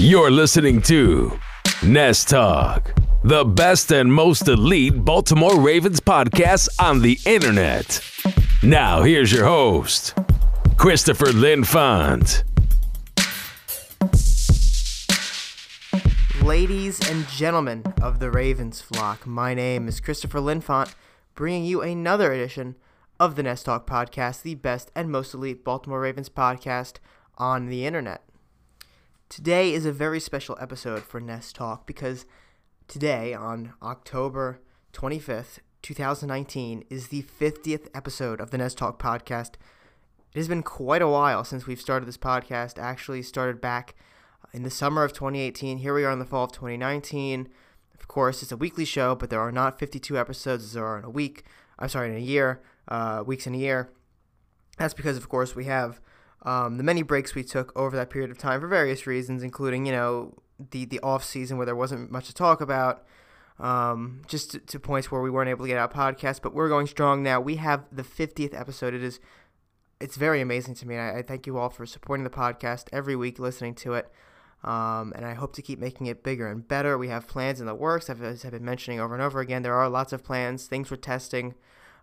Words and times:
You're 0.00 0.30
listening 0.30 0.80
to 0.82 1.36
Nest 1.82 2.28
Talk, 2.28 2.94
the 3.24 3.44
best 3.44 3.90
and 3.90 4.14
most 4.14 4.46
elite 4.46 5.04
Baltimore 5.04 5.58
Ravens 5.58 5.98
podcast 5.98 6.68
on 6.78 7.02
the 7.02 7.18
internet. 7.26 8.00
Now, 8.62 9.02
here's 9.02 9.32
your 9.32 9.44
host, 9.44 10.16
Christopher 10.76 11.32
Linfont. 11.32 12.44
Ladies 16.44 17.00
and 17.10 17.26
gentlemen 17.26 17.82
of 18.00 18.20
the 18.20 18.30
Ravens 18.30 18.80
flock, 18.80 19.26
my 19.26 19.52
name 19.52 19.88
is 19.88 19.98
Christopher 19.98 20.38
Linfont, 20.38 20.94
bringing 21.34 21.64
you 21.64 21.82
another 21.82 22.32
edition 22.32 22.76
of 23.18 23.34
the 23.34 23.42
Nest 23.42 23.66
Talk 23.66 23.84
podcast, 23.84 24.42
the 24.42 24.54
best 24.54 24.92
and 24.94 25.10
most 25.10 25.34
elite 25.34 25.64
Baltimore 25.64 26.00
Ravens 26.00 26.28
podcast 26.28 26.98
on 27.36 27.66
the 27.66 27.84
internet. 27.84 28.27
Today 29.28 29.74
is 29.74 29.84
a 29.84 29.92
very 29.92 30.20
special 30.20 30.56
episode 30.58 31.02
for 31.02 31.20
Nest 31.20 31.54
Talk 31.54 31.86
because 31.86 32.24
today, 32.86 33.34
on 33.34 33.74
October 33.82 34.62
25th, 34.94 35.58
2019, 35.82 36.84
is 36.88 37.08
the 37.08 37.22
50th 37.22 37.88
episode 37.94 38.40
of 38.40 38.50
the 38.50 38.56
Nest 38.56 38.78
Talk 38.78 38.98
podcast. 38.98 39.56
It 40.34 40.38
has 40.38 40.48
been 40.48 40.62
quite 40.62 41.02
a 41.02 41.08
while 41.08 41.44
since 41.44 41.66
we've 41.66 41.80
started 41.80 42.06
this 42.06 42.16
podcast, 42.16 42.78
actually 42.78 43.22
started 43.22 43.60
back 43.60 43.94
in 44.54 44.62
the 44.62 44.70
summer 44.70 45.04
of 45.04 45.12
2018. 45.12 45.76
Here 45.76 45.92
we 45.92 46.06
are 46.06 46.12
in 46.12 46.20
the 46.20 46.24
fall 46.24 46.44
of 46.44 46.52
2019. 46.52 47.50
Of 48.00 48.08
course, 48.08 48.42
it's 48.42 48.50
a 48.50 48.56
weekly 48.56 48.86
show, 48.86 49.14
but 49.14 49.28
there 49.28 49.40
are 49.40 49.52
not 49.52 49.78
52 49.78 50.18
episodes 50.18 50.64
as 50.64 50.72
there 50.72 50.86
are 50.86 50.98
in 50.98 51.04
a 51.04 51.10
week. 51.10 51.44
I'm 51.78 51.90
sorry, 51.90 52.08
in 52.08 52.16
a 52.16 52.20
year, 52.20 52.62
uh, 52.88 53.22
weeks 53.26 53.46
in 53.46 53.54
a 53.54 53.58
year. 53.58 53.90
That's 54.78 54.94
because, 54.94 55.18
of 55.18 55.28
course, 55.28 55.54
we 55.54 55.66
have 55.66 56.00
um, 56.42 56.76
the 56.76 56.84
many 56.84 57.02
breaks 57.02 57.34
we 57.34 57.42
took 57.42 57.76
over 57.76 57.96
that 57.96 58.10
period 58.10 58.30
of 58.30 58.38
time 58.38 58.60
for 58.60 58.68
various 58.68 59.06
reasons, 59.06 59.42
including, 59.42 59.86
you 59.86 59.92
know, 59.92 60.34
the, 60.70 60.84
the 60.84 61.00
off 61.00 61.24
season 61.24 61.56
where 61.56 61.66
there 61.66 61.76
wasn't 61.76 62.10
much 62.10 62.26
to 62.26 62.34
talk 62.34 62.60
about, 62.60 63.04
um, 63.58 64.22
just 64.26 64.52
to, 64.52 64.58
to, 64.60 64.78
points 64.78 65.10
where 65.10 65.20
we 65.20 65.30
weren't 65.30 65.50
able 65.50 65.64
to 65.64 65.68
get 65.68 65.78
out 65.78 65.92
podcasts. 65.92 66.40
But 66.40 66.54
we're 66.54 66.68
going 66.68 66.86
strong 66.86 67.22
now. 67.22 67.40
We 67.40 67.56
have 67.56 67.84
the 67.90 68.04
50th 68.04 68.58
episode. 68.58 68.94
It 68.94 69.02
is, 69.02 69.18
it's 70.00 70.16
very 70.16 70.40
amazing 70.40 70.74
to 70.76 70.86
me. 70.86 70.94
And 70.94 71.02
I, 71.02 71.18
I 71.18 71.22
thank 71.22 71.46
you 71.46 71.58
all 71.58 71.70
for 71.70 71.86
supporting 71.86 72.24
the 72.24 72.30
podcast 72.30 72.86
every 72.92 73.16
week, 73.16 73.38
listening 73.38 73.74
to 73.76 73.94
it. 73.94 74.10
Um, 74.64 75.12
and 75.14 75.24
I 75.24 75.34
hope 75.34 75.54
to 75.54 75.62
keep 75.62 75.78
making 75.78 76.06
it 76.06 76.24
bigger 76.24 76.48
and 76.48 76.66
better. 76.66 76.98
We 76.98 77.08
have 77.08 77.28
plans 77.28 77.60
in 77.60 77.66
the 77.66 77.74
works, 77.74 78.10
as 78.10 78.44
I've 78.44 78.50
been 78.50 78.64
mentioning 78.64 79.00
over 79.00 79.14
and 79.14 79.22
over 79.22 79.40
again. 79.40 79.62
There 79.62 79.74
are 79.74 79.88
lots 79.88 80.12
of 80.12 80.24
plans, 80.24 80.66
things 80.66 80.90
we're 80.90 80.96
testing 80.96 81.54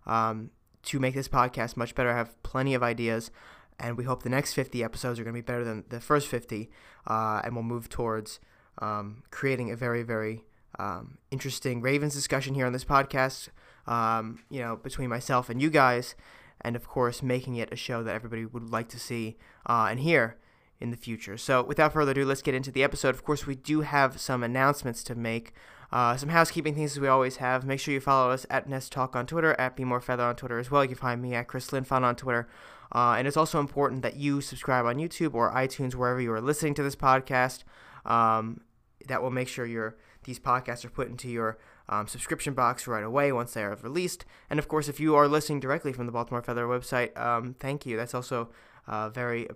um, 0.06 0.50
to 0.84 0.98
make 0.98 1.14
this 1.14 1.28
podcast 1.28 1.76
much 1.76 1.94
better. 1.94 2.10
I 2.10 2.16
have 2.16 2.42
plenty 2.42 2.72
of 2.72 2.82
ideas, 2.82 3.30
and 3.78 3.96
we 3.96 4.04
hope 4.04 4.22
the 4.22 4.28
next 4.28 4.54
50 4.54 4.82
episodes 4.82 5.18
are 5.18 5.24
going 5.24 5.34
to 5.34 5.42
be 5.42 5.44
better 5.44 5.64
than 5.64 5.84
the 5.88 6.00
first 6.00 6.28
50, 6.28 6.70
uh, 7.06 7.40
and 7.44 7.54
we'll 7.54 7.62
move 7.62 7.88
towards 7.88 8.40
um, 8.78 9.22
creating 9.30 9.70
a 9.70 9.76
very, 9.76 10.02
very 10.02 10.44
um, 10.78 11.18
interesting 11.30 11.80
Ravens 11.80 12.14
discussion 12.14 12.54
here 12.54 12.66
on 12.66 12.72
this 12.72 12.84
podcast, 12.84 13.48
um, 13.86 14.40
you 14.50 14.60
know, 14.60 14.76
between 14.76 15.08
myself 15.08 15.48
and 15.48 15.60
you 15.60 15.70
guys, 15.70 16.14
and 16.60 16.76
of 16.76 16.88
course, 16.88 17.22
making 17.22 17.56
it 17.56 17.72
a 17.72 17.76
show 17.76 18.02
that 18.02 18.14
everybody 18.14 18.44
would 18.44 18.70
like 18.70 18.88
to 18.88 18.98
see 18.98 19.36
uh, 19.66 19.88
and 19.90 20.00
hear 20.00 20.36
in 20.80 20.90
the 20.90 20.96
future. 20.96 21.36
So, 21.36 21.62
without 21.62 21.92
further 21.92 22.12
ado, 22.12 22.24
let's 22.24 22.42
get 22.42 22.54
into 22.54 22.70
the 22.70 22.82
episode. 22.82 23.14
Of 23.14 23.24
course, 23.24 23.46
we 23.46 23.54
do 23.54 23.80
have 23.82 24.20
some 24.20 24.42
announcements 24.42 25.02
to 25.04 25.14
make. 25.14 25.52
Uh, 25.92 26.16
some 26.16 26.30
housekeeping 26.30 26.74
things 26.74 26.92
as 26.92 27.00
we 27.00 27.06
always 27.06 27.36
have. 27.36 27.64
Make 27.64 27.78
sure 27.78 27.94
you 27.94 28.00
follow 28.00 28.32
us 28.32 28.44
at 28.50 28.68
Nest 28.68 28.90
Talk 28.90 29.14
on 29.14 29.24
Twitter, 29.24 29.54
at 29.58 29.76
Be 29.76 29.84
More 29.84 30.00
Feather 30.00 30.24
on 30.24 30.34
Twitter 30.34 30.58
as 30.58 30.68
well. 30.68 30.82
You 30.82 30.88
can 30.88 30.98
find 30.98 31.22
me 31.22 31.34
at 31.34 31.46
Chris 31.46 31.68
Linfon 31.68 32.02
on 32.02 32.16
Twitter. 32.16 32.48
Uh, 32.94 33.16
and 33.18 33.26
it's 33.26 33.36
also 33.36 33.60
important 33.60 34.02
that 34.02 34.16
you 34.16 34.40
subscribe 34.40 34.86
on 34.86 34.96
YouTube 34.96 35.34
or 35.34 35.52
iTunes, 35.52 35.94
wherever 35.94 36.20
you 36.20 36.32
are 36.32 36.40
listening 36.40 36.74
to 36.74 36.82
this 36.82 36.96
podcast. 36.96 37.64
Um, 38.04 38.60
that 39.08 39.22
will 39.22 39.30
make 39.30 39.48
sure 39.48 39.66
your 39.66 39.96
these 40.24 40.38
podcasts 40.38 40.84
are 40.84 40.90
put 40.90 41.08
into 41.08 41.28
your 41.28 41.56
um, 41.88 42.08
subscription 42.08 42.52
box 42.52 42.86
right 42.88 43.04
away 43.04 43.30
once 43.30 43.54
they 43.54 43.62
are 43.62 43.76
released. 43.76 44.24
And 44.50 44.58
of 44.58 44.66
course, 44.66 44.88
if 44.88 44.98
you 44.98 45.14
are 45.14 45.28
listening 45.28 45.60
directly 45.60 45.92
from 45.92 46.06
the 46.06 46.12
Baltimore 46.12 46.42
Feather 46.42 46.66
website, 46.66 47.16
um, 47.16 47.54
thank 47.60 47.86
you. 47.86 47.96
That's 47.96 48.14
also 48.14 48.48
uh, 48.88 49.08
very 49.08 49.48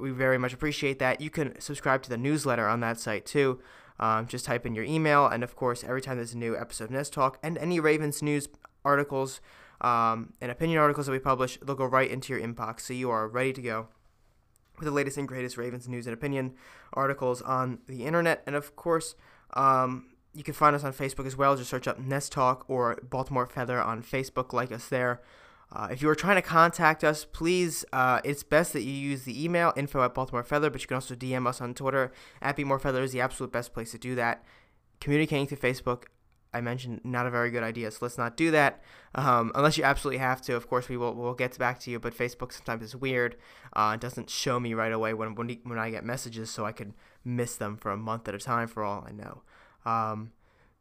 we 0.00 0.10
very 0.10 0.38
much 0.38 0.52
appreciate 0.52 0.98
that. 1.00 1.20
You 1.20 1.30
can 1.30 1.60
subscribe 1.60 2.02
to 2.02 2.10
the 2.10 2.16
newsletter 2.16 2.68
on 2.68 2.80
that 2.80 2.98
site 2.98 3.26
too. 3.26 3.60
Um, 4.00 4.26
just 4.26 4.46
type 4.46 4.66
in 4.66 4.74
your 4.74 4.84
email, 4.84 5.26
and 5.26 5.44
of 5.44 5.54
course, 5.54 5.84
every 5.84 6.00
time 6.00 6.16
there's 6.16 6.34
a 6.34 6.38
new 6.38 6.56
episode 6.56 6.84
of 6.84 6.90
Nest 6.90 7.12
Talk 7.12 7.38
and 7.42 7.58
any 7.58 7.78
Ravens 7.78 8.22
news 8.22 8.48
articles 8.84 9.40
um, 9.82 10.32
and 10.40 10.50
opinion 10.50 10.78
articles 10.78 11.06
that 11.06 11.12
we 11.12 11.18
publish, 11.18 11.58
they'll 11.62 11.76
go 11.76 11.84
right 11.84 12.10
into 12.10 12.32
your 12.32 12.40
inbox, 12.42 12.80
so 12.80 12.94
you 12.94 13.10
are 13.10 13.28
ready 13.28 13.52
to 13.52 13.60
go 13.60 13.88
with 14.78 14.86
the 14.86 14.90
latest 14.90 15.18
and 15.18 15.28
greatest 15.28 15.56
Ravens 15.56 15.88
news 15.88 16.06
and 16.06 16.14
opinion 16.14 16.54
articles 16.92 17.42
on 17.42 17.78
the 17.86 18.04
internet. 18.04 18.42
And 18.46 18.56
of 18.56 18.74
course, 18.76 19.14
um, 19.54 20.06
you 20.34 20.42
can 20.42 20.54
find 20.54 20.74
us 20.74 20.84
on 20.84 20.92
Facebook 20.92 21.26
as 21.26 21.36
well. 21.36 21.56
Just 21.56 21.70
search 21.70 21.86
up 21.86 21.98
Nest 21.98 22.32
Talk 22.32 22.64
or 22.68 22.98
Baltimore 23.02 23.46
Feather 23.46 23.80
on 23.80 24.02
Facebook. 24.02 24.52
Like 24.52 24.72
us 24.72 24.88
there. 24.88 25.20
Uh, 25.74 25.88
if 25.90 26.02
you 26.02 26.08
are 26.08 26.14
trying 26.14 26.36
to 26.36 26.42
contact 26.42 27.02
us, 27.02 27.24
please, 27.24 27.84
uh, 27.94 28.20
it's 28.24 28.42
best 28.42 28.74
that 28.74 28.82
you 28.82 28.92
use 28.92 29.24
the 29.24 29.42
email 29.42 29.72
info 29.74 30.02
at 30.02 30.12
Baltimore 30.12 30.42
Feather, 30.42 30.68
but 30.68 30.82
you 30.82 30.86
can 30.86 30.96
also 30.96 31.14
DM 31.14 31.46
us 31.46 31.62
on 31.62 31.72
Twitter. 31.72 32.12
At 32.42 32.56
Be 32.56 32.64
More 32.64 32.78
Feather 32.78 33.02
is 33.02 33.12
the 33.12 33.22
absolute 33.22 33.52
best 33.52 33.72
place 33.72 33.90
to 33.92 33.98
do 33.98 34.14
that. 34.16 34.44
Communicating 35.00 35.46
through 35.46 35.58
Facebook, 35.58 36.04
I 36.54 36.60
mentioned, 36.60 37.00
not 37.04 37.26
a 37.26 37.30
very 37.30 37.50
good 37.50 37.62
idea, 37.62 37.90
so 37.90 37.98
let's 38.02 38.18
not 38.18 38.36
do 38.36 38.50
that. 38.50 38.82
Um, 39.14 39.52
unless 39.54 39.78
you 39.78 39.84
absolutely 39.84 40.18
have 40.18 40.42
to, 40.42 40.54
of 40.54 40.68
course, 40.68 40.88
we 40.88 40.96
will 40.96 41.14
we'll 41.14 41.34
get 41.34 41.56
back 41.58 41.78
to 41.80 41.90
you, 41.90 41.98
but 41.98 42.16
Facebook 42.16 42.52
sometimes 42.52 42.82
is 42.82 42.96
weird. 42.96 43.36
Uh, 43.72 43.92
it 43.94 44.00
doesn't 44.00 44.28
show 44.28 44.60
me 44.60 44.74
right 44.74 44.92
away 44.92 45.14
when, 45.14 45.34
when, 45.34 45.58
when 45.64 45.78
I 45.78 45.90
get 45.90 46.04
messages, 46.04 46.50
so 46.50 46.64
I 46.64 46.72
could 46.72 46.92
miss 47.24 47.56
them 47.56 47.76
for 47.76 47.90
a 47.90 47.96
month 47.96 48.28
at 48.28 48.34
a 48.34 48.38
time 48.38 48.68
for 48.68 48.82
all 48.82 49.06
I 49.08 49.12
know. 49.12 49.42
Um, 49.84 50.32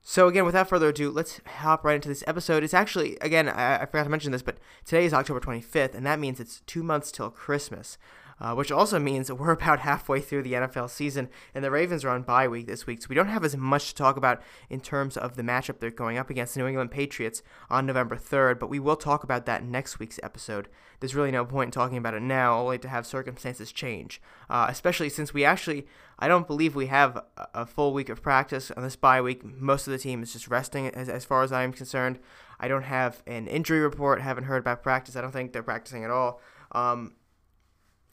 so 0.02 0.28
again, 0.28 0.46
without 0.46 0.68
further 0.68 0.90
ado, 0.90 1.12
let's 1.12 1.40
hop 1.46 1.86
right 1.86 1.96
into 1.96 2.10
this 2.10 2.24
episode. 2.26 2.64
It's 2.64 2.74
actually, 2.74 3.18
again, 3.22 3.48
I, 3.48 3.84
I, 3.84 3.86
forgot 3.86 4.06
to 4.06 4.10
mention 4.10 4.32
this, 4.32 4.42
but 4.42 4.58
today 4.84 5.06
is 5.06 5.14
October 5.14 5.40
25th, 5.40 5.94
and 5.94 6.06
that 6.06 6.20
means 6.20 6.40
it's 6.40 6.62
two 6.62 6.82
months 6.82 7.12
till 7.12 7.30
Christmas 7.30 7.98
uh, 8.42 8.56
which 8.56 8.72
also 8.72 8.98
means 9.00 9.28
that 9.28 9.36
we're 9.36 9.52
about 9.52 9.80
halfway 9.80 10.20
through 10.20 10.42
the 10.42 10.54
NFL 10.54 10.90
season, 10.90 11.30
and 11.54 11.64
the 11.64 11.70
Ravens 11.70 12.04
are 12.04 12.10
on 12.10 12.24
bye 12.24 12.48
week 12.48 12.66
this 12.66 12.88
week, 12.88 13.02
so 13.02 13.08
we 13.08 13.16
don't 13.16 13.28
have 13.28 13.46
as 13.46 13.56
much 13.56 13.90
to 13.90 13.96
talk 13.96 14.18
about 14.18 14.42
in 14.70 14.82
terms 14.82 15.16
of 15.16 15.36
the 15.36 15.44
matchup 15.44 15.80
they're 15.80 15.92
going 15.92 16.18
up 16.18 16.32
against 16.32 16.56
the 16.56 16.60
New 16.60 16.68
England 16.68 16.90
Patriots 16.90 17.44
on 17.70 17.86
November 17.86 18.16
3rd, 18.16 18.60
but 18.60 18.70
we 18.70 18.80
will 18.80 18.96
talk 18.96 19.24
about 19.24 19.46
that 19.46 19.64
next 19.64 20.00
week's 20.00 20.20
episode. 20.24 20.68
There's 21.00 21.16
really 21.16 21.32
no 21.32 21.46
point 21.46 21.68
in 21.68 21.72
talking 21.72 21.98
about 21.98 22.16
it 22.16 22.24
now, 22.24 22.60
only 22.60 22.80
to 22.80 22.88
have 22.88 23.06
circumstances 23.06 23.72
change, 23.72 24.20
uh, 24.50 24.66
especially 24.70 25.10
since 25.10 25.34
we 25.34 25.46
actually, 25.46 25.86
I 26.18 26.28
don't 26.28 26.48
believe 26.48 26.76
we 26.76 26.88
have 26.88 27.24
a, 27.54 27.66
full 27.68 27.94
week 27.94 28.10
of 28.10 28.24
practice 28.24 28.72
on 28.72 28.82
this 28.82 28.96
bye 28.96 29.22
week. 29.22 29.44
Most 29.44 29.86
of 29.86 29.92
the 29.92 30.00
team 30.00 30.24
is 30.24 30.34
just 30.34 30.48
resting, 30.48 30.88
as, 30.88 31.10
as 31.10 31.26
far 31.26 31.44
as 31.44 31.52
I 31.52 31.64
am 31.64 31.74
concerned. 31.74 32.18
I 32.60 32.68
don't 32.68 32.84
have 32.84 33.22
an 33.26 33.48
injury 33.48 33.80
report, 33.80 34.22
haven't 34.22 34.44
heard 34.46 34.60
about 34.60 34.84
practice. 34.84 35.16
I 35.16 35.22
don't 35.22 35.32
think 35.32 35.54
they're 35.54 35.64
practicing 35.64 36.04
at 36.04 36.12
all. 36.12 36.40
Um, 36.74 37.14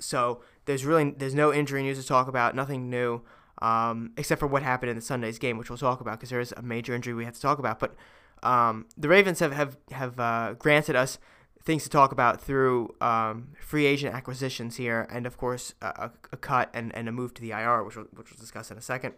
so 0.00 0.42
there's 0.64 0.84
really 0.84 1.10
there's 1.10 1.34
no 1.34 1.52
injury 1.52 1.82
news 1.82 2.00
to 2.00 2.06
talk 2.06 2.28
about, 2.28 2.54
nothing 2.54 2.90
new, 2.90 3.22
um, 3.62 4.12
except 4.16 4.38
for 4.38 4.46
what 4.46 4.62
happened 4.62 4.90
in 4.90 4.96
the 4.96 5.02
Sunday's 5.02 5.38
game, 5.38 5.58
which 5.58 5.70
we'll 5.70 5.78
talk 5.78 6.00
about 6.00 6.18
because 6.18 6.30
there 6.30 6.40
is 6.40 6.52
a 6.56 6.62
major 6.62 6.94
injury 6.94 7.14
we 7.14 7.24
have 7.24 7.34
to 7.34 7.40
talk 7.40 7.58
about. 7.58 7.78
But 7.78 7.94
um, 8.42 8.86
the 8.96 9.08
Ravens 9.08 9.40
have 9.40 9.52
have 9.52 9.76
have 9.90 10.18
uh, 10.20 10.54
granted 10.58 10.96
us 10.96 11.18
things 11.64 11.82
to 11.82 11.90
talk 11.90 12.12
about 12.12 12.40
through 12.40 12.94
um, 13.00 13.48
free 13.60 13.84
agent 13.84 14.14
acquisitions 14.14 14.76
here, 14.76 15.06
and 15.10 15.26
of 15.26 15.36
course 15.36 15.74
a, 15.82 16.10
a, 16.32 16.36
cut 16.36 16.70
and, 16.72 16.94
and 16.94 17.08
a 17.08 17.12
move 17.12 17.34
to 17.34 17.42
the 17.42 17.50
IR, 17.50 17.82
which 17.84 17.96
we'll, 17.96 18.06
which 18.06 18.30
we'll 18.30 18.40
discuss 18.40 18.70
in 18.70 18.78
a 18.78 18.82
second. 18.82 19.14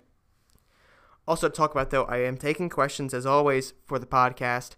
Also, 1.28 1.48
to 1.48 1.54
talk 1.54 1.70
about 1.70 1.90
though, 1.90 2.04
I 2.04 2.18
am 2.18 2.36
taking 2.36 2.68
questions 2.68 3.14
as 3.14 3.26
always 3.26 3.74
for 3.86 3.98
the 3.98 4.06
podcast. 4.06 4.70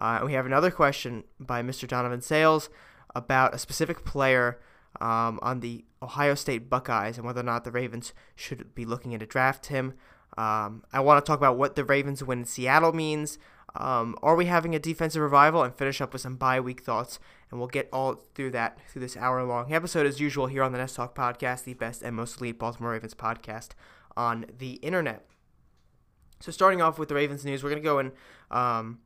Uh, 0.00 0.20
we 0.24 0.32
have 0.32 0.46
another 0.46 0.70
question 0.70 1.24
by 1.40 1.60
Mr. 1.60 1.86
Donovan 1.86 2.22
Sales 2.22 2.70
about 3.14 3.54
a 3.54 3.58
specific 3.58 4.04
player 4.04 4.58
um, 5.00 5.38
on 5.42 5.60
the 5.60 5.84
Ohio 6.02 6.34
State 6.34 6.70
Buckeyes 6.70 7.16
and 7.16 7.26
whether 7.26 7.40
or 7.40 7.44
not 7.44 7.64
the 7.64 7.70
Ravens 7.70 8.12
should 8.36 8.74
be 8.74 8.84
looking 8.84 9.18
to 9.18 9.26
draft 9.26 9.66
him. 9.66 9.94
Um, 10.36 10.84
I 10.92 11.00
want 11.00 11.24
to 11.24 11.28
talk 11.28 11.38
about 11.38 11.58
what 11.58 11.74
the 11.76 11.84
Ravens 11.84 12.22
win 12.22 12.40
in 12.40 12.44
Seattle 12.44 12.92
means. 12.92 13.38
Um, 13.74 14.16
are 14.22 14.34
we 14.34 14.46
having 14.46 14.74
a 14.74 14.78
defensive 14.78 15.22
revival? 15.22 15.62
And 15.62 15.74
finish 15.74 16.00
up 16.00 16.12
with 16.12 16.22
some 16.22 16.36
bye 16.36 16.60
week 16.60 16.82
thoughts. 16.82 17.18
And 17.50 17.58
we'll 17.58 17.68
get 17.68 17.88
all 17.92 18.14
through 18.34 18.50
that 18.52 18.78
through 18.88 19.00
this 19.00 19.16
hour 19.16 19.42
long 19.42 19.72
episode 19.72 20.06
as 20.06 20.20
usual 20.20 20.46
here 20.46 20.62
on 20.62 20.72
the 20.72 20.78
Nest 20.78 20.96
Talk 20.96 21.14
podcast, 21.14 21.64
the 21.64 21.74
best 21.74 22.02
and 22.02 22.14
most 22.14 22.40
elite 22.40 22.58
Baltimore 22.58 22.92
Ravens 22.92 23.14
podcast 23.14 23.70
on 24.16 24.46
the 24.58 24.74
internet. 24.74 25.26
So 26.40 26.52
starting 26.52 26.80
off 26.80 26.98
with 26.98 27.08
the 27.08 27.14
Ravens 27.14 27.44
news, 27.44 27.62
we're 27.62 27.70
going 27.70 27.82
to 27.82 27.86
go 27.86 27.98
in 27.98 28.12
um, 28.50 28.98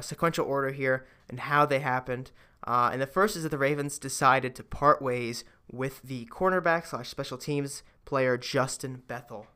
sequential 0.00 0.46
order 0.46 0.72
here 0.72 1.06
and 1.28 1.40
how 1.40 1.64
they 1.64 1.78
happened. 1.78 2.32
Uh, 2.66 2.90
and 2.92 3.00
the 3.00 3.06
first 3.06 3.36
is 3.36 3.42
that 3.42 3.50
the 3.50 3.58
Ravens 3.58 3.98
decided 3.98 4.54
to 4.54 4.62
part 4.62 5.02
ways 5.02 5.44
with 5.70 6.02
the 6.02 6.26
cornerback 6.26 6.86
slash 6.86 7.08
special 7.08 7.38
teams 7.38 7.82
player 8.04 8.36
Justin 8.36 9.02
Bethel. 9.06 9.46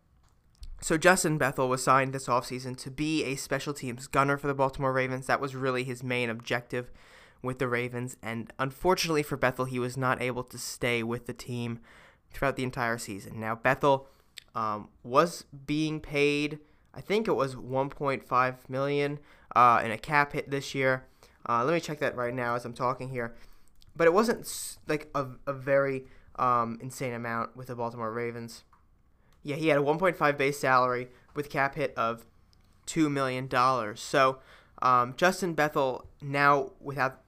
So 0.81 0.97
Justin 0.97 1.39
Bethel 1.39 1.69
was 1.69 1.83
signed 1.83 2.13
this 2.13 2.29
offseason 2.29 2.77
to 2.79 2.91
be 2.91 3.25
a 3.25 3.37
special 3.37 3.75
teams 3.75 4.07
gunner 4.07 4.37
for 4.37 4.47
the 4.47 4.55
Baltimore 4.55 4.93
Ravens. 4.93 5.27
That 5.27 5.41
was 5.41 5.57
really 5.57 5.85
his 5.85 6.03
main 6.03 6.31
objective 6.31 6.91
with 7.43 7.59
the 7.59 7.69
Ravens. 7.69 8.17
And 8.23 8.53
unfortunately 8.59 9.23
for 9.23 9.37
Bethel, 9.37 9.65
he 9.65 9.79
was 9.79 9.97
not 9.97 10.23
able 10.23 10.45
to 10.45 10.59
stay 10.59 11.03
with 11.03 11.27
the 11.27 11.33
team 11.33 11.81
throughout 12.33 12.57
the 12.57 12.63
entire 12.63 12.99
season. 12.99 13.41
Now, 13.41 13.55
Bethel 13.55 14.09
um, 14.55 14.89
was 15.03 15.45
being 15.67 16.01
paid. 16.01 16.59
I 16.95 17.01
think 17.01 17.27
it 17.27 17.33
was 17.33 17.55
1.5 17.55 18.55
million 18.69 19.19
uh, 19.57 19.81
in 19.85 19.91
a 19.91 19.99
cap 19.99 20.33
hit 20.33 20.51
this 20.51 20.75
year. 20.75 21.07
Uh, 21.49 21.65
let 21.65 21.73
me 21.73 21.81
check 21.81 21.99
that 22.01 22.17
right 22.17 22.35
now 22.35 22.55
as 22.55 22.65
I'm 22.65 22.75
talking 22.75 23.09
here. 23.09 23.35
But 23.97 24.07
it 24.07 24.13
wasn't 24.13 24.77
like 24.87 25.09
a, 25.15 25.27
a 25.47 25.53
very 25.53 26.05
um, 26.39 26.79
insane 26.81 27.15
amount 27.15 27.57
with 27.57 27.69
the 27.69 27.75
Baltimore 27.75 28.13
Ravens. 28.13 28.65
Yeah, 29.43 29.57
he 29.57 29.69
had 29.69 29.79
a 29.79 29.83
1.5 29.83 30.37
base 30.37 30.59
salary 30.59 31.09
with 31.35 31.51
cap 31.51 31.75
hit 31.75 31.95
of 31.97 32.27
two 32.87 33.11
million 33.11 33.47
dollars. 33.47 34.01
So 34.01 34.39
um, 34.83 35.15
Justin 35.17 35.55
Bethel 35.55 36.07
now 36.21 36.73
without 36.81 37.21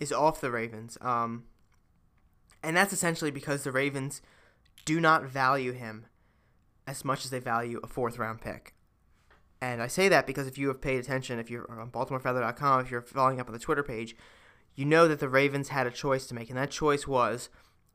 is 0.00 0.12
off 0.12 0.40
the 0.40 0.50
Ravens, 0.50 0.98
um, 1.00 1.44
and 2.62 2.76
that's 2.76 2.92
essentially 2.92 3.30
because 3.30 3.64
the 3.64 3.72
Ravens 3.72 4.20
do 4.84 5.00
not 5.00 5.24
value 5.24 5.72
him 5.72 6.06
as 6.86 7.04
much 7.04 7.24
as 7.24 7.30
they 7.30 7.40
value 7.40 7.80
a 7.82 7.86
fourth 7.86 8.18
round 8.18 8.40
pick. 8.40 8.75
And 9.60 9.82
I 9.82 9.86
say 9.86 10.08
that 10.08 10.26
because 10.26 10.46
if 10.46 10.58
you 10.58 10.68
have 10.68 10.80
paid 10.80 10.98
attention, 10.98 11.38
if 11.38 11.50
you're 11.50 11.70
on 11.70 11.90
BaltimoreFeather.com, 11.90 12.80
if 12.80 12.90
you're 12.90 13.02
following 13.02 13.40
up 13.40 13.48
on 13.48 13.52
the 13.52 13.58
Twitter 13.58 13.82
page, 13.82 14.14
you 14.74 14.84
know 14.84 15.08
that 15.08 15.20
the 15.20 15.28
Ravens 15.28 15.70
had 15.70 15.86
a 15.86 15.90
choice 15.90 16.26
to 16.26 16.34
make, 16.34 16.50
and 16.50 16.58
that 16.58 16.70
choice 16.70 17.06
was 17.06 17.48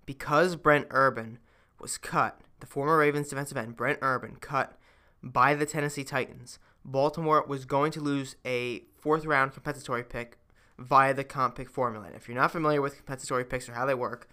because 0.06 0.56
Brent 0.56 0.88
Urban 0.90 1.38
was 1.80 1.98
cut, 1.98 2.42
the 2.60 2.66
former 2.66 2.98
Ravens 2.98 3.30
defensive 3.30 3.58
end 3.58 3.76
Brent 3.76 4.00
Urban 4.02 4.38
cut 4.40 4.78
by 5.22 5.54
the 5.54 5.66
Tennessee 5.66 6.04
Titans. 6.04 6.58
Baltimore 6.84 7.46
was 7.48 7.66
going 7.66 7.92
to 7.92 8.02
lose 8.02 8.36
a 8.44 8.84
fourth 9.00 9.26
round 9.26 9.54
compensatory 9.54 10.04
pick 10.04 10.38
via 10.80 11.14
the 11.14 11.24
comp 11.24 11.56
pick 11.56 11.70
formula. 11.70 12.08
And 12.08 12.16
if 12.16 12.28
you're 12.28 12.38
not 12.38 12.52
familiar 12.52 12.82
with 12.82 12.98
compensatory 12.98 13.46
picks 13.46 13.70
or 13.70 13.74
how 13.74 13.86
they 13.86 13.94
work, 13.94 14.28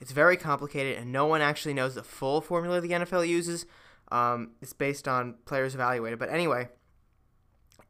it's 0.00 0.12
very 0.12 0.36
complicated 0.36 0.96
and 0.96 1.10
no 1.10 1.26
one 1.26 1.40
actually 1.40 1.74
knows 1.74 1.94
the 1.94 2.02
full 2.02 2.40
formula 2.40 2.80
the 2.80 2.90
NFL 2.90 3.26
uses. 3.26 3.66
Um, 4.10 4.52
it's 4.62 4.72
based 4.72 5.06
on 5.06 5.34
players 5.44 5.74
evaluated. 5.74 6.18
But 6.18 6.30
anyway, 6.30 6.68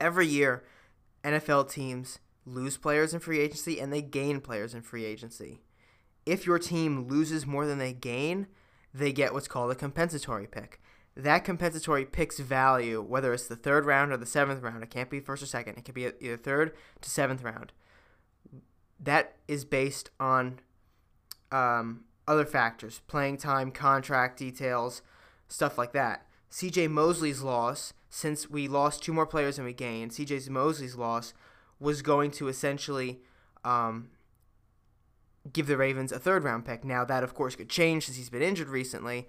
every 0.01 0.27
year, 0.27 0.65
NFL 1.25 1.71
teams 1.71 2.19
lose 2.45 2.77
players 2.77 3.13
in 3.13 3.21
free 3.21 3.41
agency 3.41 3.79
and 3.79 3.93
they 3.93 4.03
gain 4.03 4.41
players 4.41 4.75
in 4.75 4.83
free 4.83 5.05
agency. 5.05 5.61
If 6.27 6.47
your 6.47 6.59
team 6.59 7.07
loses 7.07 7.47
more 7.47 7.67
than 7.67 7.79
they 7.79 7.93
gain, 7.93 8.47
they 8.93 9.13
get 9.13 9.33
what's 9.33 9.49
called 9.49 9.71
a 9.71 9.75
compensatory 9.75 10.47
pick 10.47 10.81
that 11.19 11.45
compensatory 11.45 12.05
pick's 12.05 12.39
value, 12.39 13.03
whether 13.03 13.35
it's 13.35 13.49
the 13.49 13.57
third 13.57 13.85
round 13.85 14.13
or 14.13 14.17
the 14.17 14.25
seventh 14.25 14.63
round, 14.63 14.85
it 14.85 14.91
can't 14.91 15.11
be 15.11 15.19
first 15.19 15.43
or 15.43 15.47
second, 15.47 15.77
it 15.77 15.85
can 15.85 15.93
be 15.93 16.09
either 16.21 16.37
third 16.37 16.73
to 17.01 17.11
seventh 17.11 17.43
round. 17.43 17.73
That 19.01 19.35
is 19.49 19.65
based 19.65 20.11
on 20.21 20.61
um, 21.51 22.05
other 22.29 22.45
factors, 22.45 23.03
playing 23.09 23.39
time, 23.39 23.73
contract 23.73 24.39
details, 24.39 25.03
stuff 25.49 25.79
like 25.79 25.93
that. 25.93 26.27
CJ 26.51 26.91
Mosley's 26.91 27.43
loss, 27.43 27.93
since 28.09 28.49
we 28.49 28.69
lost 28.69 29.03
two 29.03 29.13
more 29.13 29.27
players 29.27 29.57
than 29.57 29.65
we 29.65 29.73
gained, 29.73 30.13
CJ 30.13 30.49
Mosley's 30.49 30.97
loss 30.97 31.35
was 31.79 32.03
going 32.03 32.31
to 32.33 32.49
essentially 32.49 33.21
um, 33.65 34.11
give 35.53 35.67
the 35.67 35.77
Ravens 35.77 36.13
a 36.13 36.19
third 36.19 36.45
round 36.45 36.65
pick. 36.65 36.85
Now, 36.85 37.05
that 37.05 37.23
of 37.23 37.35
course 37.35 37.57
could 37.57 37.69
change 37.69 38.07
since 38.07 38.17
he's 38.17 38.31
been 38.31 38.43
injured 38.43 38.69
recently 38.69 39.27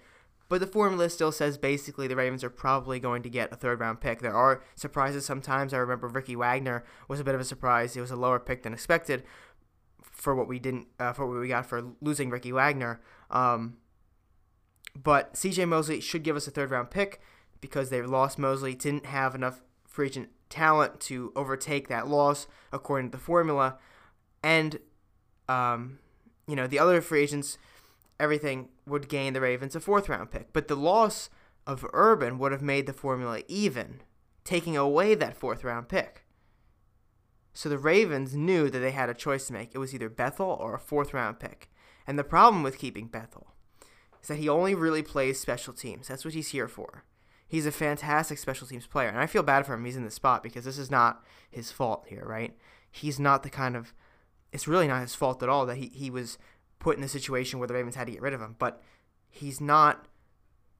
but 0.50 0.60
the 0.60 0.68
formula 0.68 1.10
still 1.10 1.32
says 1.32 1.58
basically 1.58 2.08
the 2.08 2.16
Ravens 2.16 2.44
are 2.44 2.50
probably 2.50 3.00
going 3.00 3.22
to 3.22 3.30
get 3.30 3.54
a 3.54 3.56
third 3.56 3.80
round 3.80 4.02
pick. 4.02 4.20
There 4.20 4.36
are 4.36 4.64
surprises 4.76 5.24
sometimes. 5.24 5.74
I 5.74 5.78
remember 5.78 6.08
Ricky 6.08 6.36
Wagner 6.36 6.84
was 7.08 7.20
a 7.20 7.24
bit 7.24 7.36
of 7.36 7.42
a 7.42 7.46
surprise. 7.46 7.96
It 7.96 8.02
was 8.02 8.12
a 8.12 8.16
lower 8.16 8.40
pick 8.40 8.64
than 8.64 8.74
expected 8.74 9.24
for 10.02 10.36
what 10.36 10.48
we 10.48 10.58
didn't 10.58 10.88
uh, 11.00 11.14
for 11.14 11.28
what 11.28 11.40
we 11.40 11.48
got 11.48 11.68
for 11.68 11.94
losing 12.02 12.32
Ricky 12.32 12.52
Wagner. 12.52 13.00
Um, 13.30 13.78
but 15.02 15.34
CJ 15.34 15.68
Mosley 15.68 16.00
should 16.02 16.24
give 16.24 16.36
us 16.36 16.48
a 16.48 16.52
third 16.52 16.72
round 16.72 16.92
pick 16.92 17.22
because 17.62 17.90
they 17.90 18.02
lost 18.02 18.40
Mosley, 18.40 18.76
didn't 18.76 19.06
have 19.06 19.36
enough 19.36 19.62
free 19.88 20.08
agent 20.08 20.30
talent 20.50 21.00
to 21.00 21.32
overtake 21.36 21.88
that 21.88 22.08
loss 22.08 22.48
according 22.72 23.12
to 23.12 23.18
the 23.18 23.24
formula, 23.24 23.78
and 24.44 24.80
um, 25.48 26.00
you 26.48 26.56
know 26.56 26.68
the 26.68 26.80
other 26.80 27.02
free 27.02 27.22
agents 27.22 27.58
everything 28.20 28.70
would 28.86 29.08
gain 29.08 29.34
the 29.34 29.42
Ravens 29.42 29.76
a 29.76 29.80
fourth 29.80 30.10
round 30.10 30.32
pick. 30.32 30.52
But 30.52 30.68
the 30.68 30.76
loss 30.76 31.30
of 31.66 31.86
Urban 31.94 32.38
would 32.40 32.52
have 32.52 32.62
made 32.62 32.86
the 32.86 32.94
formula 32.94 33.42
even, 33.48 34.02
taking 34.44 34.76
away 34.76 35.16
that 35.16 35.38
fourth 35.38 35.64
round 35.64 35.88
pick. 35.88 36.26
So 37.54 37.70
the 37.70 37.78
Ravens 37.78 38.36
knew 38.36 38.70
that 38.70 38.80
they 38.80 38.92
had 38.92 39.10
a 39.10 39.14
choice 39.14 39.48
to 39.48 39.54
make. 39.54 39.72
It 39.74 39.80
was 39.80 39.94
either 39.94 40.10
Bethel 40.10 40.58
or 40.60 40.76
a 40.76 40.80
fourth 40.80 41.14
round 41.14 41.40
pick. 41.40 41.70
And 42.06 42.18
the 42.18 42.24
problem 42.24 42.64
with 42.64 42.80
keeping 42.80 43.08
Bethel 43.08 43.54
is 44.22 44.28
that 44.28 44.38
he 44.38 44.50
only 44.50 44.76
really 44.76 45.04
plays 45.04 45.40
special 45.40 45.74
teams. 45.74 46.08
That's 46.08 46.26
what 46.26 46.34
he's 46.34 46.50
here 46.50 46.68
for. 46.68 47.04
He's 47.48 47.66
a 47.66 47.72
fantastic 47.72 48.38
special 48.38 48.68
teams 48.68 48.86
player. 48.86 49.10
And 49.10 49.18
I 49.18 49.26
feel 49.26 49.44
bad 49.44 49.66
for 49.66 49.74
him. 49.74 49.86
He's 49.86 49.96
in 49.96 50.06
the 50.06 50.12
spot 50.12 50.44
because 50.44 50.66
this 50.66 50.78
is 50.78 50.92
not 50.92 51.24
his 51.50 51.72
fault 51.72 52.06
here, 52.08 52.24
right? 52.26 52.56
He's 52.92 53.20
not 53.20 53.44
the 53.44 53.50
kind 53.50 53.76
of. 53.76 53.94
It's 54.52 54.68
really 54.68 54.88
not 54.88 55.02
his 55.02 55.16
fault 55.16 55.44
at 55.44 55.50
all 55.50 55.66
that 55.66 55.78
he, 55.78 55.92
he 55.94 56.10
was 56.10 56.38
put 56.80 56.98
in 56.98 57.04
a 57.04 57.08
situation 57.08 57.60
where 57.60 57.68
the 57.68 57.74
Ravens 57.74 57.96
had 57.96 58.08
to 58.08 58.14
get 58.14 58.22
rid 58.22 58.34
of 58.34 58.42
him. 58.42 58.56
But 58.60 58.82
he's 59.30 59.60
not 59.60 60.08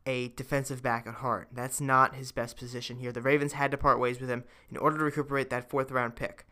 a 0.06 0.30
defensive 0.30 0.82
back 0.82 1.06
at 1.08 1.16
heart. 1.16 1.50
That's 1.52 1.82
not 1.82 2.16
his 2.16 2.32
best 2.32 2.58
position 2.58 2.98
here. 2.98 3.12
The 3.12 3.22
Ravens 3.22 3.54
had 3.54 3.72
to 3.72 3.78
part 3.78 4.00
ways 4.00 4.20
with 4.20 4.30
him 4.30 4.44
in 4.70 4.78
order 4.78 4.98
to 4.98 5.04
recuperate 5.04 5.50
that 5.50 5.70
fourth 5.70 5.92
round 5.92 6.16
pick. 6.16 6.46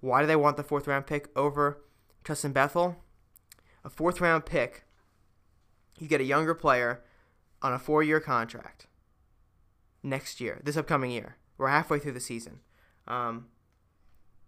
Why 0.00 0.20
do 0.20 0.26
they 0.26 0.36
want 0.36 0.56
the 0.56 0.62
fourth 0.62 0.86
round 0.86 1.06
pick 1.06 1.28
over 1.36 1.82
Justin 2.24 2.52
Bethel? 2.52 2.96
A 3.84 3.90
fourth 3.90 4.20
round 4.20 4.46
pick, 4.46 4.83
you 5.98 6.08
get 6.08 6.20
a 6.20 6.24
younger 6.24 6.54
player 6.54 7.02
on 7.62 7.72
a 7.72 7.78
four 7.78 8.02
year 8.02 8.20
contract 8.20 8.86
next 10.02 10.40
year, 10.40 10.60
this 10.64 10.76
upcoming 10.76 11.10
year. 11.10 11.36
We're 11.56 11.68
halfway 11.68 11.98
through 11.98 12.12
the 12.12 12.20
season. 12.20 12.60
Um, 13.06 13.46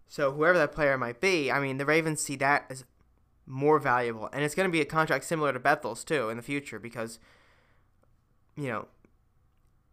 so 0.07 0.31
whoever 0.31 0.57
that 0.57 0.71
player 0.71 0.97
might 0.97 1.19
be, 1.19 1.51
I 1.51 1.59
mean, 1.59 1.77
the 1.77 1.85
Ravens 1.85 2.21
see 2.21 2.35
that 2.37 2.65
as 2.69 2.83
more 3.45 3.79
valuable. 3.79 4.29
And 4.33 4.43
it's 4.43 4.55
going 4.55 4.67
to 4.67 4.71
be 4.71 4.81
a 4.81 4.85
contract 4.85 5.25
similar 5.25 5.53
to 5.53 5.59
Bethel's 5.59 6.03
too 6.03 6.29
in 6.29 6.37
the 6.37 6.43
future 6.43 6.79
because 6.79 7.19
you 8.57 8.67
know, 8.67 8.87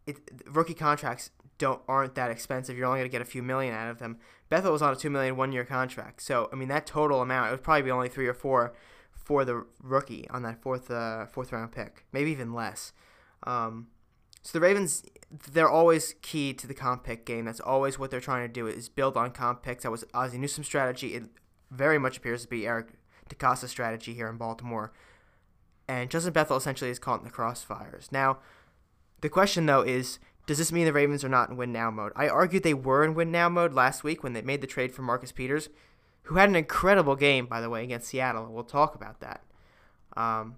it, 0.06 0.16
rookie 0.46 0.74
contracts 0.74 1.30
don't 1.58 1.80
aren't 1.86 2.16
that 2.16 2.30
expensive. 2.30 2.76
You're 2.76 2.86
only 2.86 2.98
going 2.98 3.10
to 3.10 3.12
get 3.12 3.22
a 3.22 3.26
few 3.26 3.42
million 3.42 3.74
out 3.74 3.90
of 3.90 3.98
them. 3.98 4.18
Bethel 4.48 4.72
was 4.72 4.82
on 4.82 4.92
a 4.92 4.96
two 4.96 5.10
million 5.10 5.36
one 5.36 5.52
year 5.52 5.64
contract, 5.64 6.22
so 6.22 6.48
I 6.52 6.56
mean 6.56 6.68
that 6.68 6.86
total 6.86 7.20
amount 7.20 7.48
it 7.48 7.50
would 7.52 7.62
probably 7.62 7.82
be 7.82 7.90
only 7.90 8.08
three 8.08 8.26
or 8.26 8.34
four 8.34 8.74
for 9.24 9.44
the 9.44 9.64
rookie 9.82 10.28
on 10.30 10.42
that 10.42 10.60
fourth 10.62 10.90
uh, 10.90 11.26
fourth 11.26 11.52
round 11.52 11.72
pick, 11.72 12.04
maybe 12.12 12.30
even 12.30 12.52
less. 12.52 12.92
Um, 13.44 13.88
so 14.42 14.58
the 14.58 14.60
Ravens, 14.60 15.04
they're 15.52 15.68
always 15.68 16.14
key 16.20 16.52
to 16.52 16.66
the 16.66 16.74
comp 16.74 17.04
pick 17.04 17.24
game. 17.24 17.46
That's 17.46 17.60
always 17.60 17.98
what 17.98 18.10
they're 18.10 18.20
trying 18.20 18.46
to 18.46 18.52
do 18.52 18.66
is 18.66 18.90
build 18.90 19.16
on 19.16 19.30
comp 19.30 19.62
picks. 19.62 19.82
That 19.82 19.90
was 19.90 20.04
Ozzie 20.12 20.38
Newsome's 20.38 20.66
strategy. 20.66 21.14
It 21.14 21.24
very 21.70 21.98
much 21.98 22.18
appears 22.18 22.42
to 22.42 22.48
be 22.48 22.66
Eric 22.66 22.88
DeCosta 23.30 23.68
strategy 23.68 24.12
here 24.12 24.28
in 24.28 24.36
Baltimore. 24.36 24.92
And 25.88 26.10
Justin 26.10 26.32
Bethel 26.32 26.58
essentially 26.58 26.90
is 26.90 26.98
caught 26.98 27.20
in 27.20 27.24
the 27.24 27.32
crossfires. 27.32 28.12
Now, 28.12 28.38
the 29.22 29.30
question 29.30 29.64
though 29.64 29.82
is 29.82 30.18
does 30.46 30.58
this 30.58 30.72
mean 30.72 30.84
the 30.84 30.92
Ravens 30.92 31.24
are 31.24 31.30
not 31.30 31.48
in 31.48 31.56
win 31.56 31.72
now 31.72 31.90
mode? 31.90 32.12
I 32.14 32.28
argued 32.28 32.62
they 32.62 32.74
were 32.74 33.02
in 33.02 33.14
win 33.14 33.32
now 33.32 33.48
mode 33.48 33.72
last 33.72 34.04
week 34.04 34.22
when 34.22 34.34
they 34.34 34.42
made 34.42 34.60
the 34.60 34.66
trade 34.66 34.92
for 34.92 35.00
Marcus 35.00 35.32
Peters, 35.32 35.70
who 36.24 36.36
had 36.36 36.48
an 36.48 36.56
incredible 36.56 37.16
game, 37.16 37.46
by 37.46 37.60
the 37.60 37.70
way, 37.70 37.84
against 37.84 38.08
Seattle. 38.08 38.48
We'll 38.50 38.64
talk 38.64 38.94
about 38.94 39.20
that. 39.20 39.42
Um, 40.16 40.56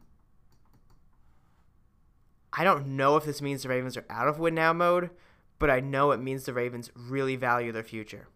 I 2.53 2.65
don't 2.65 2.97
know 2.97 3.17
if 3.17 3.25
this 3.25 3.43
means 3.43 3.63
the 3.63 3.69
Ravens 3.69 3.97
are 3.97 4.05
out 4.09 4.29
of 4.29 4.39
win 4.39 4.55
now 4.55 4.73
mode, 4.73 5.11
but 5.59 5.71
I 5.71 5.81
know 5.81 6.13
it 6.13 6.21
means 6.21 6.45
the 6.45 6.53
Ravens 6.53 6.91
really 6.95 7.37
value 7.37 7.73
their 7.73 7.83
future. 7.83 8.29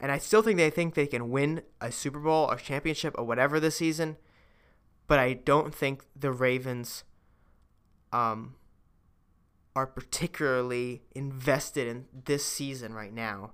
And 0.00 0.12
I 0.12 0.18
still 0.18 0.42
think 0.42 0.56
they 0.56 0.70
think 0.70 0.94
they 0.94 1.06
can 1.06 1.30
win 1.30 1.62
a 1.80 1.90
Super 1.90 2.20
Bowl 2.20 2.50
a 2.50 2.56
championship 2.56 3.14
or 3.18 3.24
whatever 3.24 3.58
this 3.58 3.76
season. 3.76 4.16
But 5.06 5.18
I 5.18 5.32
don't 5.32 5.74
think 5.74 6.04
the 6.14 6.30
Ravens 6.30 7.04
um, 8.12 8.54
are 9.74 9.86
particularly 9.86 11.02
invested 11.14 11.88
in 11.88 12.06
this 12.24 12.44
season 12.44 12.92
right 12.94 13.12
now. 13.12 13.52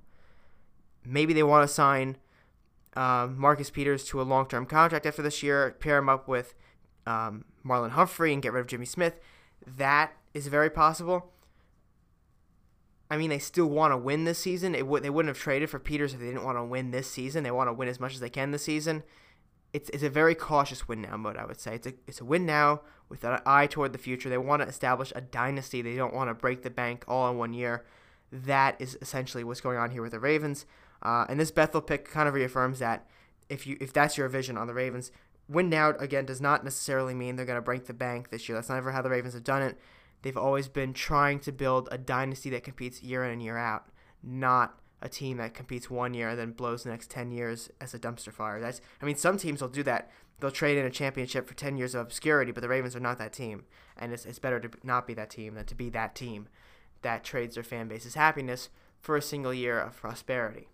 Maybe 1.04 1.32
they 1.32 1.42
want 1.42 1.68
to 1.68 1.73
sign 1.73 2.16
um, 2.96 3.38
Marcus 3.38 3.70
Peters 3.70 4.04
to 4.06 4.20
a 4.20 4.25
long 4.25 4.46
term 4.46 4.66
contract 4.66 5.06
after 5.06 5.23
this 5.23 5.42
year, 5.42 5.76
pair 5.80 5.99
him 5.99 6.08
up 6.08 6.28
with 6.28 6.54
um, 7.06 7.44
Marlon 7.64 7.90
Humphrey 7.90 8.32
and 8.32 8.42
get 8.42 8.52
rid 8.52 8.61
of 8.61 8.66
Jimmy 8.66 8.87
Smith. 8.87 9.18
That 9.66 10.12
is 10.32 10.49
very 10.49 10.70
possible. 10.70 11.32
I 13.11 13.16
mean, 13.16 13.30
they 13.30 13.38
still 13.38 13.66
want 13.66 13.92
to 13.92 13.96
win 13.96 14.25
this 14.25 14.38
season. 14.38 14.75
It 14.75 14.80
w- 14.80 15.02
they 15.02 15.11
wouldn't 15.11 15.28
have 15.28 15.42
traded 15.42 15.70
for 15.70 15.78
Peters 15.78 16.14
if 16.14 16.20
they 16.20 16.26
didn't 16.26 16.44
want 16.44 16.58
to 16.58 16.64
win 16.64 16.90
this 16.90 17.11
season. 17.11 17.44
They 17.44 17.50
want 17.50 17.68
to 17.68 17.73
win 17.73 17.88
as 17.88 18.00
much 18.00 18.14
as 18.14 18.20
they 18.20 18.30
can 18.30 18.50
this 18.50 18.64
season. 18.64 19.02
It's, 19.73 19.90
it's 19.90 20.02
a 20.02 20.11
very 20.11 20.34
cautious 20.34 20.88
win 20.88 21.02
now 21.02 21.16
mode, 21.16 21.37
I 21.37 21.44
would 21.44 21.61
say. 21.61 21.75
It's 21.75 21.87
a, 21.87 21.94
it's 22.06 22.20
a 22.20 22.25
win 22.25 22.46
now 22.46 22.80
with 23.08 23.25
an 23.25 23.40
eye 23.44 23.66
toward 23.66 23.92
the 23.92 23.99
future. 23.99 24.28
They 24.28 24.38
want 24.38 24.62
to 24.62 24.68
establish 24.68 25.12
a 25.14 25.20
dynasty. 25.20 25.82
They 25.82 25.96
don't 25.96 26.14
want 26.14 26.30
to 26.30 26.34
break 26.34 26.62
the 26.62 26.70
bank 26.70 27.04
all 27.06 27.30
in 27.30 27.37
one 27.37 27.52
year. 27.52 27.84
That 28.32 28.80
is 28.80 28.96
essentially 29.02 29.44
what's 29.44 29.61
going 29.61 29.78
on 29.78 29.90
here 29.90 30.02
with 30.02 30.12
the 30.12 30.20
Ravens. 30.20 30.64
Uh, 31.04 31.26
and 31.28 31.38
this 31.38 31.50
Bethel 31.50 31.82
pick 31.82 32.11
kind 32.11 32.28
of 32.28 32.34
reaffirms 32.34 32.78
that 32.78 33.06
if 33.49 33.66
you 33.66 33.76
if 33.80 33.92
that's 33.92 34.16
your 34.16 34.28
vision 34.28 34.56
on 34.56 34.66
the 34.66 34.75
Ravens, 34.75 35.12
win 35.49 35.68
now 35.68 35.90
again 35.99 36.25
does 36.25 36.40
not 36.40 36.64
necessarily 36.64 37.14
mean 37.14 37.37
they're 37.37 37.46
going 37.46 37.56
to 37.56 37.62
break 37.62 37.87
the 37.87 37.94
bank 37.94 38.30
this 38.30 38.49
year. 38.49 38.56
That's 38.56 38.70
never 38.70 38.92
how 38.92 39.02
the 39.02 39.11
Ravens 39.11 39.34
have 39.34 39.44
done 39.44 39.62
it. 39.62 39.78
They've 40.23 40.37
always 40.37 40.68
been 40.68 40.94
trying 40.94 41.40
to 41.40 41.52
build 41.52 41.88
a 41.92 41.99
dynasty 41.99 42.49
that 42.50 42.64
competes 42.64 43.02
year 43.02 43.25
in 43.25 43.30
and 43.30 43.42
year 43.42 43.58
out, 43.58 43.88
not 44.23 44.80
a 45.02 45.08
team 45.08 45.37
that 45.37 45.52
competes 45.52 45.90
one 45.90 46.14
year 46.14 46.30
and 46.30 46.38
then 46.38 46.52
blows 46.52 46.82
the 46.82 46.90
next 46.90 47.11
10 47.11 47.30
years 47.30 47.68
as 47.78 47.92
a 47.92 47.99
dumpster 47.99 48.32
fire. 48.32 48.58
That's 48.58 48.80
I 49.02 49.04
mean 49.04 49.16
some 49.16 49.37
teams 49.37 49.61
will 49.61 49.68
do 49.68 49.82
that. 49.82 50.11
They'll 50.40 50.50
trade 50.50 50.78
in 50.78 50.87
a 50.87 50.90
championship 50.90 51.46
for 51.46 51.54
10 51.54 51.76
years 51.76 51.94
of 51.94 52.00
obscurity, 52.00 52.52
but 52.52 52.62
the 52.62 52.68
Ravens 52.68 52.96
are 52.96 53.00
not 53.00 53.18
that 53.18 53.32
team. 53.32 53.64
And 53.96 54.12
it's, 54.12 54.25
it's 54.25 54.40
better 54.40 54.58
to 54.58 54.70
not 54.82 55.06
be 55.06 55.14
that 55.14 55.30
team 55.30 55.54
than 55.54 55.66
to 55.66 55.75
be 55.75 55.90
that 55.90 56.14
team 56.14 56.49
that 57.02 57.23
trades 57.23 57.54
their 57.54 57.62
fan 57.62 57.87
base's 57.87 58.14
happiness 58.14 58.70
for 59.00 59.16
a 59.16 59.23
single 59.23 59.54
year 59.54 59.78
of 59.78 59.96
prosperity. 59.96 60.68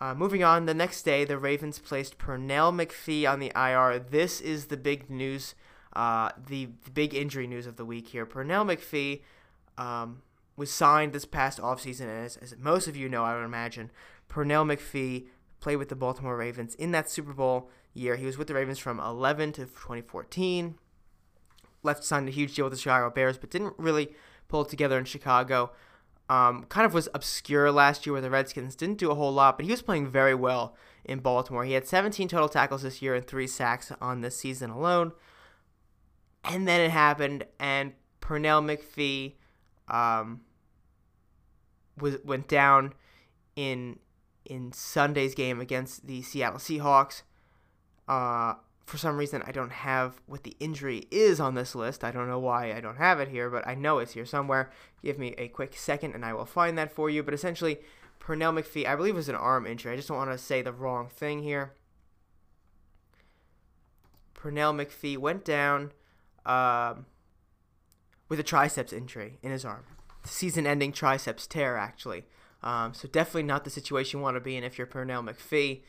Uh, 0.00 0.14
moving 0.14 0.42
on, 0.42 0.66
the 0.66 0.74
next 0.74 1.02
day, 1.02 1.24
the 1.24 1.38
Ravens 1.38 1.78
placed 1.78 2.18
Pernell 2.18 2.72
McPhee 2.72 3.30
on 3.30 3.38
the 3.38 3.52
IR. 3.54 3.98
This 3.98 4.40
is 4.40 4.66
the 4.66 4.76
big 4.76 5.08
news, 5.08 5.54
uh, 5.94 6.30
the, 6.46 6.68
the, 6.84 6.90
big 6.90 7.14
injury 7.14 7.46
news 7.46 7.66
of 7.66 7.76
the 7.76 7.84
week 7.84 8.08
here. 8.08 8.26
Pernell 8.26 8.66
McPhee 8.66 9.22
um, 9.78 10.22
was 10.56 10.70
signed 10.70 11.12
this 11.12 11.24
past 11.24 11.60
offseason, 11.60 12.02
and 12.02 12.24
as, 12.24 12.36
as 12.38 12.56
most 12.58 12.88
of 12.88 12.96
you 12.96 13.08
know, 13.08 13.24
I 13.24 13.36
would 13.36 13.44
imagine, 13.44 13.90
Pernell 14.28 14.66
McPhee 14.66 15.26
played 15.60 15.76
with 15.76 15.88
the 15.88 15.96
Baltimore 15.96 16.36
Ravens 16.36 16.74
in 16.74 16.90
that 16.90 17.08
Super 17.08 17.32
Bowl 17.32 17.70
year. 17.94 18.16
He 18.16 18.26
was 18.26 18.36
with 18.36 18.48
the 18.48 18.54
Ravens 18.54 18.78
from 18.78 18.98
11 18.98 19.52
to 19.52 19.62
2014. 19.62 20.74
Left 21.82 22.04
signed 22.04 22.28
a 22.28 22.32
huge 22.32 22.54
deal 22.54 22.66
with 22.66 22.72
the 22.72 22.78
Chicago 22.78 23.10
Bears, 23.10 23.38
but 23.38 23.50
didn't 23.50 23.74
really 23.78 24.12
pull 24.48 24.62
it 24.62 24.68
together 24.68 24.98
in 24.98 25.04
Chicago. 25.04 25.70
Um, 26.28 26.64
kind 26.70 26.86
of 26.86 26.94
was 26.94 27.08
obscure 27.14 27.70
last 27.70 28.06
year 28.06 28.14
with 28.14 28.22
the 28.22 28.30
Redskins. 28.30 28.74
Didn't 28.74 28.98
do 28.98 29.10
a 29.10 29.14
whole 29.14 29.32
lot, 29.32 29.58
but 29.58 29.66
he 29.66 29.70
was 29.70 29.82
playing 29.82 30.08
very 30.08 30.34
well 30.34 30.74
in 31.04 31.18
Baltimore. 31.18 31.64
He 31.64 31.72
had 31.72 31.86
17 31.86 32.28
total 32.28 32.48
tackles 32.48 32.82
this 32.82 33.02
year 33.02 33.14
and 33.14 33.26
three 33.26 33.46
sacks 33.46 33.92
on 34.00 34.22
this 34.22 34.36
season 34.36 34.70
alone. 34.70 35.12
And 36.44 36.66
then 36.66 36.80
it 36.80 36.90
happened, 36.90 37.44
and 37.58 37.92
Pernell 38.20 38.62
McPhee 38.62 39.34
um, 39.88 40.42
was 41.98 42.16
went 42.24 42.48
down 42.48 42.94
in 43.56 43.98
in 44.44 44.72
Sunday's 44.72 45.34
game 45.34 45.60
against 45.60 46.06
the 46.06 46.22
Seattle 46.22 46.58
Seahawks. 46.58 47.22
Uh, 48.06 48.54
for 48.84 48.98
some 48.98 49.16
reason, 49.16 49.42
I 49.46 49.52
don't 49.52 49.72
have 49.72 50.20
what 50.26 50.42
the 50.42 50.56
injury 50.60 51.06
is 51.10 51.40
on 51.40 51.54
this 51.54 51.74
list. 51.74 52.04
I 52.04 52.10
don't 52.10 52.28
know 52.28 52.38
why 52.38 52.72
I 52.72 52.80
don't 52.80 52.98
have 52.98 53.18
it 53.18 53.28
here, 53.28 53.48
but 53.48 53.66
I 53.66 53.74
know 53.74 53.98
it's 53.98 54.12
here 54.12 54.26
somewhere. 54.26 54.70
Give 55.02 55.18
me 55.18 55.34
a 55.38 55.48
quick 55.48 55.74
second 55.76 56.14
and 56.14 56.24
I 56.24 56.34
will 56.34 56.44
find 56.44 56.76
that 56.76 56.92
for 56.92 57.08
you. 57.08 57.22
But 57.22 57.34
essentially, 57.34 57.78
Pernell 58.20 58.58
McPhee, 58.58 58.86
I 58.86 58.94
believe 58.94 59.14
it 59.14 59.16
was 59.16 59.28
an 59.28 59.36
arm 59.36 59.66
injury. 59.66 59.92
I 59.92 59.96
just 59.96 60.08
don't 60.08 60.18
want 60.18 60.30
to 60.32 60.38
say 60.38 60.60
the 60.60 60.72
wrong 60.72 61.08
thing 61.08 61.42
here. 61.42 61.72
Pernell 64.34 64.74
McPhee 64.74 65.16
went 65.16 65.44
down 65.46 65.92
um, 66.44 67.06
with 68.28 68.38
a 68.38 68.42
triceps 68.42 68.92
injury 68.92 69.38
in 69.42 69.50
his 69.50 69.64
arm. 69.64 69.84
Season 70.24 70.66
ending 70.66 70.92
triceps 70.92 71.46
tear, 71.46 71.78
actually. 71.78 72.24
Um, 72.62 72.92
so 72.92 73.08
definitely 73.08 73.44
not 73.44 73.64
the 73.64 73.70
situation 73.70 74.20
you 74.20 74.22
want 74.22 74.36
to 74.36 74.40
be 74.40 74.56
in 74.56 74.64
if 74.64 74.76
you're 74.76 74.86
Pernell 74.86 75.26
McPhee 75.26 75.82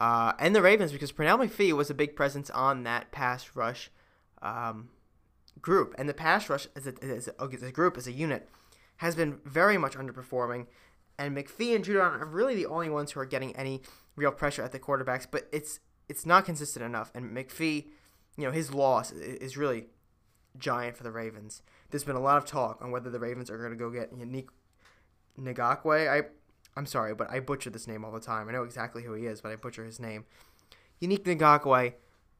uh, 0.00 0.32
and 0.38 0.54
the 0.54 0.62
Ravens 0.62 0.92
because 0.92 1.12
Pernell 1.12 1.38
McPhee 1.38 1.72
was 1.72 1.90
a 1.90 1.94
big 1.94 2.16
presence 2.16 2.50
on 2.50 2.84
that 2.84 3.12
pass 3.12 3.50
rush 3.54 3.90
um, 4.42 4.90
group, 5.60 5.94
and 5.98 6.08
the 6.08 6.14
pass 6.14 6.48
rush 6.48 6.66
as 6.76 6.86
a, 6.86 6.94
as, 7.02 7.28
a, 7.28 7.34
as 7.40 7.62
a 7.62 7.72
group 7.72 7.96
as 7.96 8.06
a 8.06 8.12
unit 8.12 8.48
has 8.98 9.14
been 9.14 9.38
very 9.44 9.78
much 9.78 9.94
underperforming. 9.94 10.66
And 11.18 11.36
McPhee 11.36 11.74
and 11.74 11.84
Judon 11.84 12.20
are 12.20 12.26
really 12.26 12.54
the 12.54 12.66
only 12.66 12.90
ones 12.90 13.12
who 13.12 13.20
are 13.20 13.26
getting 13.26 13.56
any 13.56 13.82
real 14.16 14.32
pressure 14.32 14.62
at 14.62 14.72
the 14.72 14.78
quarterbacks, 14.78 15.26
but 15.30 15.48
it's 15.52 15.80
it's 16.08 16.26
not 16.26 16.44
consistent 16.44 16.84
enough. 16.84 17.10
And 17.14 17.36
McPhee, 17.36 17.86
you 18.36 18.44
know, 18.44 18.52
his 18.52 18.72
loss 18.72 19.12
is 19.12 19.56
really 19.56 19.86
giant 20.58 20.96
for 20.96 21.02
the 21.02 21.10
Ravens. 21.10 21.62
There's 21.90 22.04
been 22.04 22.16
a 22.16 22.20
lot 22.20 22.38
of 22.38 22.44
talk 22.44 22.80
on 22.82 22.90
whether 22.90 23.10
the 23.10 23.18
Ravens 23.18 23.50
are 23.50 23.58
going 23.58 23.70
to 23.70 23.76
go 23.76 23.90
get 23.90 24.14
Yannick 24.14 24.48
Ngakoue. 25.38 26.08
I 26.08 26.28
I'm 26.76 26.86
sorry, 26.86 27.14
but 27.14 27.30
I 27.30 27.40
butcher 27.40 27.70
this 27.70 27.86
name 27.86 28.04
all 28.04 28.12
the 28.12 28.20
time. 28.20 28.48
I 28.48 28.52
know 28.52 28.62
exactly 28.62 29.02
who 29.02 29.14
he 29.14 29.26
is, 29.26 29.40
but 29.40 29.50
I 29.50 29.56
butcher 29.56 29.84
his 29.84 29.98
name. 29.98 30.26
Unique 31.00 31.24
Ngakoue, 31.24 31.94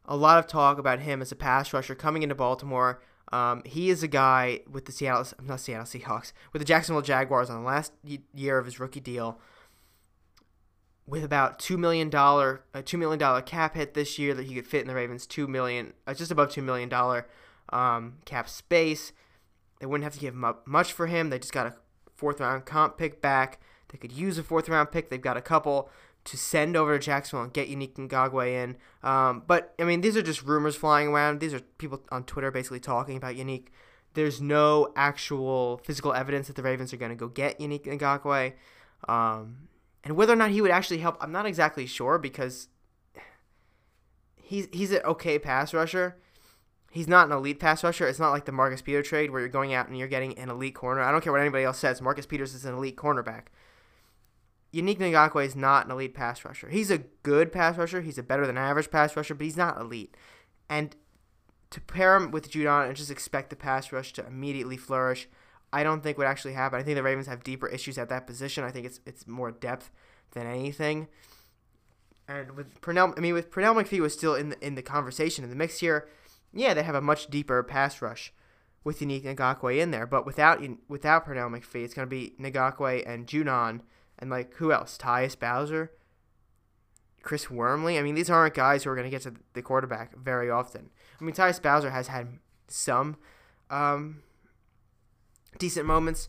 a 0.05 0.16
lot 0.16 0.38
of 0.38 0.47
talk 0.47 0.78
about 0.78 1.00
him 1.00 1.23
as 1.23 1.33
a 1.33 1.37
pass 1.37 1.73
rusher 1.73 1.95
coming 1.95 2.23
into 2.23 2.35
Baltimore. 2.35 3.02
Um, 3.33 3.62
he 3.64 3.90
is 3.90 4.02
a 4.02 4.09
guy 4.09 4.61
with 4.71 4.85
the 4.85 4.93
Seattle, 4.93 5.26
not 5.43 5.61
Seattle 5.61 5.87
Seahawks, 5.87 6.33
with 6.52 6.61
the 6.61 6.66
Jacksonville 6.66 7.02
Jaguars 7.02 7.50
on 7.50 7.61
the 7.61 7.66
last 7.66 7.93
year 8.35 8.59
of 8.59 8.66
his 8.66 8.78
rookie 8.78 9.00
deal, 9.00 9.40
with 11.07 11.25
about 11.25 11.59
two 11.59 11.76
million 11.76 12.09
dollar, 12.09 12.62
a 12.73 12.83
two 12.83 12.99
million 12.99 13.19
dollar 13.19 13.43
cap 13.43 13.75
hit 13.75 13.95
this 13.95 14.19
year 14.19 14.35
that 14.35 14.47
he 14.47 14.55
could 14.55 14.66
fit 14.66 14.83
in 14.83 14.87
the 14.87 14.95
Ravens 14.95 15.26
two 15.26 15.49
million, 15.49 15.93
uh, 16.07 16.14
just 16.14 16.31
above 16.31 16.50
two 16.50 16.62
million 16.62 16.88
dollar 16.88 17.26
um, 17.71 18.19
cap 18.25 18.49
space. 18.49 19.12
They 19.81 19.87
wouldn't 19.87 20.05
have 20.05 20.14
to 20.14 20.21
give 20.21 20.35
him 20.35 20.45
up 20.45 20.66
much 20.66 20.93
for 20.93 21.07
him. 21.07 21.31
They 21.31 21.38
just 21.38 21.52
got 21.52 21.66
a 21.66 21.75
fourth 22.14 22.40
round 22.40 22.64
comp 22.64 22.97
pick 22.97 23.21
back. 23.21 23.61
They 23.88 23.99
could 23.99 24.12
use 24.12 24.38
a 24.38 24.43
fourth 24.43 24.69
round 24.69 24.90
pick. 24.90 25.11
They've 25.11 25.21
got 25.21 25.37
a 25.37 25.43
couple 25.43 25.90
to 26.25 26.37
send 26.37 26.76
over 26.76 26.99
to 26.99 27.05
Jacksonville 27.05 27.45
and 27.45 27.52
get 27.52 27.69
Yannick 27.69 27.95
Ngakoue 27.95 28.49
in. 28.49 28.76
Um, 29.09 29.45
but 29.47 29.75
I 29.78 29.85
mean, 29.85 30.00
these 30.00 30.16
are 30.16 30.23
just 30.23 30.43
rumors 30.43 30.75
flying 30.75 31.09
around. 31.09 31.40
These 31.40 31.55
are 31.55 31.61
people 31.61 32.02
on 32.11 32.25
Twitter 32.25 32.50
basically 32.50 32.81
talking 32.81 33.16
about 33.16 33.37
Unique. 33.37 33.73
There's 34.14 34.40
no 34.40 34.93
actual 34.97 35.78
physical 35.85 36.12
evidence 36.12 36.49
that 36.49 36.57
the 36.57 36.62
Ravens 36.62 36.93
are 36.93 36.97
going 36.97 37.11
to 37.11 37.16
go 37.16 37.28
get 37.28 37.61
Unique 37.61 37.85
Ngakoue. 37.85 38.55
Um, 39.09 39.69
and 40.02 40.16
whether 40.16 40.33
or 40.33 40.37
not 40.37 40.50
he 40.50 40.61
would 40.61 40.71
actually 40.71 40.99
help, 40.99 41.16
I'm 41.21 41.33
not 41.33 41.47
exactly 41.47 41.87
sure 41.87 42.19
because 42.19 42.69
he's 44.37 44.69
he's 44.73 44.90
an 44.93 45.02
okay 45.05 45.38
pass 45.38 45.75
rusher. 45.75 46.16
He's 46.90 47.09
not 47.09 47.26
an 47.26 47.33
elite 47.33 47.61
pass 47.61 47.85
rusher. 47.85 48.09
It's 48.09 48.19
not 48.19 48.31
like 48.31 48.47
the 48.47 48.52
Marcus 48.52 48.81
Peters 48.81 49.07
trade 49.07 49.31
where 49.31 49.40
you're 49.40 49.49
going 49.49 49.75
out 49.75 49.88
and 49.88 49.99
you're 49.99 50.09
getting 50.09 50.38
an 50.38 50.49
elite 50.49 50.75
corner. 50.75 51.02
I 51.02 51.12
don't 51.12 51.23
care 51.23 51.33
what 51.33 51.43
anybody 51.43 51.64
else 51.64 51.78
says. 51.78 52.00
Marcus 52.00 52.25
Peters 52.25 52.55
is 52.55 52.64
an 52.64 52.75
elite 52.75 52.97
cornerback. 52.97 53.47
Yannick 54.76 54.99
Ngakoue 54.99 55.45
is 55.45 55.56
not 55.56 55.87
an 55.87 55.92
elite 55.92 56.14
pass 56.14 56.45
rusher. 56.45 56.68
He's 56.68 56.90
a 56.90 56.99
good 57.23 57.52
pass 57.52 57.76
rusher. 57.76 58.00
He's 58.02 58.18
a 58.18 58.23
better 58.23 58.47
than 58.47 58.59
average 58.59 58.90
pass 58.90 59.16
rusher, 59.16 59.35
but 59.35 59.45
he's 59.45 59.56
not 59.56 59.80
elite. 59.80 60.16
And 60.68 60.95
to 61.71 61.80
pair 61.80 62.16
him 62.16 62.30
with 62.30 62.50
Judon 62.50 62.88
and 62.88 62.97
just 62.97 63.11
expect 63.11 63.50
the 63.50 63.56
pass 63.56 63.92
rush 63.92 64.12
to 64.14 64.26
immediately 64.26 64.76
flourish, 64.76 65.28
I 65.73 65.83
don't 65.83 66.02
think 66.02 66.18
would 66.18 66.26
actually 66.26 66.54
happen. 66.54 66.78
I 66.78 66.83
think 66.83 66.97
the 66.97 67.02
Ravens 67.02 67.26
have 67.26 67.45
deeper 67.45 67.68
issues 67.68 67.99
at 67.99 68.09
that 68.09 68.26
position. 68.26 68.64
I 68.64 68.71
think 68.71 68.87
it's 68.87 69.00
it's 69.06 69.26
more 69.26 69.50
depth 69.50 69.90
than 70.33 70.47
anything. 70.47 71.09
And 72.28 72.56
with 72.56 72.80
Pernell, 72.80 73.16
I 73.16 73.21
mean, 73.21 73.35
with 73.35 73.50
Pernell 73.50 73.75
McPhee 73.75 74.00
was 74.00 74.12
still 74.12 74.35
in 74.35 74.50
the 74.50 74.66
in 74.66 74.75
the 74.75 74.83
conversation 74.83 75.45
in 75.45 75.50
the 75.50 75.56
mix 75.56 75.78
here 75.78 76.09
yeah, 76.56 76.75
they 76.75 76.83
have 76.83 76.95
a 76.95 77.00
much 77.00 77.28
deeper 77.28 77.62
pass 77.62 78.00
rush 78.00 78.33
with 78.83 79.00
Unique 79.00 79.25
Ngakoue 79.25 79.78
in 79.78 79.90
there. 79.90 80.06
But 80.06 80.26
without 80.26 80.62
without 80.88 81.26
Pernell 81.26 81.50
McPhee, 81.50 81.85
it's 81.85 81.95
going 81.95 82.09
to 82.09 82.11
be 82.11 82.35
Ngakoue 82.40 83.04
and 83.06 83.26
Judon 83.26 83.83
and 84.18 84.30
like 84.30 84.54
who 84.54 84.73
else? 84.73 84.99
Tyus 84.99 85.38
Bowser, 85.38 85.92
Chris 87.23 87.50
Wormley. 87.50 87.99
I 87.99 88.02
mean, 88.02 88.14
these 88.14 88.30
aren't 88.30 88.54
guys 88.54 88.85
who 88.85 88.90
are 88.90 88.94
going 88.94 89.06
to 89.06 89.11
get 89.11 89.23
to 89.23 89.35
the 89.54 89.62
quarterback 89.62 90.16
very 90.16 90.50
often. 90.50 90.90
I 91.20 91.25
mean, 91.25 91.35
Tyus 91.35 91.61
Bowser 91.61 91.90
has 91.90 92.08
had 92.08 92.38
some 92.68 93.16
um, 93.70 94.23
decent 95.58 95.87
moments, 95.87 96.28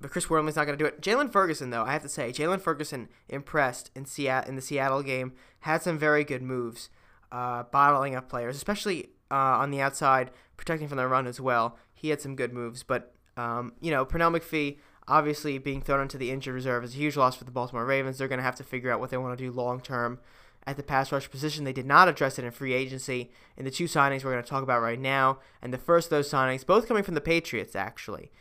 but 0.00 0.10
Chris 0.10 0.28
Wormley's 0.28 0.56
not 0.56 0.66
going 0.66 0.78
to 0.78 0.82
do 0.82 0.88
it. 0.88 1.00
Jaylon 1.00 1.32
Ferguson, 1.32 1.70
though, 1.70 1.84
I 1.84 1.92
have 1.92 2.02
to 2.02 2.08
say, 2.08 2.30
Jaylon 2.30 2.60
Ferguson 2.60 3.08
impressed 3.28 3.90
in 3.94 4.04
Seattle 4.04 4.48
in 4.48 4.56
the 4.56 4.62
Seattle 4.62 5.02
game. 5.02 5.32
Had 5.60 5.82
some 5.82 5.98
very 5.98 6.24
good 6.24 6.42
moves, 6.42 6.90
uh, 7.32 7.64
bottling 7.64 8.14
up 8.14 8.28
players, 8.28 8.56
especially 8.56 9.10
uh, 9.30 9.34
on 9.34 9.70
the 9.70 9.80
outside, 9.80 10.30
protecting 10.56 10.88
from 10.88 10.98
the 10.98 11.08
run 11.08 11.26
as 11.26 11.40
well. 11.40 11.78
He 11.94 12.10
had 12.10 12.20
some 12.20 12.36
good 12.36 12.52
moves, 12.52 12.82
but 12.82 13.14
um, 13.36 13.72
you 13.80 13.90
know, 13.90 14.04
Pernell 14.04 14.36
McPhee 14.36 14.78
obviously 15.08 15.58
being 15.58 15.80
thrown 15.80 16.02
into 16.02 16.18
the 16.18 16.30
injured 16.30 16.54
reserve 16.54 16.84
is 16.84 16.94
a 16.94 16.98
huge 16.98 17.16
loss 17.16 17.36
for 17.36 17.44
the 17.44 17.50
Baltimore 17.50 17.84
Ravens. 17.84 18.18
They're 18.18 18.28
going 18.28 18.38
to 18.38 18.44
have 18.44 18.56
to 18.56 18.64
figure 18.64 18.90
out 18.90 19.00
what 19.00 19.10
they 19.10 19.16
want 19.16 19.36
to 19.36 19.44
do 19.44 19.52
long 19.52 19.80
term 19.80 20.18
at 20.66 20.76
the 20.76 20.82
pass 20.82 21.12
rush 21.12 21.30
position. 21.30 21.64
They 21.64 21.72
did 21.72 21.86
not 21.86 22.08
address 22.08 22.38
it 22.38 22.44
in 22.44 22.50
free 22.50 22.72
agency 22.72 23.30
in 23.56 23.64
the 23.64 23.70
two 23.70 23.84
signings 23.84 24.24
we're 24.24 24.32
going 24.32 24.42
to 24.42 24.48
talk 24.48 24.62
about 24.62 24.82
right 24.82 24.98
now. 24.98 25.38
And 25.62 25.72
the 25.72 25.78
first 25.78 26.06
of 26.06 26.10
those 26.10 26.30
signings, 26.30 26.66
both 26.66 26.88
coming 26.88 27.04
from 27.04 27.14
the 27.14 27.20
Patriots 27.20 27.76
actually, 27.76 28.32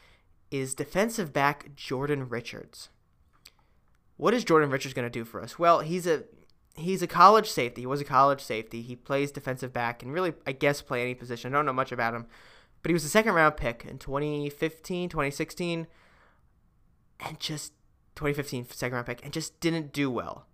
is 0.49 0.73
defensive 0.73 1.31
back 1.31 1.75
Jordan 1.75 2.27
Richards. 2.27 2.89
What 4.17 4.33
is 4.33 4.43
Jordan 4.43 4.69
Richards 4.69 4.93
going 4.93 5.05
to 5.05 5.09
do 5.09 5.25
for 5.25 5.41
us? 5.41 5.59
Well, 5.59 5.81
he's 5.81 6.07
a 6.07 6.23
he's 6.75 7.01
a 7.01 7.07
college 7.07 7.49
safety. 7.49 7.81
He 7.81 7.87
was 7.87 8.01
a 8.01 8.05
college 8.05 8.41
safety. 8.41 8.81
He 8.81 8.95
plays 8.95 9.31
defensive 9.31 9.73
back 9.73 10.01
and 10.01 10.13
really, 10.13 10.33
I 10.45 10.51
guess, 10.51 10.81
play 10.81 11.01
any 11.01 11.13
position. 11.13 11.53
I 11.53 11.57
don't 11.57 11.65
know 11.65 11.73
much 11.73 11.91
about 11.91 12.13
him. 12.13 12.25
But 12.81 12.89
he 12.89 12.93
was 12.93 13.05
a 13.05 13.09
second 13.09 13.33
round 13.33 13.57
pick 13.57 13.85
in 13.87 13.97
2015, 13.97 15.09
2016, 15.09 15.87
and 17.19 17.39
just 17.39 17.73
2015 18.15 18.67
second 18.69 18.95
round 18.95 19.07
pick, 19.07 19.23
and 19.23 19.33
just 19.33 19.59
didn't 19.59 19.93
do 19.93 20.09
well. 20.09 20.47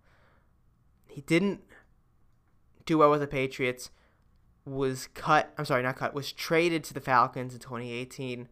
He 1.08 1.20
didn't 1.22 1.60
do 2.86 2.98
well 2.98 3.10
with 3.10 3.20
the 3.20 3.26
Patriots. 3.26 3.90
Was 4.64 5.08
cut. 5.14 5.52
I'm 5.58 5.64
sorry, 5.64 5.82
not 5.82 5.96
cut. 5.96 6.14
Was 6.14 6.32
traded 6.32 6.84
to 6.84 6.94
the 6.94 7.00
Falcons 7.00 7.52
in 7.52 7.60
2018 7.60 8.48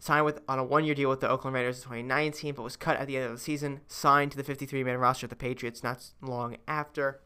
signed 0.00 0.24
with 0.24 0.40
on 0.48 0.58
a 0.58 0.64
one-year 0.64 0.94
deal 0.94 1.10
with 1.10 1.20
the 1.20 1.28
Oakland 1.28 1.54
Raiders 1.54 1.78
in 1.78 1.82
2019, 1.82 2.54
but 2.54 2.62
was 2.62 2.76
cut 2.76 2.96
at 2.96 3.06
the 3.06 3.16
end 3.16 3.26
of 3.26 3.32
the 3.32 3.38
season. 3.38 3.80
Signed 3.86 4.32
to 4.32 4.36
the 4.36 4.42
53-man 4.42 4.98
roster 4.98 5.26
of 5.26 5.30
the 5.30 5.36
Patriots 5.36 5.84
not 5.84 6.10
long 6.20 6.56
after. 6.66 7.20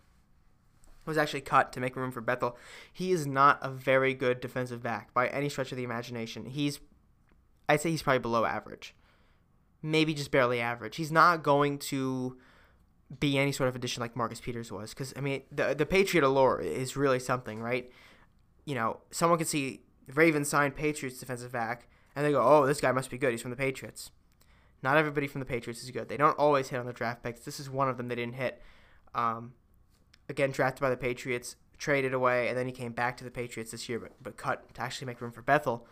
was 1.07 1.17
actually 1.17 1.41
cut 1.41 1.73
to 1.73 1.81
make 1.81 1.97
room 1.97 2.11
for 2.11 2.21
Bethel. 2.21 2.59
He 2.93 3.13
is 3.13 3.27
not 3.27 3.59
a 3.63 3.71
very 3.71 4.13
good 4.13 4.41
defensive 4.41 4.83
back 4.83 5.15
by 5.15 5.29
any 5.29 5.49
stretch 5.49 5.71
of 5.71 5.79
the 5.79 5.85
imagination. 5.85 6.47
He's, 6.47 6.81
I'd 7.69 7.81
say 7.81 7.91
he's 7.91 8.03
probably 8.03 8.19
below 8.19 8.45
average, 8.45 8.95
maybe 9.85 10.15
just 10.15 10.31
barely 10.31 10.61
average. 10.61 10.97
He's 10.97 11.13
not 11.13 11.43
going 11.43 11.79
to 11.79 12.39
be 13.21 13.39
any 13.39 13.53
sort 13.53 13.69
of 13.69 13.77
addition 13.77 14.01
like 14.01 14.17
Marcus 14.17 14.41
Peters 14.41 14.73
was, 14.73 14.91
because 14.95 15.13
I 15.17 15.21
mean 15.21 15.43
the 15.53 15.75
the 15.75 15.87
Patriot 15.87 16.25
allure 16.25 16.59
is 16.59 16.97
really 16.97 17.21
something, 17.21 17.61
right? 17.61 17.93
You 18.65 18.75
know, 18.75 19.01
someone 19.11 19.39
could 19.39 19.47
see 19.47 19.83
Ravens 20.13 20.49
signed 20.49 20.75
Patriots 20.75 21.19
defensive 21.19 21.53
back, 21.53 21.87
and 22.17 22.25
they 22.25 22.33
go, 22.33 22.43
"Oh, 22.43 22.67
this 22.67 22.81
guy 22.81 22.91
must 22.93 23.11
be 23.11 23.19
good. 23.19 23.33
He's 23.33 23.43
from 23.43 23.51
the 23.51 23.57
Patriots." 23.57 24.11
Not 24.83 24.97
everybody 24.97 25.27
from 25.27 25.41
the 25.41 25.47
Patriots 25.47 25.83
is 25.83 25.91
good. 25.91 26.09
They 26.09 26.17
don't 26.17 26.39
always 26.39 26.69
hit 26.69 26.79
on 26.79 26.87
the 26.87 26.93
draft 26.93 27.23
picks. 27.23 27.41
This 27.41 27.61
is 27.61 27.71
one 27.71 27.89
of 27.89 27.97
them 27.97 28.09
they 28.09 28.17
didn't 28.17 28.35
hit. 28.35 28.61
Um, 29.15 29.55
again, 30.29 30.51
drafted 30.51 30.83
by 30.83 30.91
the 30.91 30.97
Patriots, 30.97 31.57
traded 31.79 32.13
away, 32.13 32.49
and 32.49 32.59
then 32.59 32.67
he 32.67 32.73
came 32.73 32.93
back 32.93 33.17
to 33.19 33.25
the 33.25 33.31
Patriots 33.31 33.71
this 33.71 33.89
year, 33.89 33.99
but, 33.99 34.13
but 34.23 34.37
cut 34.37 34.75
to 34.75 34.83
actually 34.83 35.07
make 35.07 35.23
room 35.23 35.33
for 35.33 35.41
Bethel. 35.41 35.87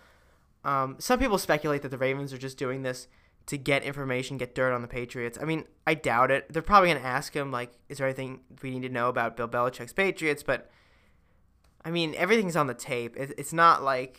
Um, 0.62 0.96
some 0.98 1.18
people 1.18 1.38
speculate 1.38 1.80
that 1.82 1.88
the 1.88 1.96
Ravens 1.96 2.34
are 2.34 2.38
just 2.38 2.58
doing 2.58 2.82
this 2.82 3.08
to 3.46 3.58
get 3.58 3.82
information, 3.82 4.38
get 4.38 4.54
dirt 4.54 4.72
on 4.72 4.82
the 4.82 4.88
Patriots. 4.88 5.38
I 5.40 5.44
mean, 5.44 5.64
I 5.86 5.94
doubt 5.94 6.30
it. 6.30 6.52
They're 6.52 6.62
probably 6.62 6.90
going 6.90 7.02
to 7.02 7.08
ask 7.08 7.34
him, 7.34 7.50
like, 7.50 7.72
is 7.88 7.98
there 7.98 8.06
anything 8.06 8.40
we 8.62 8.70
need 8.70 8.86
to 8.86 8.88
know 8.88 9.08
about 9.08 9.36
Bill 9.36 9.48
Belichick's 9.48 9.92
Patriots? 9.92 10.42
But, 10.42 10.70
I 11.84 11.90
mean, 11.90 12.14
everything's 12.16 12.56
on 12.56 12.68
the 12.68 12.74
tape. 12.74 13.16
It, 13.16 13.34
it's 13.36 13.52
not 13.52 13.82
like 13.82 14.18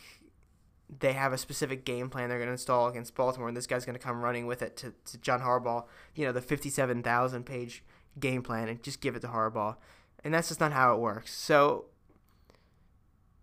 they 0.99 1.13
have 1.13 1.33
a 1.33 1.37
specific 1.37 1.85
game 1.85 2.09
plan 2.09 2.29
they're 2.29 2.37
going 2.37 2.47
to 2.47 2.53
install 2.53 2.87
against 2.87 3.15
Baltimore, 3.15 3.47
and 3.47 3.55
this 3.55 3.67
guy's 3.67 3.85
going 3.85 3.97
to 3.97 4.03
come 4.03 4.21
running 4.21 4.45
with 4.45 4.61
it 4.61 4.75
to, 4.77 4.93
to 5.05 5.17
John 5.19 5.41
Harbaugh, 5.41 5.85
you 6.15 6.25
know, 6.25 6.31
the 6.31 6.41
57,000 6.41 7.45
page 7.45 7.83
game 8.19 8.43
plan, 8.43 8.67
and 8.67 8.83
just 8.83 9.01
give 9.01 9.15
it 9.15 9.21
to 9.21 9.27
Harbaugh. 9.27 9.77
And 10.23 10.33
that's 10.33 10.49
just 10.49 10.59
not 10.59 10.73
how 10.73 10.93
it 10.93 10.99
works. 10.99 11.33
So, 11.33 11.85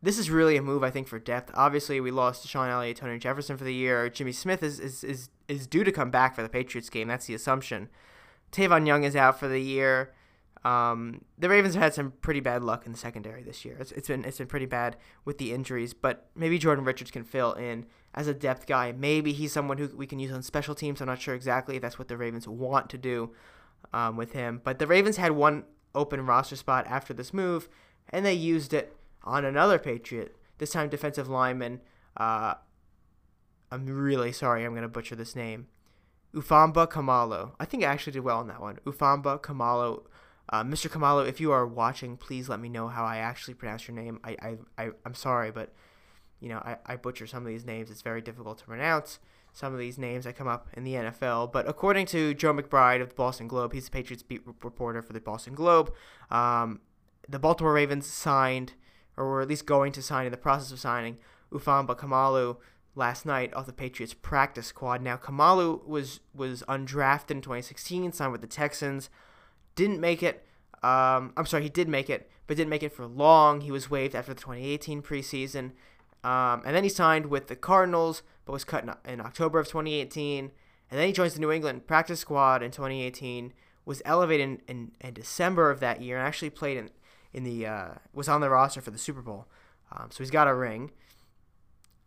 this 0.03 0.19
is 0.19 0.31
really 0.31 0.57
a 0.57 0.63
move, 0.63 0.83
I 0.83 0.91
think, 0.91 1.09
for 1.09 1.19
depth. 1.19 1.51
Obviously, 1.55 2.01
we 2.01 2.11
lost 2.11 2.47
Sean 2.47 2.69
Elliott, 2.69 2.97
Tony 2.99 3.19
Jefferson 3.19 3.57
for 3.57 3.65
the 3.65 3.75
year. 3.75 4.09
Jimmy 4.09 4.33
Smith 4.33 4.63
is, 4.63 4.81
is, 4.81 5.05
is, 5.05 5.31
is 5.49 5.67
due 5.67 5.85
to 5.85 5.93
come 5.93 6.11
back 6.11 6.35
for 6.35 6.43
the 6.43 6.49
Patriots 6.49 6.89
game. 6.89 7.09
That's 7.09 7.27
the 7.27 7.35
assumption. 7.35 7.89
Tavon 8.51 8.87
Young 8.87 9.05
is 9.05 9.15
out 9.15 9.39
for 9.39 9.49
the 9.49 9.61
year. 9.61 10.13
Um, 10.65 11.25
the 11.39 11.49
Ravens 11.49 11.75
have 11.75 11.83
had 11.83 11.95
some 11.95 12.13
pretty 12.21 12.41
bad 12.41 12.63
luck 12.63 12.85
in 12.85 12.93
the 12.93 12.99
secondary 12.99 13.43
this 13.43 13.65
year. 13.65 13.77
It's, 13.81 13.93
it's 13.93 14.09
been 14.09 14.25
it's 14.25 14.39
been 14.39 14.47
pretty 14.47 14.67
bad 14.67 14.97
with 15.25 15.39
the 15.39 15.53
injuries, 15.53 15.95
but 15.95 16.29
maybe 16.35 16.59
Jordan 16.59 16.85
Richards 16.85 17.11
can 17.11 17.25
fill 17.25 17.55
in 17.55 17.87
as 18.15 18.27
a 18.27 18.35
depth 18.35 18.67
guy. 18.67 18.93
Maybe 18.93 19.33
he's 19.33 19.53
someone 19.53 19.79
who 19.79 19.89
we 19.97 20.07
can 20.07 20.19
use 20.19 20.33
on 20.33 20.43
special 20.43 20.75
teams. 20.75 21.01
I'm 21.01 21.07
not 21.07 21.21
sure 21.21 21.35
exactly 21.35 21.77
if 21.77 21.83
that's 21.83 21.99
what 21.99 22.09
the 22.09 22.17
Ravens 22.17 22.47
want 22.47 22.91
to 22.91 22.99
do 22.99 23.31
um, 23.95 24.17
with 24.19 24.33
him. 24.33 24.61
But 24.63 24.79
the 24.79 24.87
Ravens 24.87 25.17
had 25.17 25.33
one 25.33 25.65
open 25.95 26.27
roster 26.27 26.57
spot 26.57 26.87
after 26.87 27.15
this 27.15 27.33
move, 27.33 27.69
and 28.11 28.27
they 28.27 28.35
used 28.35 28.75
it 28.75 28.95
on 29.25 29.45
another 29.45 29.79
Patriot. 29.79 30.37
This 30.59 30.71
time, 30.73 30.89
defensive 30.89 31.29
lineman. 31.29 31.81
Uh, 32.17 32.55
I'm 33.71 33.87
really 33.87 34.33
sorry. 34.33 34.65
I'm 34.65 34.75
gonna 34.75 34.89
butcher 34.89 35.17
this 35.17 35.37
name. 35.37 35.69
Ufomba 36.35 36.89
Kamalu. 36.89 37.53
I 37.59 37.65
think 37.65 37.83
I 37.83 37.87
actually 37.87 38.13
did 38.13 38.21
well 38.25 38.39
on 38.39 38.49
that 38.49 38.61
one. 38.61 38.79
Ufomba 38.87 39.41
Kamalu 39.41 40.03
uh, 40.51 40.65
Mr. 40.65 40.91
Kamalu, 40.91 41.29
if 41.29 41.41
you 41.41 41.53
are 41.53 41.67
watching, 41.67 42.17
please 42.17 42.49
let 42.49 42.59
me 42.61 42.69
know 42.69 42.89
how 42.89 43.05
I 43.05 43.19
actually 43.19 43.55
pronounce 43.55 43.87
your 43.87 43.97
name. 43.97 44.19
I, 44.25 44.37
I, 44.43 44.57
I, 44.77 44.91
I'm 45.07 45.15
sorry, 45.15 45.53
but, 45.53 45.73
you 46.41 46.49
know, 46.49 46.59
I, 46.59 46.77
I 46.85 46.97
butcher 46.97 47.27
some 47.29 47.45
of 47.45 47.49
these 47.49 47.65
names. 47.65 47.89
It's 47.89 48.03
very 48.03 48.21
difficult 48.21 48.59
to 48.59 48.65
pronounce 48.65 49.21
some 49.53 49.73
of 49.73 49.79
these 49.79 49.97
names 49.97 50.25
that 50.25 50.37
come 50.37 50.49
up 50.49 50.69
in 50.75 50.83
the 50.83 50.95
NFL. 50.95 51.53
But 51.53 51.69
according 51.69 52.07
to 52.07 52.35
Joe 52.35 52.53
McBride 52.53 53.01
of 53.01 53.11
the 53.11 53.15
Boston 53.15 53.47
Globe, 53.47 53.73
he's 53.73 53.87
a 53.87 53.91
Patriots 53.93 54.25
beat 54.25 54.43
reporter 54.45 55.03
for 55.03 55.13
the 55.13 55.21
Boston 55.21 55.55
Globe. 55.55 55.93
Um, 56.31 56.81
the 57.29 57.39
Baltimore 57.39 57.73
Ravens 57.73 58.07
signed, 58.07 58.73
or 59.21 59.29
were 59.29 59.41
at 59.43 59.49
least 59.49 59.67
going 59.67 59.93
to 59.93 60.03
sign 60.03 60.27
in 60.27 60.33
the 60.33 60.39
process 60.39 60.73
of 60.73 60.81
signing, 60.81 61.19
Ufomba 61.53 61.97
Kamalu 61.97 62.57
last 62.95 63.25
night 63.25 63.53
off 63.55 63.67
the 63.67 63.73
Patriots 63.73 64.15
practice 64.15 64.67
squad. 64.67 65.03
Now 65.03 65.17
Kamalu 65.17 65.87
was 65.87 66.21
was 66.35 66.63
undrafted 66.69 67.31
in 67.31 67.41
2016, 67.41 68.13
signed 68.13 68.33
with 68.33 68.41
the 68.41 68.47
Texans 68.47 69.11
didn't 69.75 70.01
make 70.01 70.23
it. 70.23 70.45
Um, 70.83 71.33
I'm 71.37 71.47
sorry, 71.47 71.63
he 71.65 71.69
did 71.69 71.89
make 71.89 72.11
it, 72.11 72.31
but 72.47 72.57
didn't 72.57 72.71
make 72.71 72.83
it 72.83 72.93
for 72.93 73.07
long. 73.07 73.63
He 73.63 73.71
was 73.71 73.91
waived 73.91 74.15
after 74.15 74.35
the 74.35 74.41
2018 74.41 75.03
preseason. 75.03 75.73
Um, 76.23 76.63
and 76.67 76.77
then 76.77 76.85
he 76.85 76.91
signed 76.91 77.27
with 77.27 77.47
the 77.47 77.57
Cardinals, 77.57 78.23
but 78.45 78.53
was 78.53 78.65
cut 78.65 78.85
in, 78.85 78.93
in, 79.11 79.21
October 79.21 79.59
of 79.59 79.67
2018. 79.67 80.51
And 80.91 81.01
then 81.01 81.07
he 81.07 81.13
joins 81.13 81.35
the 81.35 81.41
New 81.41 81.51
England 81.51 81.87
practice 81.87 82.21
squad 82.21 82.63
in 82.63 82.71
2018. 82.71 83.53
Was 83.87 84.03
elevated 84.05 84.45
in, 84.45 84.63
in, 84.69 84.93
in 85.01 85.15
December 85.15 85.71
of 85.71 85.81
that 85.81 86.03
year 86.03 86.19
and 86.19 86.27
actually 86.27 86.51
played 86.51 86.77
in 86.77 86.91
in 87.33 87.45
the 87.45 87.67
uh, 87.67 87.89
was 88.13 88.29
on 88.29 88.41
the 88.41 88.51
roster 88.51 88.81
for 88.81 88.91
the 88.91 88.99
Super 88.99 89.23
Bowl. 89.23 89.47
Um, 89.93 90.09
so 90.11 90.19
he's 90.19 90.31
got 90.31 90.49
a 90.49 90.55
ring. 90.55 90.93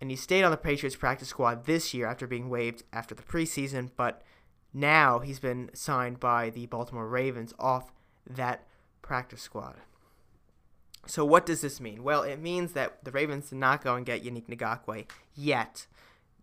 And 0.01 0.09
he 0.09 0.17
stayed 0.17 0.43
on 0.43 0.51
the 0.51 0.57
Patriots 0.57 0.97
practice 0.97 1.29
squad 1.29 1.65
this 1.65 1.93
year 1.93 2.07
after 2.07 2.27
being 2.27 2.49
waived 2.49 2.83
after 2.91 3.15
the 3.15 3.23
preseason, 3.23 3.89
but 3.95 4.21
now 4.73 5.19
he's 5.19 5.39
been 5.39 5.69
signed 5.73 6.19
by 6.19 6.49
the 6.49 6.65
Baltimore 6.65 7.07
Ravens 7.07 7.53
off 7.57 7.93
that 8.29 8.67
practice 9.01 9.41
squad. 9.41 9.75
So 11.05 11.23
what 11.23 11.45
does 11.45 11.61
this 11.61 11.79
mean? 11.79 12.03
Well, 12.03 12.23
it 12.23 12.39
means 12.39 12.73
that 12.73 13.03
the 13.03 13.11
Ravens 13.11 13.49
did 13.49 13.59
not 13.59 13.83
go 13.83 13.95
and 13.95 14.05
get 14.05 14.23
Yannick 14.23 14.47
Ngakoue 14.47 15.05
yet. 15.35 15.87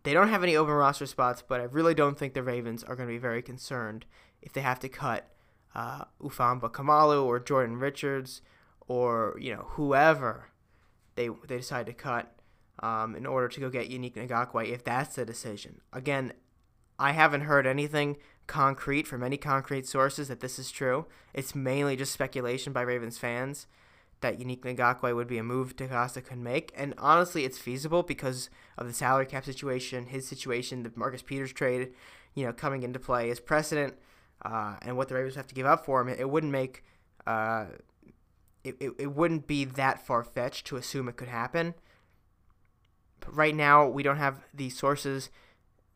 They 0.03 0.15
don't 0.15 0.29
have 0.29 0.43
any 0.43 0.57
open 0.57 0.75
roster 0.75 1.07
spots, 1.07 1.43
but 1.47 1.61
I 1.61 1.65
really 1.65 1.95
don't 1.95 2.19
think 2.19 2.35
the 2.35 2.43
Ravens 2.43 2.85
are 2.85 2.97
going 2.97 3.09
to 3.09 3.15
be 3.15 3.19
very 3.19 3.43
concerned 3.43 4.07
if 4.41 4.53
they 4.53 4.61
have 4.63 4.81
to 4.81 4.89
cut 4.89 5.29
uh, 5.75 6.05
Ufomba 6.23 6.71
Kamalu 6.71 7.25
or 7.25 7.39
Jordan 7.39 7.77
Richards 7.77 8.41
or 8.91 9.37
you 9.39 9.55
know 9.55 9.67
whoever 9.77 10.49
they 11.15 11.29
they 11.47 11.59
decide 11.59 11.87
to 11.87 11.93
cut 11.93 12.35
um, 12.81 13.15
in 13.15 13.25
order 13.25 13.47
to 13.47 13.61
go 13.61 13.71
get 13.71 13.89
Unique 13.89 14.17
Ngakoue 14.17 14.69
if 14.69 14.83
that's 14.83 15.15
the 15.15 15.25
decision. 15.25 15.81
Again, 15.93 16.33
I 16.99 17.13
haven't 17.13 17.43
heard 17.43 17.69
anything 17.69 18.17
concrete 18.49 19.07
from 19.07 19.23
any 19.23 19.37
concrete 19.37 19.87
sources 19.87 20.27
that 20.27 20.41
this 20.41 20.59
is 20.59 20.73
true. 20.73 21.07
It's 21.33 21.55
mainly 21.55 21.95
just 21.95 22.13
speculation 22.13 22.73
by 22.73 22.81
Ravens 22.81 23.17
fans 23.17 23.69
that 24.23 24.41
Unique 24.41 24.65
Ngakoue 24.65 25.15
would 25.15 25.29
be 25.29 25.39
a 25.39 25.45
move 25.45 25.77
DeCosta 25.77 26.25
could 26.25 26.39
make. 26.39 26.73
And 26.77 26.93
honestly, 26.99 27.45
it's 27.45 27.59
feasible 27.59 28.03
because 28.03 28.51
of 28.77 28.89
the 28.89 28.93
salary 28.93 29.25
cap 29.25 29.45
situation, 29.45 30.07
his 30.07 30.27
situation, 30.27 30.83
the 30.83 30.93
Marcus 30.97 31.23
Peters 31.23 31.53
trade, 31.53 31.93
you 32.35 32.45
know, 32.45 32.53
coming 32.53 32.83
into 32.83 32.99
play 32.99 33.31
as 33.31 33.39
precedent, 33.39 33.95
uh, 34.45 34.77
and 34.83 34.97
what 34.97 35.09
the 35.09 35.15
Ravens 35.15 35.37
have 35.37 35.47
to 35.47 35.55
give 35.55 35.65
up 35.65 35.87
for 35.87 36.01
him. 36.01 36.09
It, 36.09 36.19
it 36.19 36.29
wouldn't 36.29 36.53
make, 36.53 36.83
uh, 37.27 37.67
it, 38.65 38.77
it, 38.81 38.93
it 38.99 39.13
wouldn't 39.15 39.47
be 39.47 39.65
that 39.65 40.05
far 40.07 40.23
fetched 40.23 40.67
to 40.67 40.77
assume 40.77 41.09
it 41.09 41.17
could 41.17 41.29
happen. 41.29 41.75
But 43.21 43.37
right 43.37 43.55
now, 43.55 43.87
we 43.87 44.03
don't 44.03 44.17
have 44.17 44.41
the 44.53 44.71
sources 44.71 45.31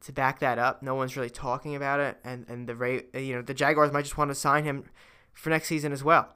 to 0.03 0.13
back 0.13 0.39
that 0.41 0.59
up. 0.59 0.83
No 0.83 0.95
one's 0.95 1.17
really 1.17 1.31
talking 1.31 1.75
about 1.75 2.01
it, 2.01 2.19
and 2.25 2.47
and 2.49 2.69
the 2.69 3.05
you 3.15 3.35
know, 3.35 3.43
the 3.43 3.55
Jaguars 3.55 3.93
might 3.93 4.03
just 4.03 4.19
want 4.19 4.31
to 4.31 4.35
sign 4.35 4.65
him 4.65 4.85
for 5.33 5.51
next 5.51 5.69
season 5.69 5.93
as 5.93 6.05
well, 6.05 6.35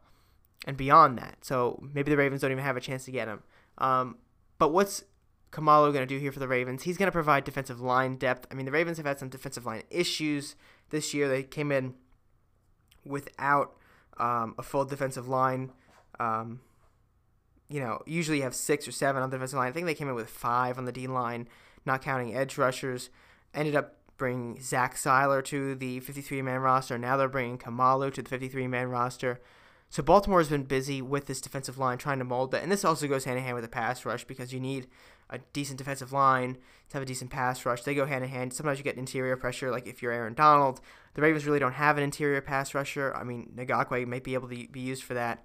and 0.67 0.77
beyond 0.77 1.19
that. 1.19 1.45
So 1.45 1.83
maybe 1.93 2.11
the 2.11 2.17
Ravens 2.17 2.41
don't 2.41 2.53
even 2.53 2.65
have 2.65 2.77
a 2.77 2.81
chance 2.81 3.05
to 3.05 3.11
get 3.11 3.29
him. 3.29 3.43
Um, 3.79 4.19
but 4.59 4.73
what's 4.73 5.05
Kamalu 5.53 5.93
going 5.93 6.07
to 6.07 6.07
do 6.07 6.19
here 6.19 6.33
for 6.33 6.41
the 6.41 6.49
Ravens? 6.49 6.83
He's 6.83 6.97
going 6.97 7.07
to 7.07 7.13
provide 7.13 7.45
defensive 7.45 7.81
line 7.81 8.17
depth. 8.17 8.47
I 8.51 8.55
mean, 8.55 8.67
the 8.67 8.73
Ravens 8.73 8.97
have 8.97 9.07
had 9.07 9.19
some 9.19 9.29
defensive 9.29 9.67
line 9.67 9.83
issues 9.91 10.57
this 10.91 11.13
year. 11.15 11.29
They 11.29 11.43
came 11.43 11.71
in 11.71 11.95
without 13.05 13.75
um, 14.19 14.55
a 14.59 14.63
full 14.63 14.85
defensive 14.85 15.29
line. 15.29 15.73
Um, 16.21 16.61
you 17.69 17.81
know, 17.81 18.01
usually 18.07 18.39
you 18.39 18.43
have 18.45 18.55
six 18.55 18.89
or 18.89 18.93
seven 18.93 19.23
on 19.23 19.31
the 19.31 19.37
defensive 19.37 19.59
line. 19.59 19.69
I 19.69 19.73
think 19.73 19.87
they 19.87 19.95
came 19.95 20.09
in 20.09 20.15
with 20.15 20.31
five 20.31 20.79
on 20.79 20.85
the 20.85 20.93
D 20.93 21.07
line, 21.07 21.49
not 21.85 22.03
counting 22.03 22.35
edge 22.35 22.57
rushers 22.57 23.11
ended 23.55 23.75
up 23.75 23.95
bringing 24.17 24.61
Zach 24.61 24.97
Sieler 24.97 25.45
to 25.45 25.75
the 25.75 26.01
53 26.01 26.43
man 26.43 26.61
roster. 26.61 26.99
Now 26.99 27.17
they're 27.17 27.29
bringing 27.29 27.59
Kamalu 27.59 28.13
to 28.15 28.23
the 28.23 28.29
53 28.29 28.67
man 28.67 28.89
roster. 28.89 29.41
So 29.91 30.03
Baltimore 30.03 30.41
has 30.41 30.49
been 30.49 30.65
busy 30.65 31.01
with 31.01 31.27
this 31.27 31.41
defensive 31.41 31.79
line 31.79 31.97
trying 31.97 32.19
to 32.19 32.25
mold 32.25 32.51
that. 32.51 32.63
And 32.63 32.71
this 32.71 32.85
also 32.85 33.09
goes 33.09 33.25
hand 33.25 33.39
in 33.39 33.45
hand 33.45 33.55
with 33.55 33.65
a 33.65 33.69
pass 33.69 34.05
rush 34.05 34.25
because 34.25 34.53
you 34.53 34.61
need 34.61 34.87
a 35.31 35.39
decent 35.53 35.79
defensive 35.79 36.13
line 36.13 36.59
to 36.89 36.95
have 36.95 37.03
a 37.03 37.07
decent 37.07 37.31
pass 37.31 37.65
rush. 37.65 37.83
They 37.83 37.95
go 37.95 38.05
hand 38.05 38.25
in 38.25 38.31
hand. 38.31 38.53
Sometimes 38.53 38.79
you 38.79 38.85
get 38.85 38.97
interior 38.97 39.37
pressure, 39.37 39.71
like 39.71 39.87
if 39.87 40.03
you're 40.03 40.13
Aaron 40.13 40.35
Donald. 40.35 40.81
The 41.15 41.23
Ravens 41.23 41.47
really 41.47 41.59
don't 41.59 41.73
have 41.73 41.97
an 41.97 42.05
interior 42.05 42.41
pass 42.43 42.75
rusher. 42.75 43.15
I 43.17 43.25
mean, 43.25 43.53
Ngakoue 43.57 44.07
might 44.07 44.25
be 44.25 44.35
able 44.35 44.49
to 44.49 44.67
be 44.69 44.81
used 44.81 45.05
for 45.05 45.15
that. 45.15 45.45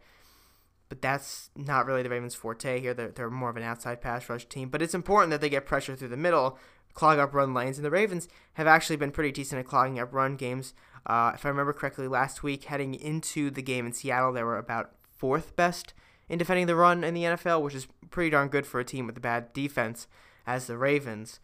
But 0.93 1.01
that's 1.01 1.49
not 1.56 1.88
really 1.88 2.03
the 2.03 2.10
Ravens' 2.12 2.36
forte 2.36 2.79
here. 2.79 2.93
They're, 2.93 3.10
they're 3.10 3.32
more 3.32 3.49
of 3.49 3.58
an 3.58 3.63
outside 3.63 3.99
pass 3.99 4.29
rush 4.29 4.45
team. 4.45 4.69
But 4.69 4.84
it's 4.84 4.93
important 4.93 5.32
that 5.32 5.41
they 5.41 5.49
get 5.49 5.65
pressure 5.65 5.95
through 5.95 6.10
the 6.10 6.17
middle 6.17 6.60
clog 6.93 7.17
up 7.17 7.34
run 7.34 7.51
lanes. 7.51 7.79
And 7.79 7.86
the 7.86 7.89
Ravens 7.89 8.27
have 8.53 8.67
actually 8.67 8.97
been 8.97 9.10
pretty 9.10 9.32
decent 9.32 9.58
at 9.58 9.65
clogging 9.65 9.97
up 9.97 10.13
run 10.13 10.36
games. 10.36 10.75
Uh, 11.08 11.32
if 11.34 11.47
I 11.47 11.49
remember 11.49 11.73
correctly, 11.73 12.08
last 12.08 12.43
week 12.43 12.65
heading 12.65 12.93
into 12.93 13.49
the 13.49 13.63
game 13.63 13.88
in 13.88 13.91
Seattle, 13.91 14.34
they 14.34 14.43
were 14.43 14.60
about 14.60 14.91
fourth 15.17 15.56
best 15.56 15.95
in 16.29 16.38
defending 16.38 16.67
the 16.67 16.75
run 16.75 17.03
in 17.03 17.15
the 17.15 17.23
NFL, 17.23 17.63
which 17.63 17.73
is 17.73 17.88
pretty 18.12 18.29
darn 18.29 18.49
good 18.49 18.67
for 18.67 18.79
a 18.79 18.86
team 18.86 19.08
with 19.08 19.17
a 19.17 19.19
bad 19.19 19.51
defense 19.51 20.06
as 20.45 20.67
the 20.67 20.77
Ravens. 20.77 21.39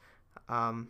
Um, 0.47 0.89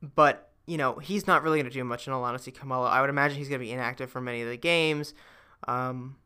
but 0.00 0.48
you 0.66 0.78
know 0.78 0.94
he's 0.94 1.26
not 1.26 1.42
really 1.42 1.58
going 1.58 1.70
to 1.70 1.78
do 1.78 1.84
much 1.84 2.06
in 2.06 2.14
all 2.14 2.24
honesty. 2.24 2.50
Kamalu, 2.50 2.88
I 2.88 3.02
would 3.02 3.10
imagine 3.10 3.36
he's 3.36 3.50
going 3.50 3.60
to 3.60 3.66
be 3.66 3.72
inactive 3.72 4.10
for 4.10 4.22
many 4.22 4.40
of 4.40 4.48
the 4.48 4.56
games. 4.56 5.12
Um, 5.68 6.16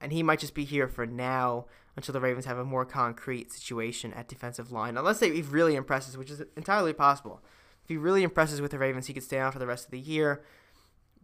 and 0.00 0.12
he 0.12 0.22
might 0.22 0.40
just 0.40 0.54
be 0.54 0.64
here 0.64 0.88
for 0.88 1.06
now 1.06 1.66
until 1.96 2.12
the 2.12 2.20
Ravens 2.20 2.46
have 2.46 2.58
a 2.58 2.64
more 2.64 2.84
concrete 2.84 3.52
situation 3.52 4.12
at 4.14 4.28
defensive 4.28 4.72
line. 4.72 4.96
Unless 4.96 5.20
they, 5.20 5.30
he 5.30 5.42
really 5.42 5.76
impresses, 5.76 6.16
which 6.16 6.30
is 6.30 6.42
entirely 6.56 6.92
possible. 6.92 7.40
If 7.82 7.88
he 7.88 7.96
really 7.96 8.22
impresses 8.22 8.60
with 8.60 8.70
the 8.70 8.78
Ravens, 8.78 9.06
he 9.06 9.14
could 9.14 9.22
stay 9.22 9.38
on 9.40 9.52
for 9.52 9.58
the 9.58 9.66
rest 9.66 9.84
of 9.84 9.90
the 9.90 10.00
year. 10.00 10.42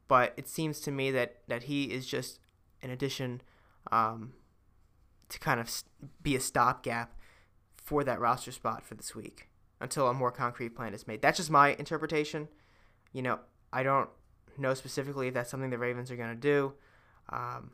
But 0.07 0.35
it 0.37 0.49
seems 0.49 0.81
to 0.81 0.91
me 0.91 1.11
that, 1.11 1.39
that 1.49 1.65
he 1.65 1.85
is 1.85 2.07
just 2.07 2.41
an 2.83 2.91
addition 2.91 3.43
um, 3.91 4.33
to 5.29 5.39
kind 5.39 5.61
of 5.61 5.71
be 6.23 6.37
a 6.37 6.41
stopgap 6.41 7.15
for 7.77 8.05
that 8.05 8.21
roster 8.21 8.53
spot 8.53 8.85
for 8.85 8.95
this 8.95 9.15
week 9.15 9.49
until 9.81 10.09
a 10.09 10.15
more 10.15 10.31
concrete 10.31 10.71
plan 10.71 10.95
is 10.95 11.07
made. 11.07 11.23
That's 11.23 11.39
just 11.39 11.51
my 11.51 11.75
interpretation. 11.75 12.49
You 13.13 13.23
know, 13.23 13.39
I 13.73 13.83
don't 13.83 14.09
know 14.57 14.75
specifically 14.75 15.29
if 15.29 15.35
that's 15.35 15.51
something 15.51 15.71
the 15.71 15.79
Ravens 15.79 16.11
are 16.11 16.17
going 16.17 16.35
to 16.35 16.35
do, 16.35 16.75
um, 17.29 17.73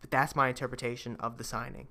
but 0.00 0.10
that's 0.10 0.36
my 0.36 0.48
interpretation 0.48 1.16
of 1.20 1.38
the 1.38 1.44
signing. 1.44 1.88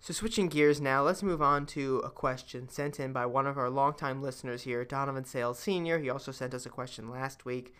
So, 0.00 0.12
switching 0.12 0.48
gears 0.48 0.82
now, 0.82 1.02
let's 1.02 1.22
move 1.22 1.40
on 1.40 1.64
to 1.66 1.98
a 2.04 2.10
question 2.10 2.68
sent 2.68 3.00
in 3.00 3.12
by 3.12 3.24
one 3.24 3.46
of 3.46 3.56
our 3.56 3.70
longtime 3.70 4.20
listeners 4.20 4.62
here, 4.64 4.84
Donovan 4.84 5.24
Sales 5.24 5.58
Sr. 5.58 5.98
He 5.98 6.10
also 6.10 6.30
sent 6.30 6.52
us 6.52 6.66
a 6.66 6.70
question 6.70 7.08
last 7.08 7.46
week. 7.46 7.74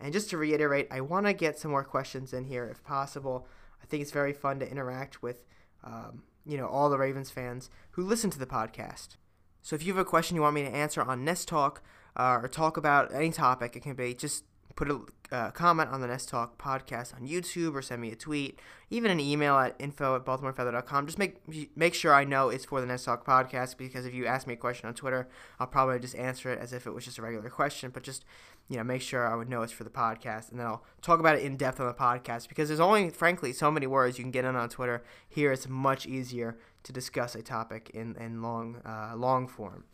And 0.00 0.12
just 0.12 0.30
to 0.30 0.38
reiterate, 0.38 0.88
I 0.90 1.02
want 1.02 1.26
to 1.26 1.32
get 1.32 1.58
some 1.58 1.70
more 1.70 1.84
questions 1.84 2.32
in 2.32 2.44
here 2.44 2.66
if 2.66 2.82
possible. 2.84 3.46
I 3.82 3.86
think 3.86 4.00
it's 4.00 4.12
very 4.12 4.32
fun 4.32 4.60
to 4.60 4.70
interact 4.70 5.22
with, 5.22 5.44
um, 5.84 6.22
you 6.46 6.56
know, 6.56 6.66
all 6.66 6.88
the 6.88 6.98
Ravens 6.98 7.30
fans 7.30 7.68
who 7.90 8.02
listen 8.02 8.30
to 8.30 8.38
the 8.38 8.46
podcast. 8.46 9.16
So 9.60 9.76
if 9.76 9.84
you 9.84 9.92
have 9.92 10.00
a 10.00 10.08
question 10.08 10.36
you 10.36 10.42
want 10.42 10.54
me 10.54 10.62
to 10.62 10.74
answer 10.74 11.02
on 11.02 11.24
Nest 11.24 11.48
Talk 11.48 11.82
uh, 12.16 12.38
or 12.40 12.48
talk 12.48 12.76
about 12.76 13.12
any 13.12 13.30
topic, 13.30 13.76
it 13.76 13.82
can 13.82 13.94
be 13.94 14.14
just 14.14 14.44
put 14.78 14.88
a 14.88 15.00
uh, 15.34 15.50
comment 15.50 15.90
on 15.90 16.00
the 16.00 16.06
Nest 16.06 16.28
Talk 16.28 16.56
podcast 16.56 17.12
on 17.12 17.26
YouTube 17.26 17.74
or 17.74 17.82
send 17.82 18.00
me 18.00 18.12
a 18.12 18.14
tweet, 18.14 18.60
even 18.90 19.10
an 19.10 19.18
email 19.18 19.58
at 19.58 19.74
info 19.80 20.14
at 20.14 20.24
baltimorefeather.com. 20.24 21.06
Just 21.06 21.18
make 21.18 21.76
make 21.76 21.94
sure 21.94 22.14
I 22.14 22.22
know 22.22 22.48
it's 22.48 22.64
for 22.64 22.80
the 22.80 22.86
Nest 22.86 23.04
Talk 23.04 23.26
podcast 23.26 23.76
because 23.76 24.06
if 24.06 24.14
you 24.14 24.24
ask 24.24 24.46
me 24.46 24.54
a 24.54 24.56
question 24.56 24.86
on 24.86 24.94
Twitter, 24.94 25.28
I'll 25.58 25.66
probably 25.66 25.98
just 25.98 26.14
answer 26.14 26.52
it 26.52 26.60
as 26.60 26.72
if 26.72 26.86
it 26.86 26.92
was 26.92 27.04
just 27.04 27.18
a 27.18 27.22
regular 27.22 27.50
question, 27.50 27.90
but 27.90 28.04
just 28.04 28.24
you 28.68 28.76
know 28.76 28.84
make 28.84 29.02
sure 29.02 29.26
I 29.26 29.34
would 29.34 29.48
know 29.48 29.62
it's 29.62 29.72
for 29.72 29.82
the 29.82 29.90
podcast, 29.90 30.52
and 30.52 30.60
then 30.60 30.66
I'll 30.68 30.84
talk 31.02 31.18
about 31.18 31.34
it 31.34 31.42
in 31.42 31.56
depth 31.56 31.80
on 31.80 31.88
the 31.88 31.92
podcast 31.92 32.48
because 32.48 32.68
there's 32.68 32.78
only 32.78 33.10
frankly 33.10 33.52
so 33.52 33.72
many 33.72 33.88
words 33.88 34.16
you 34.16 34.22
can 34.22 34.30
get 34.30 34.44
in 34.44 34.54
on 34.54 34.68
Twitter. 34.68 35.02
Here 35.28 35.50
it's 35.50 35.68
much 35.68 36.06
easier 36.06 36.56
to 36.84 36.92
discuss 36.92 37.34
a 37.34 37.42
topic 37.42 37.90
in 37.92 38.14
in 38.14 38.42
long 38.42 38.76
uh, 38.86 39.14
long 39.16 39.48
form. 39.48 39.86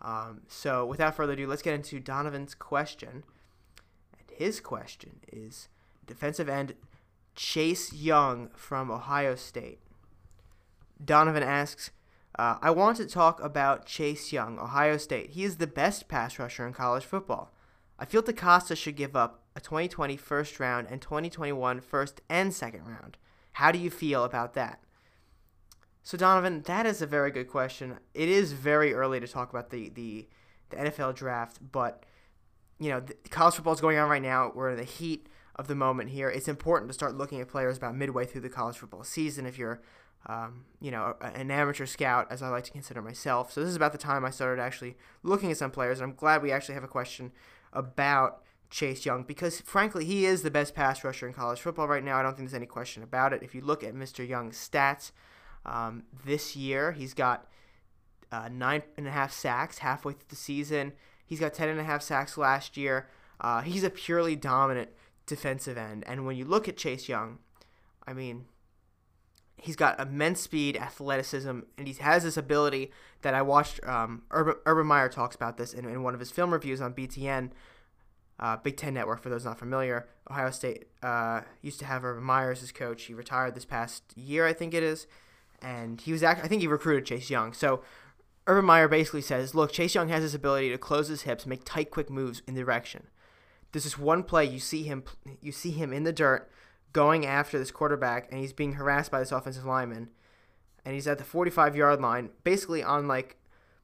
Um, 0.00 0.42
so 0.48 0.84
without 0.84 1.14
further 1.14 1.34
ado, 1.34 1.46
let's 1.46 1.62
get 1.62 1.74
into 1.74 2.00
Donovan's 2.00 2.56
question. 2.56 3.22
His 4.36 4.60
question 4.60 5.20
is 5.32 5.68
defensive 6.06 6.48
end 6.48 6.74
Chase 7.34 7.92
Young 7.92 8.50
from 8.56 8.90
Ohio 8.90 9.34
State. 9.34 9.80
Donovan 11.02 11.42
asks, 11.42 11.90
uh, 12.38 12.56
I 12.62 12.70
want 12.70 12.96
to 12.98 13.06
talk 13.06 13.42
about 13.42 13.86
Chase 13.86 14.32
Young, 14.32 14.58
Ohio 14.58 14.96
State. 14.96 15.30
He 15.30 15.44
is 15.44 15.56
the 15.56 15.66
best 15.66 16.08
pass 16.08 16.38
rusher 16.38 16.66
in 16.66 16.72
college 16.72 17.04
football. 17.04 17.52
I 17.98 18.04
feel 18.04 18.22
DeCosta 18.22 18.76
should 18.76 18.96
give 18.96 19.14
up 19.14 19.42
a 19.54 19.60
2020 19.60 20.16
first 20.16 20.58
round 20.58 20.88
and 20.90 21.00
2021 21.00 21.80
first 21.80 22.20
and 22.28 22.52
second 22.52 22.86
round. 22.86 23.16
How 23.52 23.70
do 23.70 23.78
you 23.78 23.90
feel 23.90 24.24
about 24.24 24.54
that? 24.54 24.80
So 26.02 26.16
Donovan, 26.16 26.62
that 26.62 26.86
is 26.86 27.00
a 27.00 27.06
very 27.06 27.30
good 27.30 27.48
question. 27.48 27.98
It 28.14 28.28
is 28.28 28.52
very 28.52 28.92
early 28.92 29.20
to 29.20 29.28
talk 29.28 29.50
about 29.50 29.70
the 29.70 29.90
the, 29.90 30.26
the 30.70 30.76
NFL 30.76 31.14
draft, 31.14 31.58
but 31.70 32.04
you 32.82 32.90
know, 32.90 33.02
college 33.30 33.54
football 33.54 33.74
is 33.74 33.80
going 33.80 33.98
on 33.98 34.08
right 34.08 34.22
now. 34.22 34.50
We're 34.54 34.70
in 34.70 34.76
the 34.76 34.84
heat 34.84 35.28
of 35.56 35.68
the 35.68 35.74
moment 35.74 36.10
here. 36.10 36.28
It's 36.28 36.48
important 36.48 36.88
to 36.88 36.94
start 36.94 37.14
looking 37.14 37.40
at 37.40 37.48
players 37.48 37.76
about 37.76 37.94
midway 37.94 38.24
through 38.24 38.40
the 38.40 38.48
college 38.48 38.76
football 38.76 39.04
season 39.04 39.46
if 39.46 39.58
you're, 39.58 39.80
um, 40.26 40.64
you 40.80 40.90
know, 40.90 41.14
an 41.20 41.50
amateur 41.50 41.86
scout, 41.86 42.26
as 42.30 42.42
I 42.42 42.48
like 42.48 42.64
to 42.64 42.72
consider 42.72 43.00
myself. 43.00 43.52
So 43.52 43.60
this 43.60 43.70
is 43.70 43.76
about 43.76 43.92
the 43.92 43.98
time 43.98 44.24
I 44.24 44.30
started 44.30 44.60
actually 44.60 44.96
looking 45.22 45.50
at 45.50 45.58
some 45.58 45.70
players. 45.70 46.00
And 46.00 46.10
I'm 46.10 46.16
glad 46.16 46.42
we 46.42 46.50
actually 46.50 46.74
have 46.74 46.84
a 46.84 46.88
question 46.88 47.32
about 47.72 48.42
Chase 48.70 49.04
Young 49.04 49.22
because, 49.22 49.60
frankly, 49.60 50.04
he 50.04 50.24
is 50.24 50.42
the 50.42 50.50
best 50.50 50.74
pass 50.74 51.04
rusher 51.04 51.26
in 51.26 51.34
college 51.34 51.60
football 51.60 51.86
right 51.86 52.02
now. 52.02 52.16
I 52.16 52.22
don't 52.22 52.36
think 52.36 52.48
there's 52.48 52.58
any 52.58 52.66
question 52.66 53.02
about 53.02 53.32
it. 53.32 53.42
If 53.42 53.54
you 53.54 53.60
look 53.60 53.84
at 53.84 53.94
Mr. 53.94 54.26
Young's 54.26 54.56
stats 54.56 55.12
um, 55.66 56.04
this 56.24 56.56
year, 56.56 56.92
he's 56.92 57.14
got 57.14 57.46
uh, 58.32 58.48
nine 58.50 58.82
and 58.96 59.06
a 59.06 59.10
half 59.10 59.30
sacks 59.30 59.78
halfway 59.78 60.14
through 60.14 60.24
the 60.30 60.36
season. 60.36 60.94
He's 61.32 61.40
got 61.40 61.54
10 61.54 61.70
and 61.70 61.80
a 61.80 61.84
half 61.84 62.02
sacks 62.02 62.36
last 62.36 62.76
year. 62.76 63.08
Uh, 63.40 63.62
he's 63.62 63.84
a 63.84 63.88
purely 63.88 64.36
dominant 64.36 64.90
defensive 65.24 65.78
end. 65.78 66.04
And 66.06 66.26
when 66.26 66.36
you 66.36 66.44
look 66.44 66.68
at 66.68 66.76
Chase 66.76 67.08
Young, 67.08 67.38
I 68.06 68.12
mean, 68.12 68.44
he's 69.56 69.74
got 69.74 69.98
immense 69.98 70.42
speed, 70.42 70.76
athleticism, 70.76 71.60
and 71.78 71.88
he 71.88 71.94
has 71.94 72.24
this 72.24 72.36
ability 72.36 72.92
that 73.22 73.32
I 73.32 73.40
watched. 73.40 73.82
Um, 73.82 74.24
Urban, 74.30 74.56
Urban 74.66 74.86
Meyer 74.86 75.08
talks 75.08 75.34
about 75.34 75.56
this 75.56 75.72
in, 75.72 75.86
in 75.86 76.02
one 76.02 76.12
of 76.12 76.20
his 76.20 76.30
film 76.30 76.52
reviews 76.52 76.82
on 76.82 76.92
BTN, 76.92 77.52
uh, 78.38 78.58
Big 78.58 78.76
Ten 78.76 78.92
Network, 78.92 79.22
for 79.22 79.30
those 79.30 79.46
not 79.46 79.58
familiar. 79.58 80.10
Ohio 80.30 80.50
State 80.50 80.84
uh, 81.02 81.40
used 81.62 81.78
to 81.78 81.86
have 81.86 82.04
Urban 82.04 82.24
Meyer 82.24 82.50
as 82.50 82.60
his 82.60 82.72
coach. 82.72 83.04
He 83.04 83.14
retired 83.14 83.54
this 83.54 83.64
past 83.64 84.02
year, 84.14 84.46
I 84.46 84.52
think 84.52 84.74
it 84.74 84.82
is. 84.82 85.06
And 85.62 85.98
he 85.98 86.12
was 86.12 86.22
I 86.22 86.34
think 86.34 86.60
he 86.60 86.68
recruited 86.68 87.06
Chase 87.06 87.30
Young. 87.30 87.54
So 87.54 87.80
Urban 88.46 88.64
Meyer 88.64 88.88
basically 88.88 89.20
says, 89.20 89.54
look, 89.54 89.72
Chase 89.72 89.94
Young 89.94 90.08
has 90.08 90.22
this 90.22 90.34
ability 90.34 90.70
to 90.70 90.78
close 90.78 91.08
his 91.08 91.22
hips, 91.22 91.46
make 91.46 91.64
tight, 91.64 91.90
quick 91.90 92.10
moves 92.10 92.42
in 92.46 92.54
the 92.54 92.60
direction. 92.60 93.08
This 93.72 93.86
is 93.86 93.98
one 93.98 94.22
play 94.22 94.44
you 94.44 94.58
see 94.58 94.82
him, 94.82 95.04
you 95.40 95.52
see 95.52 95.70
him 95.70 95.92
in 95.92 96.04
the 96.04 96.12
dirt, 96.12 96.50
going 96.92 97.24
after 97.24 97.58
this 97.58 97.70
quarterback, 97.70 98.30
and 98.30 98.40
he's 98.40 98.52
being 98.52 98.74
harassed 98.74 99.10
by 99.10 99.20
this 99.20 99.32
offensive 99.32 99.64
lineman, 99.64 100.10
and 100.84 100.94
he's 100.94 101.06
at 101.06 101.18
the 101.18 101.24
45 101.24 101.76
yard 101.76 102.00
line, 102.00 102.30
basically 102.44 102.82
on 102.82 103.08
like 103.08 103.36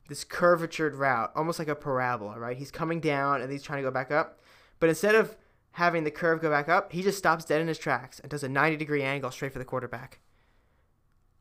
this 0.09 0.25
curvatured 0.25 0.99
route, 0.99 1.33
almost 1.35 1.59
like 1.59 1.69
a 1.69 1.75
parabola, 1.75 2.39
right? 2.39 2.57
He's 2.57 2.71
coming 2.71 3.01
down 3.01 3.41
and 3.41 3.53
he's 3.53 3.63
trying 3.63 3.79
to 3.79 3.89
go 3.89 3.91
back 3.91 4.11
up, 4.11 4.41
but 4.81 4.89
instead 4.89 5.15
of 5.15 5.37
having 5.73 6.05
the 6.05 6.11
curve 6.11 6.43
go 6.43 6.51
back 6.51 6.69
up, 6.69 6.93
he 6.93 7.03
just 7.03 7.19
stops 7.19 7.45
dead 7.45 7.61
in 7.61 7.69
his 7.69 7.79
tracks 7.79 8.19
and 8.19 8.31
does 8.31 8.43
a 8.43 8.49
90 8.49 8.77
degree 8.77 9.03
angle 9.03 9.31
straight 9.31 9.53
for 9.53 9.59
the 9.59 9.65
quarterback. 9.65 10.19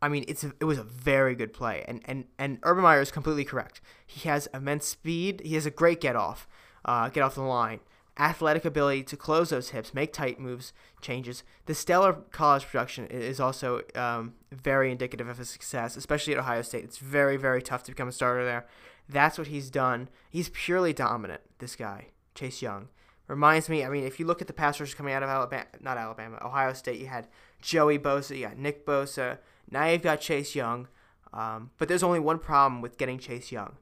I 0.01 0.09
mean, 0.09 0.25
it's 0.27 0.43
a, 0.43 0.53
it 0.59 0.65
was 0.65 0.77
a 0.77 0.83
very 0.83 1.35
good 1.35 1.53
play, 1.53 1.83
and 1.87 2.01
and 2.05 2.25
and 2.37 2.59
Urban 2.63 2.83
Meyer 2.83 3.01
is 3.01 3.11
completely 3.11 3.45
correct. 3.45 3.81
He 4.05 4.27
has 4.29 4.47
immense 4.53 4.85
speed. 4.87 5.41
He 5.43 5.55
has 5.55 5.65
a 5.65 5.71
great 5.71 5.99
get 6.01 6.15
off, 6.15 6.47
uh, 6.85 7.09
get 7.09 7.23
off 7.23 7.35
the 7.35 7.41
line, 7.41 7.79
athletic 8.19 8.63
ability 8.63 9.03
to 9.03 9.17
close 9.17 9.49
those 9.49 9.69
hips, 9.69 9.93
make 9.93 10.13
tight 10.13 10.39
moves, 10.39 10.71
changes. 11.01 11.43
The 11.65 11.73
stellar 11.73 12.13
college 12.31 12.65
production 12.65 13.07
is 13.07 13.39
also 13.39 13.81
um, 13.95 14.33
very 14.51 14.91
indicative 14.91 15.27
of 15.27 15.39
his 15.39 15.49
success, 15.49 15.97
especially 15.97 16.33
at 16.33 16.39
Ohio 16.39 16.61
State. 16.61 16.83
It's 16.83 16.99
very 16.99 17.37
very 17.37 17.61
tough 17.61 17.83
to 17.83 17.91
become 17.91 18.07
a 18.07 18.11
starter 18.11 18.45
there. 18.45 18.67
That's 19.09 19.37
what 19.37 19.47
he's 19.47 19.71
done. 19.71 20.09
He's 20.29 20.49
purely 20.49 20.93
dominant. 20.93 21.41
This 21.59 21.75
guy, 21.75 22.07
Chase 22.35 22.61
Young, 22.61 22.89
reminds 23.27 23.67
me. 23.67 23.83
I 23.83 23.89
mean, 23.89 24.03
if 24.03 24.19
you 24.19 24.27
look 24.27 24.41
at 24.41 24.47
the 24.47 24.53
passers 24.53 24.93
coming 24.93 25.13
out 25.13 25.23
of 25.23 25.29
Alabama, 25.29 25.65
not 25.79 25.97
Alabama, 25.97 26.39
Ohio 26.43 26.73
State, 26.73 26.99
you 26.99 27.07
had 27.07 27.27
Joey 27.61 27.97
Bosa, 27.97 28.37
you 28.37 28.45
got 28.45 28.57
Nick 28.57 28.85
Bosa. 28.85 29.39
Now 29.69 29.85
you've 29.87 30.01
got 30.01 30.21
Chase 30.21 30.55
Young, 30.55 30.87
um, 31.33 31.71
but 31.77 31.87
there's 31.87 32.03
only 32.03 32.19
one 32.19 32.39
problem 32.39 32.81
with 32.81 32.97
getting 32.97 33.19
Chase 33.19 33.51
Young. 33.51 33.77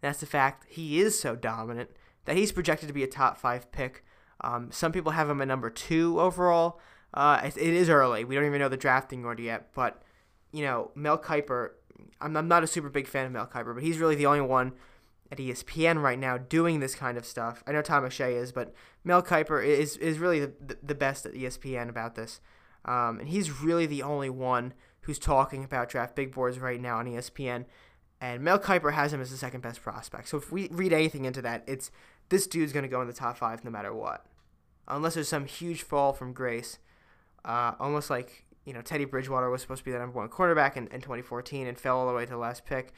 That's 0.00 0.20
the 0.20 0.26
fact 0.26 0.66
he 0.68 1.00
is 1.00 1.18
so 1.18 1.34
dominant 1.34 1.90
that 2.24 2.36
he's 2.36 2.52
projected 2.52 2.88
to 2.88 2.94
be 2.94 3.02
a 3.02 3.08
top 3.08 3.38
five 3.38 3.70
pick. 3.72 4.04
Um, 4.42 4.70
some 4.70 4.92
people 4.92 5.12
have 5.12 5.28
him 5.28 5.40
at 5.40 5.48
number 5.48 5.70
two 5.70 6.20
overall. 6.20 6.78
Uh, 7.12 7.40
it, 7.42 7.56
it 7.56 7.74
is 7.74 7.88
early. 7.88 8.24
We 8.24 8.34
don't 8.34 8.44
even 8.44 8.60
know 8.60 8.68
the 8.68 8.76
drafting 8.76 9.24
order 9.24 9.42
yet, 9.42 9.70
but 9.74 10.02
you 10.52 10.64
know 10.64 10.90
Mel 10.94 11.18
Kiper. 11.18 11.70
I'm, 12.20 12.36
I'm 12.36 12.48
not 12.48 12.62
a 12.62 12.68
super 12.68 12.88
big 12.88 13.08
fan 13.08 13.26
of 13.26 13.32
Mel 13.32 13.46
Kiper, 13.46 13.74
but 13.74 13.82
he's 13.82 13.98
really 13.98 14.14
the 14.14 14.26
only 14.26 14.42
one 14.42 14.72
at 15.30 15.38
ESPN 15.38 16.02
right 16.02 16.18
now 16.18 16.38
doing 16.38 16.80
this 16.80 16.94
kind 16.94 17.18
of 17.18 17.26
stuff. 17.26 17.62
I 17.66 17.72
know 17.72 17.82
Todd 17.82 18.02
McShay 18.02 18.34
is, 18.34 18.52
but 18.52 18.72
Mel 19.04 19.22
Kiper 19.22 19.64
is 19.64 19.96
is 19.96 20.18
really 20.18 20.40
the, 20.40 20.78
the 20.82 20.94
best 20.94 21.26
at 21.26 21.34
ESPN 21.34 21.88
about 21.88 22.14
this, 22.14 22.40
um, 22.84 23.18
and 23.18 23.28
he's 23.28 23.60
really 23.60 23.86
the 23.86 24.02
only 24.02 24.30
one 24.30 24.74
who's 25.08 25.18
talking 25.18 25.64
about 25.64 25.88
draft 25.88 26.14
big 26.14 26.34
boards 26.34 26.58
right 26.58 26.78
now 26.78 26.98
on 26.98 27.06
ESPN. 27.06 27.64
And 28.20 28.42
Mel 28.42 28.58
Kiper 28.58 28.92
has 28.92 29.10
him 29.10 29.22
as 29.22 29.30
the 29.30 29.38
second 29.38 29.62
best 29.62 29.80
prospect. 29.80 30.28
So 30.28 30.36
if 30.36 30.52
we 30.52 30.68
read 30.70 30.92
anything 30.92 31.24
into 31.24 31.40
that, 31.40 31.64
it's 31.66 31.90
this 32.28 32.46
dude's 32.46 32.74
going 32.74 32.82
to 32.82 32.90
go 32.90 33.00
in 33.00 33.06
the 33.06 33.14
top 33.14 33.38
five 33.38 33.64
no 33.64 33.70
matter 33.70 33.94
what. 33.94 34.26
Unless 34.86 35.14
there's 35.14 35.28
some 35.28 35.46
huge 35.46 35.80
fall 35.80 36.12
from 36.12 36.34
grace. 36.34 36.78
Uh, 37.42 37.72
almost 37.80 38.10
like, 38.10 38.44
you 38.66 38.74
know, 38.74 38.82
Teddy 38.82 39.06
Bridgewater 39.06 39.48
was 39.48 39.62
supposed 39.62 39.78
to 39.78 39.84
be 39.86 39.92
the 39.92 39.98
number 39.98 40.18
one 40.18 40.28
quarterback 40.28 40.76
in, 40.76 40.88
in 40.88 41.00
2014 41.00 41.66
and 41.66 41.78
fell 41.78 42.00
all 42.00 42.06
the 42.06 42.12
way 42.12 42.26
to 42.26 42.30
the 42.30 42.36
last 42.36 42.66
pick. 42.66 42.92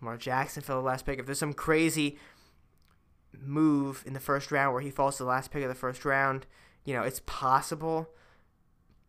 Lamar 0.00 0.16
Jackson 0.16 0.64
fell 0.64 0.80
the 0.80 0.86
last 0.86 1.06
pick. 1.06 1.20
If 1.20 1.26
there's 1.26 1.38
some 1.38 1.52
crazy 1.52 2.18
move 3.40 4.02
in 4.04 4.14
the 4.14 4.20
first 4.20 4.50
round 4.50 4.72
where 4.72 4.82
he 4.82 4.90
falls 4.90 5.18
to 5.18 5.22
the 5.22 5.28
last 5.28 5.52
pick 5.52 5.62
of 5.62 5.68
the 5.68 5.76
first 5.76 6.04
round, 6.04 6.44
you 6.84 6.92
know, 6.92 7.02
it's 7.02 7.20
possible 7.24 8.08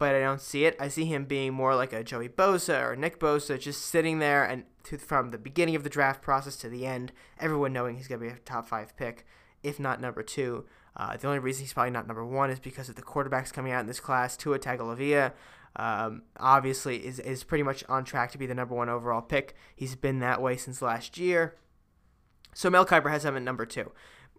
but 0.04 0.16
I 0.16 0.20
don't 0.20 0.42
see 0.42 0.66
it. 0.66 0.76
I 0.82 0.90
see 0.90 1.06
him 1.06 1.24
being 1.24 1.54
more 1.54 1.78
like 1.78 1.94
a 1.94 2.04
Joey 2.04 2.28
Bosa 2.28 2.86
or 2.86 2.98
Nick 2.98 3.22
Bosa, 3.22 3.58
just 3.58 3.86
sitting 3.86 4.20
there 4.20 4.44
and 4.44 4.66
to, 4.84 4.98
from 4.98 5.32
the 5.32 5.38
beginning 5.38 5.78
of 5.78 5.86
the 5.86 5.90
draft 5.90 6.22
process 6.22 6.58
to 6.58 6.68
the 6.68 6.86
end, 6.86 7.14
everyone 7.40 7.72
knowing 7.72 7.96
he's 7.96 8.10
going 8.10 8.20
to 8.20 8.28
be 8.28 8.30
a 8.30 8.38
top 8.40 8.68
five 8.68 8.98
pick, 8.98 9.26
if 9.64 9.80
not 9.80 10.02
number 10.02 10.22
two. 10.22 10.66
Uh, 10.98 11.16
the 11.16 11.26
only 11.26 11.40
reason 11.40 11.64
he's 11.64 11.72
probably 11.72 11.92
not 11.92 12.06
number 12.06 12.26
one 12.26 12.50
is 12.50 12.60
because 12.60 12.90
of 12.90 12.96
the 12.96 13.02
quarterbacks 13.02 13.54
coming 13.54 13.72
out 13.72 13.80
in 13.80 13.86
this 13.86 14.02
class. 14.02 14.36
Tua 14.36 14.60
Tagovailoa, 14.60 15.32
um, 15.78 16.24
obviously, 16.38 16.98
is 16.98 17.20
is 17.20 17.46
pretty 17.46 17.64
much 17.64 17.86
on 17.88 18.04
track 18.04 18.34
to 18.34 18.38
be 18.38 18.46
the 18.46 18.54
number 18.54 18.76
one 18.76 18.90
overall 18.90 19.22
pick. 19.22 19.56
He's 19.74 19.96
been 19.96 20.20
that 20.20 20.42
way 20.42 20.58
since 20.58 20.82
last 20.82 21.18
year. 21.18 21.56
So 22.54 22.70
Mel 22.70 22.86
Kiper 22.86 23.10
has 23.10 23.24
him 23.24 23.38
at 23.38 23.42
number 23.42 23.66
two. 23.66 23.94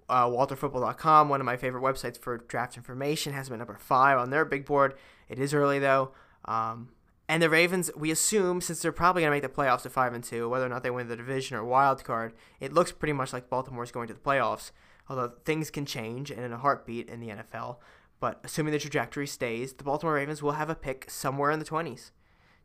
Uh, 0.09 0.27
WalterFootball.com, 0.27 1.29
one 1.29 1.41
of 1.41 1.47
my 1.47 1.57
favorite 1.57 1.83
websites 1.83 2.19
for 2.19 2.39
draft 2.39 2.77
information, 2.77 3.33
has 3.33 3.49
been 3.49 3.59
number 3.59 3.79
five 3.79 4.19
on 4.19 4.31
their 4.31 4.45
big 4.45 4.67
board. 4.67 4.95
It 5.29 5.39
is 5.39 5.55
early 5.55 5.79
though. 5.79 6.13
Um, 6.45 6.91
and 7.27 7.43
the 7.43 7.49
Ravens, 7.49 7.91
we 7.97 8.11
assume, 8.11 8.61
since 8.61 8.83
they're 8.83 8.93
probably 8.93 9.23
going 9.23 9.31
to 9.31 9.35
make 9.35 9.43
the 9.43 9.63
playoffs 9.63 9.83
to 9.83 9.91
five 9.91 10.13
and 10.13 10.23
two, 10.23 10.49
whether 10.49 10.67
or 10.67 10.69
not 10.69 10.83
they 10.83 10.91
win 10.91 11.09
the 11.09 11.17
division 11.17 11.57
or 11.57 11.65
wild 11.65 12.05
card, 12.05 12.35
it 12.61 12.73
looks 12.73 12.93
pretty 12.93 13.15
much 13.15 13.33
like 13.33 13.49
Baltimore's 13.49 13.93
going 13.93 14.09
to 14.09 14.15
the 14.15 14.21
playoffs. 14.21 14.73
Although 15.09 15.33
things 15.45 15.71
can 15.71 15.87
change 15.87 16.31
in 16.31 16.53
a 16.53 16.59
heartbeat 16.59 17.09
in 17.09 17.21
the 17.21 17.29
NFL, 17.29 17.77
but 18.21 18.41
assuming 18.43 18.73
the 18.73 18.79
trajectory 18.79 19.27
stays, 19.27 19.75
the 19.75 19.85
Baltimore 19.85 20.15
Ravens 20.15 20.43
will 20.43 20.53
have 20.53 20.71
a 20.71 20.75
pick 20.75 21.11
somewhere 21.11 21.51
in 21.51 21.59
the 21.59 21.65
twenties. 21.65 22.13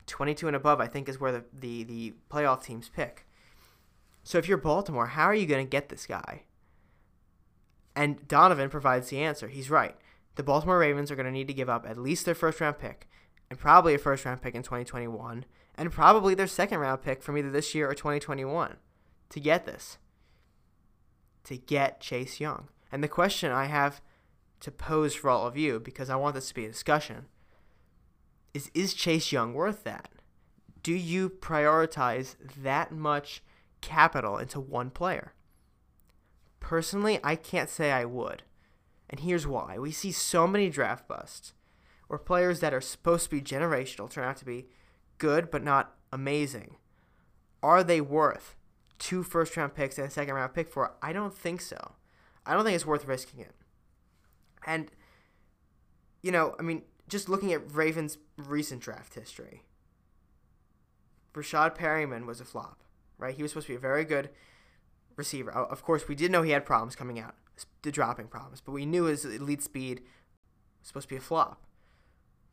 22 0.09 0.47
and 0.47 0.55
above, 0.55 0.81
I 0.81 0.87
think, 0.87 1.07
is 1.07 1.19
where 1.19 1.31
the, 1.31 1.45
the, 1.53 1.83
the 1.83 2.13
playoff 2.31 2.63
teams 2.63 2.89
pick. 2.89 3.27
So 4.23 4.37
if 4.37 4.47
you're 4.47 4.57
Baltimore, 4.57 5.07
how 5.07 5.25
are 5.25 5.35
you 5.35 5.45
going 5.45 5.65
to 5.65 5.69
get 5.69 5.89
this 5.89 6.05
guy? 6.05 6.43
And 7.99 8.25
Donovan 8.29 8.69
provides 8.69 9.09
the 9.09 9.19
answer. 9.19 9.49
He's 9.49 9.69
right. 9.69 9.93
The 10.35 10.43
Baltimore 10.43 10.79
Ravens 10.79 11.11
are 11.11 11.17
going 11.17 11.25
to 11.25 11.33
need 11.33 11.49
to 11.49 11.53
give 11.53 11.67
up 11.67 11.85
at 11.85 11.97
least 11.97 12.23
their 12.23 12.33
first 12.33 12.61
round 12.61 12.79
pick, 12.79 13.09
and 13.49 13.59
probably 13.59 13.93
a 13.93 13.97
first 13.97 14.23
round 14.23 14.41
pick 14.41 14.55
in 14.55 14.63
2021, 14.63 15.43
and 15.75 15.91
probably 15.91 16.33
their 16.33 16.47
second 16.47 16.79
round 16.79 17.01
pick 17.01 17.21
from 17.21 17.37
either 17.37 17.51
this 17.51 17.75
year 17.75 17.89
or 17.89 17.93
2021 17.93 18.77
to 19.27 19.39
get 19.41 19.65
this. 19.65 19.97
To 21.43 21.57
get 21.57 21.99
Chase 21.99 22.39
Young. 22.39 22.69
And 22.89 23.03
the 23.03 23.09
question 23.09 23.51
I 23.51 23.65
have 23.65 24.01
to 24.61 24.71
pose 24.71 25.13
for 25.13 25.29
all 25.29 25.45
of 25.45 25.57
you, 25.57 25.77
because 25.77 26.09
I 26.09 26.15
want 26.15 26.35
this 26.35 26.47
to 26.47 26.55
be 26.55 26.63
a 26.63 26.69
discussion, 26.69 27.25
is 28.53 28.71
is 28.73 28.93
Chase 28.93 29.33
Young 29.33 29.53
worth 29.53 29.83
that? 29.83 30.07
Do 30.83 30.93
you 30.93 31.29
prioritize 31.29 32.37
that 32.63 32.93
much 32.93 33.43
capital 33.81 34.37
into 34.37 34.61
one 34.61 34.89
player? 34.89 35.33
Personally, 36.59 37.19
I 37.23 37.35
can't 37.35 37.69
say 37.69 37.91
I 37.91 38.05
would. 38.05 38.43
And 39.09 39.21
here's 39.21 39.47
why. 39.47 39.79
We 39.79 39.91
see 39.91 40.11
so 40.11 40.47
many 40.47 40.69
draft 40.69 41.07
busts 41.07 41.53
where 42.07 42.19
players 42.19 42.59
that 42.59 42.73
are 42.73 42.81
supposed 42.81 43.25
to 43.25 43.29
be 43.31 43.41
generational 43.41 44.09
turn 44.09 44.25
out 44.25 44.37
to 44.37 44.45
be 44.45 44.67
good 45.17 45.49
but 45.51 45.63
not 45.63 45.95
amazing. 46.11 46.75
Are 47.61 47.83
they 47.83 48.01
worth 48.01 48.55
two 48.97 49.23
first 49.23 49.55
round 49.57 49.73
picks 49.73 49.97
and 49.97 50.07
a 50.07 50.11
second 50.11 50.33
round 50.33 50.53
pick 50.53 50.71
for? 50.71 50.93
I 51.01 51.13
don't 51.13 51.33
think 51.33 51.61
so. 51.61 51.93
I 52.45 52.53
don't 52.53 52.63
think 52.63 52.75
it's 52.75 52.85
worth 52.85 53.05
risking 53.05 53.41
it. 53.41 53.53
And, 54.65 54.91
you 56.21 56.31
know, 56.31 56.55
I 56.59 56.63
mean, 56.63 56.83
just 57.07 57.29
looking 57.29 57.53
at 57.53 57.73
Ravens' 57.73 58.17
recent 58.37 58.81
draft 58.81 59.15
history, 59.15 59.63
Rashad 61.33 61.75
Perryman 61.75 62.25
was 62.25 62.41
a 62.41 62.45
flop, 62.45 62.81
right? 63.17 63.35
He 63.35 63.41
was 63.41 63.51
supposed 63.51 63.67
to 63.67 63.73
be 63.73 63.77
a 63.77 63.79
very 63.79 64.03
good 64.03 64.29
receiver. 65.19 65.55
Uh, 65.55 65.65
of 65.65 65.83
course, 65.83 66.07
we 66.07 66.15
did 66.15 66.31
know 66.31 66.41
he 66.41 66.51
had 66.51 66.65
problems 66.65 66.95
coming 66.95 67.19
out, 67.19 67.35
the 67.83 67.91
dropping 67.91 68.27
problems, 68.27 68.61
but 68.61 68.71
we 68.71 68.87
knew 68.87 69.03
his 69.03 69.23
elite 69.23 69.61
speed 69.61 70.01
was 70.79 70.87
supposed 70.87 71.07
to 71.07 71.13
be 71.13 71.17
a 71.17 71.21
flop. 71.21 71.61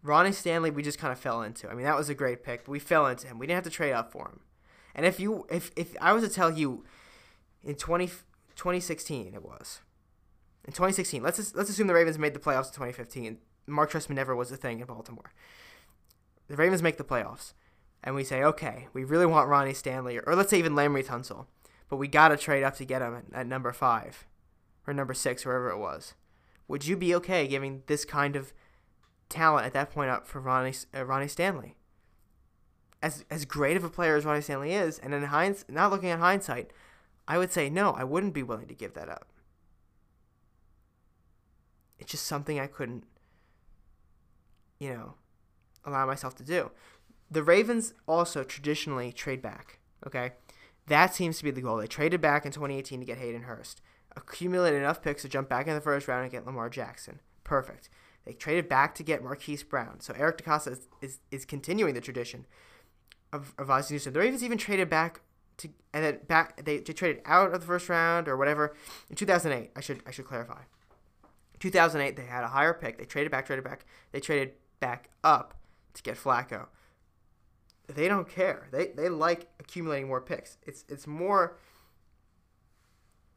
Ronnie 0.02 0.32
Stanley, 0.32 0.70
we 0.70 0.82
just 0.82 0.98
kind 0.98 1.12
of 1.12 1.18
fell 1.18 1.42
into. 1.42 1.68
I 1.70 1.74
mean, 1.74 1.86
that 1.86 1.96
was 1.96 2.10
a 2.10 2.14
great 2.14 2.44
pick, 2.44 2.64
but 2.64 2.70
we 2.70 2.78
fell 2.78 3.06
into 3.06 3.26
him. 3.26 3.38
We 3.38 3.46
didn't 3.46 3.56
have 3.56 3.64
to 3.64 3.70
trade 3.70 3.92
up 3.92 4.12
for 4.12 4.28
him. 4.28 4.40
And 4.94 5.06
if 5.06 5.18
you, 5.18 5.46
if 5.50 5.70
if 5.76 5.96
I 6.00 6.12
was 6.12 6.22
to 6.22 6.28
tell 6.28 6.50
you, 6.50 6.84
in 7.64 7.74
20, 7.74 8.06
2016 8.54 9.34
it 9.34 9.42
was, 9.42 9.80
in 10.64 10.72
2016, 10.72 11.22
let's 11.22 11.54
let's 11.54 11.70
assume 11.70 11.86
the 11.86 11.94
Ravens 11.94 12.18
made 12.18 12.34
the 12.34 12.40
playoffs 12.40 12.68
in 12.68 12.74
2015. 12.74 13.38
Marc 13.66 13.90
Trestman 13.90 14.14
never 14.14 14.34
was 14.36 14.52
a 14.52 14.56
thing 14.56 14.80
in 14.80 14.86
Baltimore. 14.86 15.32
The 16.48 16.56
Ravens 16.56 16.82
make 16.82 16.98
the 16.98 17.04
playoffs, 17.04 17.52
and 18.04 18.14
we 18.14 18.22
say, 18.22 18.42
okay, 18.44 18.86
we 18.92 19.02
really 19.02 19.26
want 19.26 19.48
Ronnie 19.48 19.74
Stanley, 19.74 20.18
or, 20.18 20.22
or 20.26 20.36
let's 20.36 20.50
say 20.50 20.58
even 20.58 20.74
Laremy 20.74 21.04
Tunsil, 21.04 21.46
but 21.88 21.96
we 21.96 22.08
got 22.08 22.28
to 22.28 22.36
trade 22.36 22.62
up 22.62 22.76
to 22.76 22.84
get 22.84 23.02
him 23.02 23.14
at, 23.14 23.40
at 23.40 23.46
number 23.46 23.72
five, 23.72 24.26
or 24.86 24.94
number 24.94 25.14
six, 25.14 25.44
wherever 25.44 25.70
it 25.70 25.78
was. 25.78 26.14
Would 26.68 26.86
you 26.86 26.96
be 26.96 27.14
okay 27.16 27.46
giving 27.46 27.82
this 27.86 28.04
kind 28.04 28.36
of 28.36 28.52
talent 29.28 29.66
at 29.66 29.72
that 29.72 29.90
point 29.90 30.10
up 30.10 30.26
for 30.26 30.40
Ronnie 30.40 30.74
uh, 30.94 31.04
Ronnie 31.04 31.28
Stanley? 31.28 31.76
As 33.02 33.24
as 33.30 33.44
great 33.44 33.76
of 33.76 33.84
a 33.84 33.90
player 33.90 34.16
as 34.16 34.24
Ronnie 34.24 34.40
Stanley 34.40 34.72
is, 34.72 34.98
and 34.98 35.14
in 35.14 35.24
hindsight, 35.24 35.70
not 35.70 35.90
looking 35.90 36.10
at 36.10 36.18
hindsight, 36.18 36.72
I 37.28 37.38
would 37.38 37.52
say 37.52 37.68
no, 37.70 37.92
I 37.92 38.04
wouldn't 38.04 38.34
be 38.34 38.42
willing 38.42 38.68
to 38.68 38.74
give 38.74 38.94
that 38.94 39.08
up. 39.08 39.28
It's 41.98 42.10
just 42.10 42.26
something 42.26 42.60
I 42.60 42.66
couldn't, 42.66 43.04
you 44.78 44.92
know, 44.92 45.14
allow 45.84 46.06
myself 46.06 46.34
to 46.36 46.44
do. 46.44 46.70
The 47.30 47.42
Ravens 47.42 47.94
also 48.06 48.44
traditionally 48.44 49.12
trade 49.12 49.42
back. 49.42 49.78
Okay, 50.06 50.32
that 50.86 51.14
seems 51.14 51.38
to 51.38 51.44
be 51.44 51.50
the 51.50 51.60
goal. 51.60 51.76
They 51.76 51.86
traded 51.86 52.20
back 52.20 52.46
in 52.46 52.52
2018 52.52 53.00
to 53.00 53.06
get 53.06 53.18
Hayden 53.18 53.42
Hurst, 53.42 53.80
accumulated 54.16 54.80
enough 54.80 55.02
picks 55.02 55.22
to 55.22 55.28
jump 55.28 55.48
back 55.48 55.66
in 55.66 55.74
the 55.74 55.80
first 55.80 56.08
round 56.08 56.22
and 56.22 56.32
get 56.32 56.46
Lamar 56.46 56.70
Jackson. 56.70 57.20
Perfect. 57.44 57.88
They 58.24 58.32
traded 58.32 58.68
back 58.68 58.94
to 58.96 59.02
get 59.02 59.22
Marquise 59.22 59.62
Brown. 59.62 60.00
So 60.00 60.12
Eric 60.16 60.38
DeCosta 60.38 60.72
is, 60.72 60.88
is, 61.00 61.18
is 61.30 61.44
continuing 61.44 61.94
the 61.94 62.00
tradition 62.00 62.46
of, 63.32 63.54
of 63.58 63.70
Ozzie 63.70 63.94
Newsome. 63.94 64.12
The 64.12 64.20
Ravens 64.20 64.42
even 64.42 64.58
traded 64.58 64.90
back 64.90 65.20
to 65.58 65.68
and 65.94 66.04
then 66.04 66.18
back 66.26 66.62
they, 66.64 66.78
they 66.78 66.92
traded 66.92 67.22
out 67.24 67.54
of 67.54 67.60
the 67.60 67.66
first 67.66 67.88
round 67.88 68.28
or 68.28 68.36
whatever 68.36 68.74
in 69.08 69.16
2008. 69.16 69.70
I 69.74 69.80
should 69.80 70.02
I 70.06 70.10
should 70.10 70.26
clarify. 70.26 70.62
2008, 71.60 72.16
they 72.16 72.24
had 72.26 72.44
a 72.44 72.48
higher 72.48 72.74
pick. 72.74 72.98
They 72.98 73.04
traded 73.04 73.32
back, 73.32 73.46
traded 73.46 73.64
back. 73.64 73.86
They 74.12 74.20
traded 74.20 74.52
back 74.80 75.08
up 75.24 75.54
to 75.94 76.02
get 76.02 76.16
Flacco. 76.16 76.66
They 77.88 78.08
don't 78.08 78.28
care. 78.28 78.68
They 78.72 78.88
they 78.88 79.08
like 79.08 79.48
accumulating 79.60 80.08
more 80.08 80.20
picks. 80.20 80.58
It's 80.62 80.84
it's 80.88 81.06
more. 81.06 81.58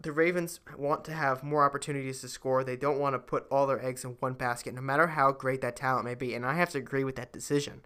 The 0.01 0.11
Ravens 0.13 0.61
want 0.77 1.03
to 1.05 1.11
have 1.11 1.43
more 1.43 1.65
opportunities 1.65 2.21
to 2.21 2.29
score. 2.29 2.63
They 2.63 2.77
don't 2.77 2.99
want 2.99 3.15
to 3.15 3.19
put 3.19 3.45
all 3.51 3.67
their 3.67 3.85
eggs 3.85 4.05
in 4.05 4.11
one 4.21 4.33
basket, 4.33 4.73
no 4.73 4.79
matter 4.79 5.07
how 5.07 5.33
great 5.33 5.59
that 5.59 5.75
talent 5.75 6.05
may 6.05 6.15
be. 6.15 6.33
And 6.33 6.45
I 6.45 6.53
have 6.53 6.69
to 6.69 6.77
agree 6.77 7.03
with 7.03 7.17
that 7.17 7.33
decision. 7.33 7.81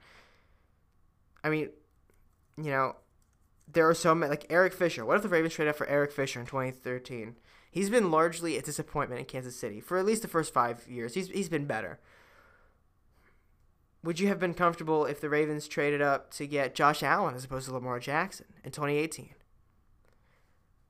I 1.44 1.50
mean, 1.50 1.70
you 2.56 2.70
know, 2.70 2.98
there 3.72 3.90
are 3.90 3.96
so 3.96 4.14
many 4.14 4.30
like 4.30 4.46
Eric 4.50 4.74
Fisher. 4.74 5.06
What 5.06 5.18
if 5.18 5.24
the 5.24 5.30
Ravens 5.30 5.54
traded 5.56 5.72
up 5.72 5.78
for 5.78 5.88
Eric 5.88 6.12
Fisher 6.12 6.40
in 6.40 6.46
2013? 6.46 7.36
He's 7.72 7.90
been 7.90 8.12
largely 8.12 8.58
a 8.58 8.62
disappointment 8.62 9.20
in 9.20 9.26
Kansas 9.26 9.56
City 9.56 9.82
for 9.82 9.98
at 9.98 10.06
least 10.06 10.22
the 10.22 10.28
first 10.28 10.54
five 10.54 10.88
years. 10.88 11.16
He's 11.16 11.30
he's 11.30 11.50
been 11.50 11.66
better. 11.66 12.00
Would 14.04 14.20
you 14.20 14.28
have 14.28 14.40
been 14.40 14.54
comfortable 14.54 15.06
if 15.06 15.22
the 15.22 15.30
Ravens 15.30 15.68
traded 15.68 16.02
up 16.02 16.32
to 16.32 16.46
get 16.46 16.76
Josh 16.76 17.02
Allen 17.02 17.36
as 17.36 17.46
opposed 17.46 17.68
to 17.68 17.74
Lamar 17.74 18.00
Jackson 18.00 18.48
in 18.64 18.72
2018? 18.72 19.30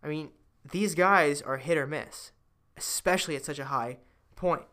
I 0.04 0.08
mean, 0.08 0.32
these 0.70 0.96
guys 0.96 1.42
are 1.42 1.58
hit 1.58 1.78
or 1.78 1.86
miss, 1.86 2.32
especially 2.76 3.36
at 3.36 3.46
such 3.46 3.60
a 3.60 3.66
high 3.66 4.00
point. 4.36 4.64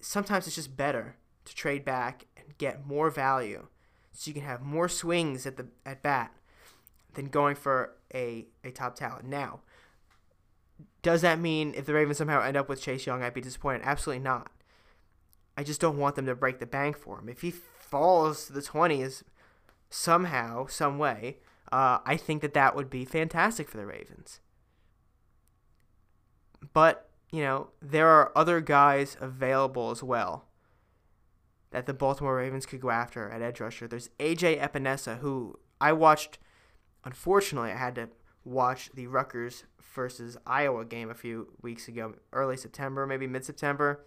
Sometimes 0.00 0.46
it's 0.46 0.56
just 0.56 0.76
better 0.76 1.16
to 1.46 1.54
trade 1.54 1.84
back 1.84 2.26
and 2.36 2.56
get 2.58 2.86
more 2.86 3.10
value 3.10 3.66
so 4.12 4.28
you 4.28 4.34
can 4.34 4.42
have 4.42 4.60
more 4.60 4.88
swings 4.88 5.46
at 5.46 5.56
the 5.56 5.68
at 5.86 6.02
bat 6.02 6.32
than 7.14 7.26
going 7.26 7.56
for 7.56 7.94
a, 8.14 8.46
a 8.62 8.70
top 8.70 8.94
talent. 8.94 9.24
Now, 9.24 9.60
does 11.02 11.22
that 11.22 11.40
mean 11.40 11.72
if 11.74 11.86
the 11.86 11.94
Ravens 11.94 12.18
somehow 12.18 12.42
end 12.42 12.56
up 12.56 12.68
with 12.68 12.82
Chase 12.82 13.06
Young, 13.06 13.22
I'd 13.22 13.34
be 13.34 13.40
disappointed? 13.40 13.82
Absolutely 13.84 14.22
not. 14.22 14.50
I 15.58 15.64
just 15.64 15.80
don't 15.80 15.98
want 15.98 16.14
them 16.14 16.26
to 16.26 16.36
break 16.36 16.60
the 16.60 16.66
bank 16.66 16.96
for 16.96 17.18
him. 17.18 17.28
If 17.28 17.40
he 17.40 17.50
falls 17.50 18.46
to 18.46 18.52
the 18.52 18.60
20s 18.60 19.24
somehow, 19.90 20.66
some 20.66 20.98
way, 20.98 21.38
uh, 21.72 21.98
I 22.06 22.16
think 22.16 22.42
that 22.42 22.54
that 22.54 22.76
would 22.76 22.88
be 22.88 23.04
fantastic 23.04 23.68
for 23.68 23.76
the 23.76 23.84
Ravens. 23.84 24.38
But, 26.72 27.10
you 27.32 27.42
know, 27.42 27.70
there 27.82 28.06
are 28.06 28.30
other 28.36 28.60
guys 28.60 29.16
available 29.20 29.90
as 29.90 30.00
well 30.00 30.44
that 31.72 31.86
the 31.86 31.92
Baltimore 31.92 32.36
Ravens 32.36 32.64
could 32.64 32.80
go 32.80 32.90
after 32.90 33.28
at 33.28 33.42
edge 33.42 33.58
rusher. 33.58 33.88
There's 33.88 34.10
AJ 34.20 34.60
Epenesa, 34.60 35.18
who 35.18 35.58
I 35.80 35.92
watched. 35.92 36.38
Unfortunately, 37.04 37.72
I 37.72 37.78
had 37.78 37.96
to 37.96 38.10
watch 38.44 38.90
the 38.94 39.08
Rutgers 39.08 39.64
versus 39.92 40.36
Iowa 40.46 40.84
game 40.84 41.10
a 41.10 41.14
few 41.14 41.48
weeks 41.62 41.88
ago, 41.88 42.14
early 42.32 42.56
September, 42.56 43.08
maybe 43.08 43.26
mid 43.26 43.44
September. 43.44 44.04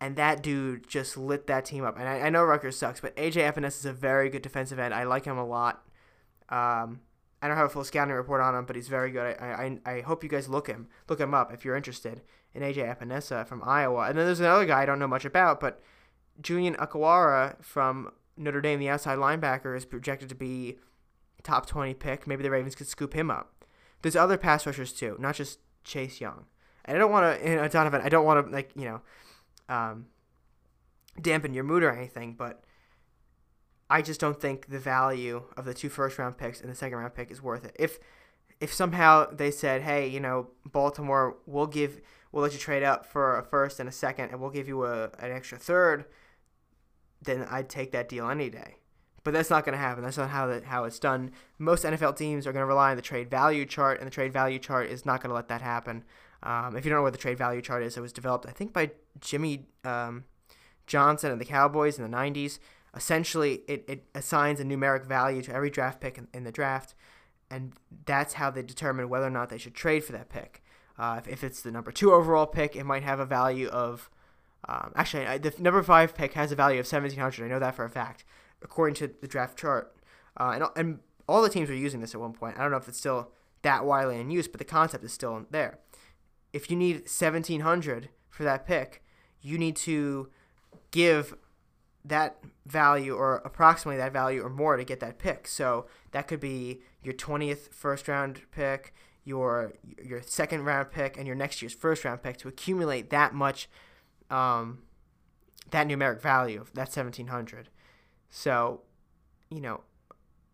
And 0.00 0.16
that 0.16 0.42
dude 0.42 0.88
just 0.88 1.16
lit 1.16 1.46
that 1.46 1.64
team 1.64 1.84
up. 1.84 1.98
And 1.98 2.08
I, 2.08 2.20
I 2.20 2.30
know 2.30 2.44
Rutgers 2.44 2.76
sucks, 2.76 3.00
but 3.00 3.16
AJ 3.16 3.52
Epenesa 3.52 3.78
is 3.78 3.86
a 3.86 3.92
very 3.92 4.28
good 4.28 4.42
defensive 4.42 4.78
end. 4.78 4.92
I 4.92 5.04
like 5.04 5.24
him 5.24 5.38
a 5.38 5.46
lot. 5.46 5.86
Um, 6.48 7.00
I 7.40 7.48
don't 7.48 7.56
have 7.56 7.66
a 7.66 7.70
full 7.70 7.84
scouting 7.84 8.14
report 8.14 8.40
on 8.40 8.54
him, 8.54 8.64
but 8.64 8.76
he's 8.76 8.88
very 8.88 9.10
good. 9.10 9.36
I, 9.38 9.78
I, 9.86 9.92
I 9.92 10.00
hope 10.00 10.22
you 10.22 10.28
guys 10.28 10.48
look 10.48 10.66
him 10.66 10.88
look 11.08 11.20
him 11.20 11.34
up 11.34 11.52
if 11.52 11.64
you're 11.64 11.76
interested 11.76 12.22
in 12.54 12.62
AJ 12.62 12.98
Epenesa 12.98 13.46
from 13.46 13.62
Iowa. 13.64 14.08
And 14.08 14.18
then 14.18 14.26
there's 14.26 14.40
another 14.40 14.64
guy 14.66 14.82
I 14.82 14.86
don't 14.86 14.98
know 14.98 15.08
much 15.08 15.24
about, 15.24 15.60
but 15.60 15.82
Julian 16.40 16.74
Okwara 16.76 17.62
from 17.62 18.10
Notre 18.36 18.60
Dame, 18.60 18.80
the 18.80 18.88
outside 18.88 19.18
linebacker, 19.18 19.76
is 19.76 19.84
projected 19.84 20.28
to 20.28 20.34
be 20.34 20.78
top 21.42 21.66
20 21.66 21.94
pick. 21.94 22.26
Maybe 22.26 22.42
the 22.42 22.50
Ravens 22.50 22.74
could 22.74 22.88
scoop 22.88 23.14
him 23.14 23.30
up. 23.30 23.64
There's 24.02 24.16
other 24.16 24.36
pass 24.36 24.66
rushers 24.66 24.92
too, 24.92 25.16
not 25.18 25.34
just 25.34 25.58
Chase 25.84 26.20
Young. 26.20 26.46
And 26.84 26.96
I 26.96 27.00
don't 27.00 27.10
want 27.10 27.40
to, 27.40 27.68
Donovan, 27.68 28.02
I 28.02 28.08
don't 28.08 28.24
want 28.24 28.46
to, 28.46 28.52
like, 28.52 28.70
you 28.74 28.84
know, 28.84 29.00
um, 29.68 30.06
dampen 31.20 31.54
your 31.54 31.64
mood 31.64 31.82
or 31.82 31.90
anything, 31.90 32.34
but 32.34 32.64
I 33.90 34.02
just 34.02 34.20
don't 34.20 34.40
think 34.40 34.68
the 34.68 34.78
value 34.78 35.44
of 35.56 35.64
the 35.64 35.74
two 35.74 35.88
first 35.88 36.18
round 36.18 36.38
picks 36.38 36.60
and 36.60 36.70
the 36.70 36.74
second 36.74 36.98
round 36.98 37.14
pick 37.14 37.30
is 37.30 37.42
worth 37.42 37.64
it. 37.64 37.76
If 37.78 37.98
if 38.60 38.72
somehow 38.72 39.26
they 39.30 39.50
said, 39.50 39.82
hey, 39.82 40.08
you 40.08 40.20
know, 40.20 40.48
Baltimore, 40.64 41.36
we'll 41.44 41.66
give, 41.66 42.00
we'll 42.32 42.42
let 42.42 42.52
you 42.52 42.58
trade 42.58 42.82
up 42.82 43.04
for 43.04 43.38
a 43.38 43.42
first 43.42 43.80
and 43.80 43.88
a 43.88 43.92
second, 43.92 44.30
and 44.30 44.40
we'll 44.40 44.50
give 44.50 44.68
you 44.68 44.84
a, 44.84 45.04
an 45.18 45.32
extra 45.32 45.58
third, 45.58 46.04
then 47.20 47.46
I'd 47.50 47.68
take 47.68 47.92
that 47.92 48.08
deal 48.08 48.30
any 48.30 48.50
day. 48.50 48.76
But 49.22 49.32
that's 49.32 49.50
not 49.50 49.64
going 49.64 49.72
to 49.72 49.78
happen. 49.78 50.04
That's 50.04 50.18
not 50.18 50.30
how 50.30 50.46
that 50.46 50.64
how 50.64 50.84
it's 50.84 50.98
done. 50.98 51.30
Most 51.58 51.84
NFL 51.84 52.16
teams 52.16 52.46
are 52.46 52.52
going 52.52 52.62
to 52.62 52.66
rely 52.66 52.90
on 52.90 52.96
the 52.96 53.02
trade 53.02 53.30
value 53.30 53.64
chart, 53.64 53.98
and 53.98 54.06
the 54.06 54.10
trade 54.10 54.32
value 54.32 54.58
chart 54.58 54.90
is 54.90 55.06
not 55.06 55.22
going 55.22 55.30
to 55.30 55.34
let 55.34 55.48
that 55.48 55.62
happen. 55.62 56.04
Um, 56.44 56.76
if 56.76 56.84
you 56.84 56.90
don't 56.90 56.98
know 56.98 57.02
what 57.02 57.12
the 57.12 57.18
trade 57.18 57.38
value 57.38 57.62
chart 57.62 57.82
is, 57.82 57.96
it 57.96 58.00
was 58.00 58.12
developed, 58.12 58.46
I 58.46 58.52
think, 58.52 58.72
by 58.72 58.90
Jimmy 59.20 59.66
um, 59.82 60.24
Johnson 60.86 61.32
and 61.32 61.40
the 61.40 61.44
Cowboys 61.44 61.98
in 61.98 62.08
the 62.08 62.16
90s. 62.16 62.58
Essentially, 62.94 63.62
it, 63.66 63.84
it 63.88 64.04
assigns 64.14 64.60
a 64.60 64.64
numeric 64.64 65.06
value 65.06 65.42
to 65.42 65.54
every 65.54 65.70
draft 65.70 66.00
pick 66.00 66.18
in, 66.18 66.28
in 66.32 66.44
the 66.44 66.52
draft, 66.52 66.94
and 67.50 67.72
that's 68.04 68.34
how 68.34 68.50
they 68.50 68.62
determine 68.62 69.08
whether 69.08 69.26
or 69.26 69.30
not 69.30 69.48
they 69.48 69.58
should 69.58 69.74
trade 69.74 70.04
for 70.04 70.12
that 70.12 70.28
pick. 70.28 70.62
Uh, 70.96 71.16
if, 71.18 71.26
if 71.26 71.42
it's 71.42 71.62
the 71.62 71.72
number 71.72 71.90
two 71.90 72.12
overall 72.12 72.46
pick, 72.46 72.76
it 72.76 72.84
might 72.84 73.02
have 73.02 73.18
a 73.18 73.26
value 73.26 73.68
of 73.68 74.10
um, 74.68 74.92
actually, 74.94 75.38
the 75.38 75.52
number 75.58 75.82
five 75.82 76.14
pick 76.14 76.32
has 76.34 76.52
a 76.52 76.56
value 76.56 76.80
of 76.80 76.86
1700. 76.86 77.44
I 77.44 77.48
know 77.48 77.58
that 77.58 77.74
for 77.74 77.84
a 77.84 77.90
fact, 77.90 78.24
according 78.62 78.94
to 78.96 79.10
the 79.20 79.28
draft 79.28 79.58
chart. 79.58 79.94
Uh, 80.38 80.52
and, 80.54 80.64
and 80.76 80.98
all 81.28 81.42
the 81.42 81.50
teams 81.50 81.68
were 81.68 81.74
using 81.74 82.00
this 82.00 82.14
at 82.14 82.20
one 82.20 82.32
point. 82.32 82.56
I 82.58 82.62
don't 82.62 82.70
know 82.70 82.76
if 82.76 82.88
it's 82.88 82.98
still 82.98 83.30
that 83.62 83.84
widely 83.84 84.20
in 84.20 84.30
use, 84.30 84.48
but 84.48 84.58
the 84.58 84.64
concept 84.64 85.04
is 85.04 85.12
still 85.12 85.46
there. 85.50 85.78
If 86.54 86.70
you 86.70 86.76
need 86.76 86.94
1700 87.00 88.10
for 88.30 88.44
that 88.44 88.64
pick, 88.64 89.02
you 89.42 89.58
need 89.58 89.74
to 89.76 90.30
give 90.92 91.34
that 92.04 92.38
value 92.64 93.12
or 93.12 93.42
approximately 93.44 93.96
that 93.96 94.12
value 94.12 94.40
or 94.40 94.48
more 94.48 94.76
to 94.76 94.84
get 94.84 95.00
that 95.00 95.18
pick. 95.18 95.48
So 95.48 95.86
that 96.12 96.28
could 96.28 96.38
be 96.38 96.80
your 97.02 97.12
20th 97.14 97.72
first 97.72 98.06
round 98.06 98.42
pick, 98.52 98.94
your 99.24 99.72
your 100.00 100.22
second 100.22 100.64
round 100.64 100.92
pick, 100.92 101.16
and 101.18 101.26
your 101.26 101.34
next 101.34 101.60
year's 101.60 101.74
first 101.74 102.04
round 102.04 102.22
pick 102.22 102.36
to 102.38 102.48
accumulate 102.48 103.10
that 103.10 103.34
much 103.34 103.68
um, 104.30 104.82
that 105.72 105.88
numeric 105.88 106.20
value 106.20 106.60
of 106.60 106.72
that 106.74 106.88
1700. 106.88 107.68
So, 108.30 108.82
you 109.50 109.60
know, 109.60 109.80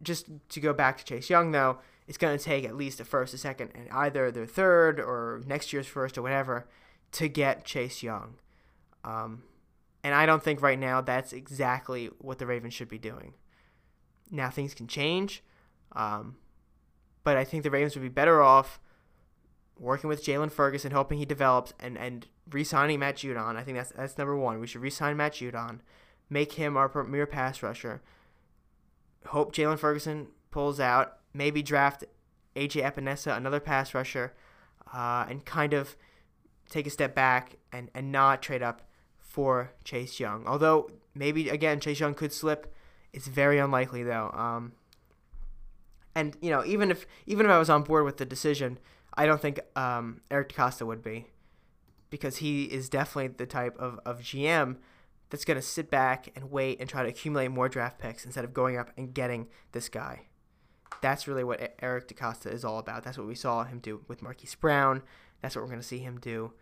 just 0.02 0.30
to 0.48 0.60
go 0.60 0.72
back 0.72 0.96
to 0.96 1.04
Chase 1.04 1.28
Young, 1.28 1.52
though, 1.52 1.78
it's 2.10 2.18
going 2.18 2.36
to 2.36 2.44
take 2.44 2.64
at 2.64 2.74
least 2.74 2.98
a 2.98 3.04
first, 3.04 3.34
a 3.34 3.38
second, 3.38 3.70
and 3.72 3.88
either 3.92 4.32
their 4.32 4.44
third 4.44 4.98
or 4.98 5.42
next 5.46 5.72
year's 5.72 5.86
first 5.86 6.18
or 6.18 6.22
whatever 6.22 6.66
to 7.12 7.28
get 7.28 7.64
Chase 7.64 8.02
Young. 8.02 8.34
Um, 9.04 9.44
and 10.02 10.12
I 10.12 10.26
don't 10.26 10.42
think 10.42 10.60
right 10.60 10.78
now 10.78 11.00
that's 11.00 11.32
exactly 11.32 12.10
what 12.18 12.40
the 12.40 12.46
Ravens 12.46 12.74
should 12.74 12.88
be 12.88 12.98
doing. 12.98 13.34
Now 14.28 14.50
things 14.50 14.74
can 14.74 14.88
change, 14.88 15.44
um, 15.92 16.38
but 17.22 17.36
I 17.36 17.44
think 17.44 17.62
the 17.62 17.70
Ravens 17.70 17.94
would 17.94 18.02
be 18.02 18.08
better 18.08 18.42
off 18.42 18.80
working 19.78 20.08
with 20.08 20.24
Jaylon 20.24 20.50
Ferguson, 20.50 20.90
hoping 20.90 21.18
he 21.18 21.24
develops, 21.24 21.74
and 21.78 21.96
and 21.96 22.26
re-signing 22.50 22.98
Matt 22.98 23.18
Judon. 23.18 23.54
I 23.54 23.62
think 23.62 23.76
that's 23.76 23.92
that's 23.92 24.18
number 24.18 24.36
one. 24.36 24.58
We 24.58 24.66
should 24.66 24.82
re-sign 24.82 25.16
Matt 25.16 25.34
Judon, 25.34 25.78
make 26.28 26.54
him 26.54 26.76
our 26.76 26.88
premier 26.88 27.26
pass 27.26 27.62
rusher. 27.62 28.02
Hope 29.26 29.54
Jaylon 29.54 29.78
Ferguson 29.78 30.26
pulls 30.50 30.80
out. 30.80 31.18
Maybe 31.32 31.62
draft 31.62 32.04
AJ 32.56 32.82
Epenesa, 32.82 33.36
another 33.36 33.60
pass 33.60 33.94
rusher, 33.94 34.34
uh, 34.92 35.26
and 35.28 35.44
kind 35.44 35.72
of 35.72 35.96
take 36.68 36.86
a 36.86 36.90
step 36.90 37.14
back 37.14 37.56
and 37.72 37.90
and 37.94 38.10
not 38.12 38.42
trade 38.42 38.62
up 38.62 38.82
for 39.18 39.72
Chase 39.84 40.18
Young. 40.18 40.46
Although 40.46 40.90
maybe 41.14 41.48
again 41.48 41.80
Chase 41.80 42.00
Young 42.00 42.14
could 42.14 42.32
slip. 42.32 42.74
It's 43.12 43.26
very 43.26 43.58
unlikely 43.58 44.04
though. 44.04 44.30
Um, 44.32 44.72
and 46.14 46.36
you 46.40 46.50
know 46.50 46.64
even 46.64 46.90
if 46.90 47.06
even 47.26 47.46
if 47.46 47.52
I 47.52 47.58
was 47.58 47.70
on 47.70 47.82
board 47.82 48.04
with 48.04 48.16
the 48.16 48.24
decision 48.24 48.78
I 49.14 49.26
don't 49.26 49.40
think 49.40 49.60
um, 49.76 50.20
Eric 50.30 50.50
DeCosta 50.50 50.86
would 50.86 51.02
be 51.02 51.26
because 52.10 52.38
he 52.38 52.64
is 52.64 52.88
definitely 52.88 53.28
the 53.28 53.46
type 53.46 53.76
of, 53.78 53.98
of 54.04 54.20
GM 54.20 54.76
that's 55.30 55.44
going 55.44 55.56
to 55.56 55.62
sit 55.62 55.90
back 55.90 56.28
and 56.34 56.50
wait 56.50 56.80
and 56.80 56.88
try 56.88 57.02
to 57.02 57.08
accumulate 57.08 57.48
more 57.48 57.68
draft 57.68 57.98
picks 57.98 58.24
instead 58.24 58.44
of 58.44 58.52
going 58.52 58.76
up 58.76 58.90
and 58.96 59.14
getting 59.14 59.48
this 59.72 59.88
guy. 59.88 60.26
That's 61.00 61.26
really 61.26 61.44
what 61.44 61.74
Eric 61.80 62.08
DeCosta 62.08 62.52
is 62.52 62.64
all 62.64 62.78
about. 62.78 63.04
That's 63.04 63.16
what 63.16 63.26
we 63.26 63.34
saw 63.34 63.64
him 63.64 63.78
do 63.78 64.02
with 64.08 64.22
Marquise 64.22 64.54
Brown. 64.54 65.02
That's 65.40 65.56
what 65.56 65.62
we're 65.62 65.68
going 65.68 65.80
to 65.80 65.86
see 65.86 65.98
him 65.98 66.18
do 66.20 66.52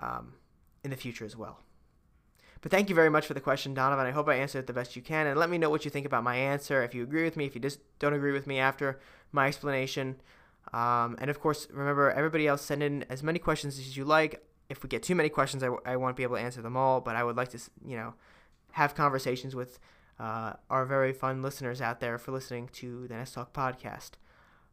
um, 0.00 0.34
in 0.82 0.90
the 0.90 0.96
future 0.96 1.24
as 1.24 1.36
well. 1.36 1.60
But 2.60 2.70
thank 2.70 2.88
you 2.88 2.94
very 2.94 3.10
much 3.10 3.26
for 3.26 3.34
the 3.34 3.40
question, 3.40 3.74
Donovan. 3.74 4.06
I 4.06 4.10
hope 4.10 4.26
I 4.26 4.36
answered 4.36 4.60
it 4.60 4.66
the 4.66 4.72
best 4.72 4.96
you 4.96 5.02
can. 5.02 5.26
And 5.26 5.38
let 5.38 5.50
me 5.50 5.58
know 5.58 5.68
what 5.68 5.84
you 5.84 5.90
think 5.90 6.06
about 6.06 6.24
my 6.24 6.36
answer. 6.36 6.82
If 6.82 6.94
you 6.94 7.02
agree 7.02 7.22
with 7.22 7.36
me, 7.36 7.44
if 7.44 7.54
you 7.54 7.60
just 7.60 7.78
don't 7.98 8.14
agree 8.14 8.32
with 8.32 8.46
me 8.46 8.58
after 8.58 8.98
my 9.32 9.48
explanation, 9.48 10.16
um, 10.72 11.16
and 11.20 11.28
of 11.28 11.40
course, 11.40 11.68
remember, 11.70 12.10
everybody 12.10 12.46
else 12.46 12.62
send 12.62 12.82
in 12.82 13.04
as 13.10 13.22
many 13.22 13.38
questions 13.38 13.78
as 13.78 13.96
you 13.96 14.04
like. 14.04 14.42
If 14.70 14.82
we 14.82 14.88
get 14.88 15.02
too 15.02 15.14
many 15.14 15.28
questions, 15.28 15.62
I 15.62 15.66
w- 15.66 15.82
I 15.84 15.96
won't 15.96 16.16
be 16.16 16.22
able 16.22 16.36
to 16.36 16.42
answer 16.42 16.62
them 16.62 16.74
all, 16.74 17.02
but 17.02 17.16
I 17.16 17.22
would 17.22 17.36
like 17.36 17.50
to, 17.50 17.58
you 17.86 17.98
know, 17.98 18.14
have 18.72 18.94
conversations 18.94 19.54
with 19.54 19.78
uh, 20.18 20.54
our 20.70 20.84
very 20.84 21.12
fun 21.12 21.42
listeners 21.42 21.80
out 21.80 22.00
there 22.00 22.18
for 22.18 22.32
listening 22.32 22.68
to 22.74 23.06
the 23.08 23.14
Nest 23.14 23.34
Talk 23.34 23.52
podcast. 23.52 24.12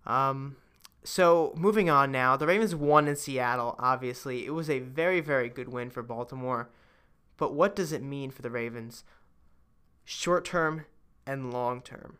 Um, 0.06 0.58
so 1.04 1.54
moving 1.58 1.90
on 1.90 2.12
now, 2.12 2.38
the 2.38 2.48
Ravens 2.48 2.76
won 2.76 3.08
in 3.08 3.16
Seattle. 3.16 3.76
Obviously, 3.80 4.46
it 4.46 4.52
was 4.52 4.70
a 4.70 4.80
very 4.80 5.20
very 5.20 5.50
good 5.50 5.70
win 5.70 5.90
for 5.90 6.04
Baltimore. 6.04 6.70
But 7.38 7.54
what 7.54 7.76
does 7.76 7.92
it 7.92 8.04
mean 8.04 8.30
for 8.30 8.44
the 8.44 8.52
Ravens, 8.52 9.04
short 10.06 10.46
term 10.46 10.86
and 11.26 11.52
long 11.52 11.82
term? 11.82 12.18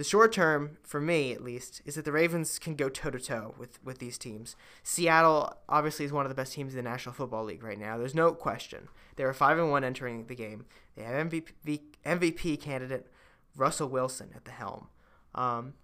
The 0.00 0.04
short 0.04 0.32
term, 0.32 0.78
for 0.82 0.98
me 0.98 1.30
at 1.30 1.44
least, 1.44 1.82
is 1.84 1.96
that 1.96 2.06
the 2.06 2.10
Ravens 2.10 2.58
can 2.58 2.74
go 2.74 2.88
toe 2.88 3.10
to 3.10 3.20
toe 3.20 3.54
with 3.58 3.84
with 3.84 3.98
these 3.98 4.16
teams. 4.16 4.56
Seattle 4.82 5.52
obviously 5.68 6.06
is 6.06 6.10
one 6.10 6.24
of 6.24 6.30
the 6.30 6.34
best 6.34 6.54
teams 6.54 6.72
in 6.72 6.82
the 6.82 6.90
National 6.90 7.14
Football 7.14 7.44
League 7.44 7.62
right 7.62 7.78
now. 7.78 7.98
There's 7.98 8.14
no 8.14 8.32
question. 8.32 8.88
They 9.16 9.24
are 9.24 9.34
five 9.34 9.58
and 9.58 9.70
one 9.70 9.84
entering 9.84 10.24
the 10.24 10.34
game. 10.34 10.64
They 10.96 11.02
have 11.02 11.28
MVP 11.28 11.82
MVP 12.06 12.58
candidate 12.62 13.08
Russell 13.54 13.90
Wilson 13.90 14.30
at 14.34 14.46
the 14.46 14.52
helm. 14.52 14.88
Um, 15.34 15.74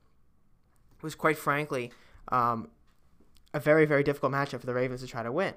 it 0.97 1.03
was 1.03 1.15
quite 1.15 1.37
frankly 1.37 1.93
um, 2.29 2.71
a 3.53 3.61
very 3.61 3.85
very 3.85 4.03
difficult 4.03 4.33
matchup 4.33 4.61
for 4.61 4.67
the 4.67 4.73
Ravens 4.73 5.03
to 5.03 5.07
try 5.07 5.25
to 5.25 5.31
win, 5.31 5.53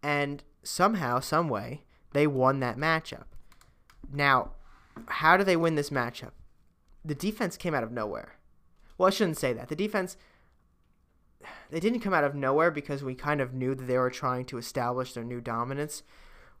and 0.00 0.44
somehow, 0.62 1.18
some 1.18 1.48
way, 1.48 1.82
they 2.12 2.28
won 2.28 2.60
that 2.60 2.76
matchup. 2.76 3.24
Now, 4.12 4.52
how 5.08 5.36
do 5.36 5.42
they 5.42 5.56
win 5.56 5.74
this 5.74 5.90
matchup? 5.90 6.30
The 7.06 7.14
defense 7.14 7.56
came 7.56 7.74
out 7.74 7.84
of 7.84 7.92
nowhere. 7.92 8.36
Well, 8.98 9.06
I 9.06 9.10
shouldn't 9.10 9.38
say 9.38 9.52
that. 9.52 9.68
The 9.68 9.76
defense 9.76 10.16
they 11.70 11.80
didn't 11.80 12.00
come 12.00 12.14
out 12.14 12.24
of 12.24 12.34
nowhere 12.34 12.70
because 12.70 13.02
we 13.02 13.14
kind 13.14 13.40
of 13.40 13.54
knew 13.54 13.74
that 13.74 13.84
they 13.84 13.98
were 13.98 14.10
trying 14.10 14.44
to 14.46 14.58
establish 14.58 15.12
their 15.12 15.24
new 15.24 15.40
dominance 15.40 16.02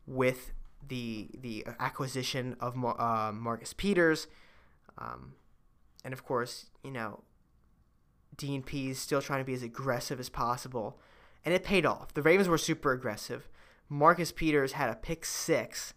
with 0.06 0.52
the 0.86 1.28
the 1.40 1.66
acquisition 1.80 2.56
of 2.60 2.76
uh, 2.76 3.32
Marcus 3.32 3.72
Peters, 3.72 4.28
um, 4.98 5.34
and 6.04 6.14
of 6.14 6.24
course, 6.24 6.66
you 6.84 6.92
know, 6.92 7.24
Dean 8.36 8.62
Pees 8.62 8.98
still 8.98 9.20
trying 9.20 9.40
to 9.40 9.44
be 9.44 9.54
as 9.54 9.64
aggressive 9.64 10.20
as 10.20 10.28
possible, 10.28 11.00
and 11.44 11.52
it 11.52 11.64
paid 11.64 11.84
off. 11.84 12.14
The 12.14 12.22
Ravens 12.22 12.48
were 12.48 12.58
super 12.58 12.92
aggressive. 12.92 13.48
Marcus 13.88 14.30
Peters 14.30 14.72
had 14.72 14.90
a 14.90 14.94
pick 14.94 15.24
six, 15.24 15.94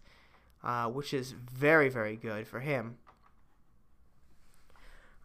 uh, 0.64 0.86
which 0.86 1.14
is 1.14 1.32
very 1.32 1.88
very 1.88 2.16
good 2.16 2.48
for 2.48 2.60
him. 2.60 2.96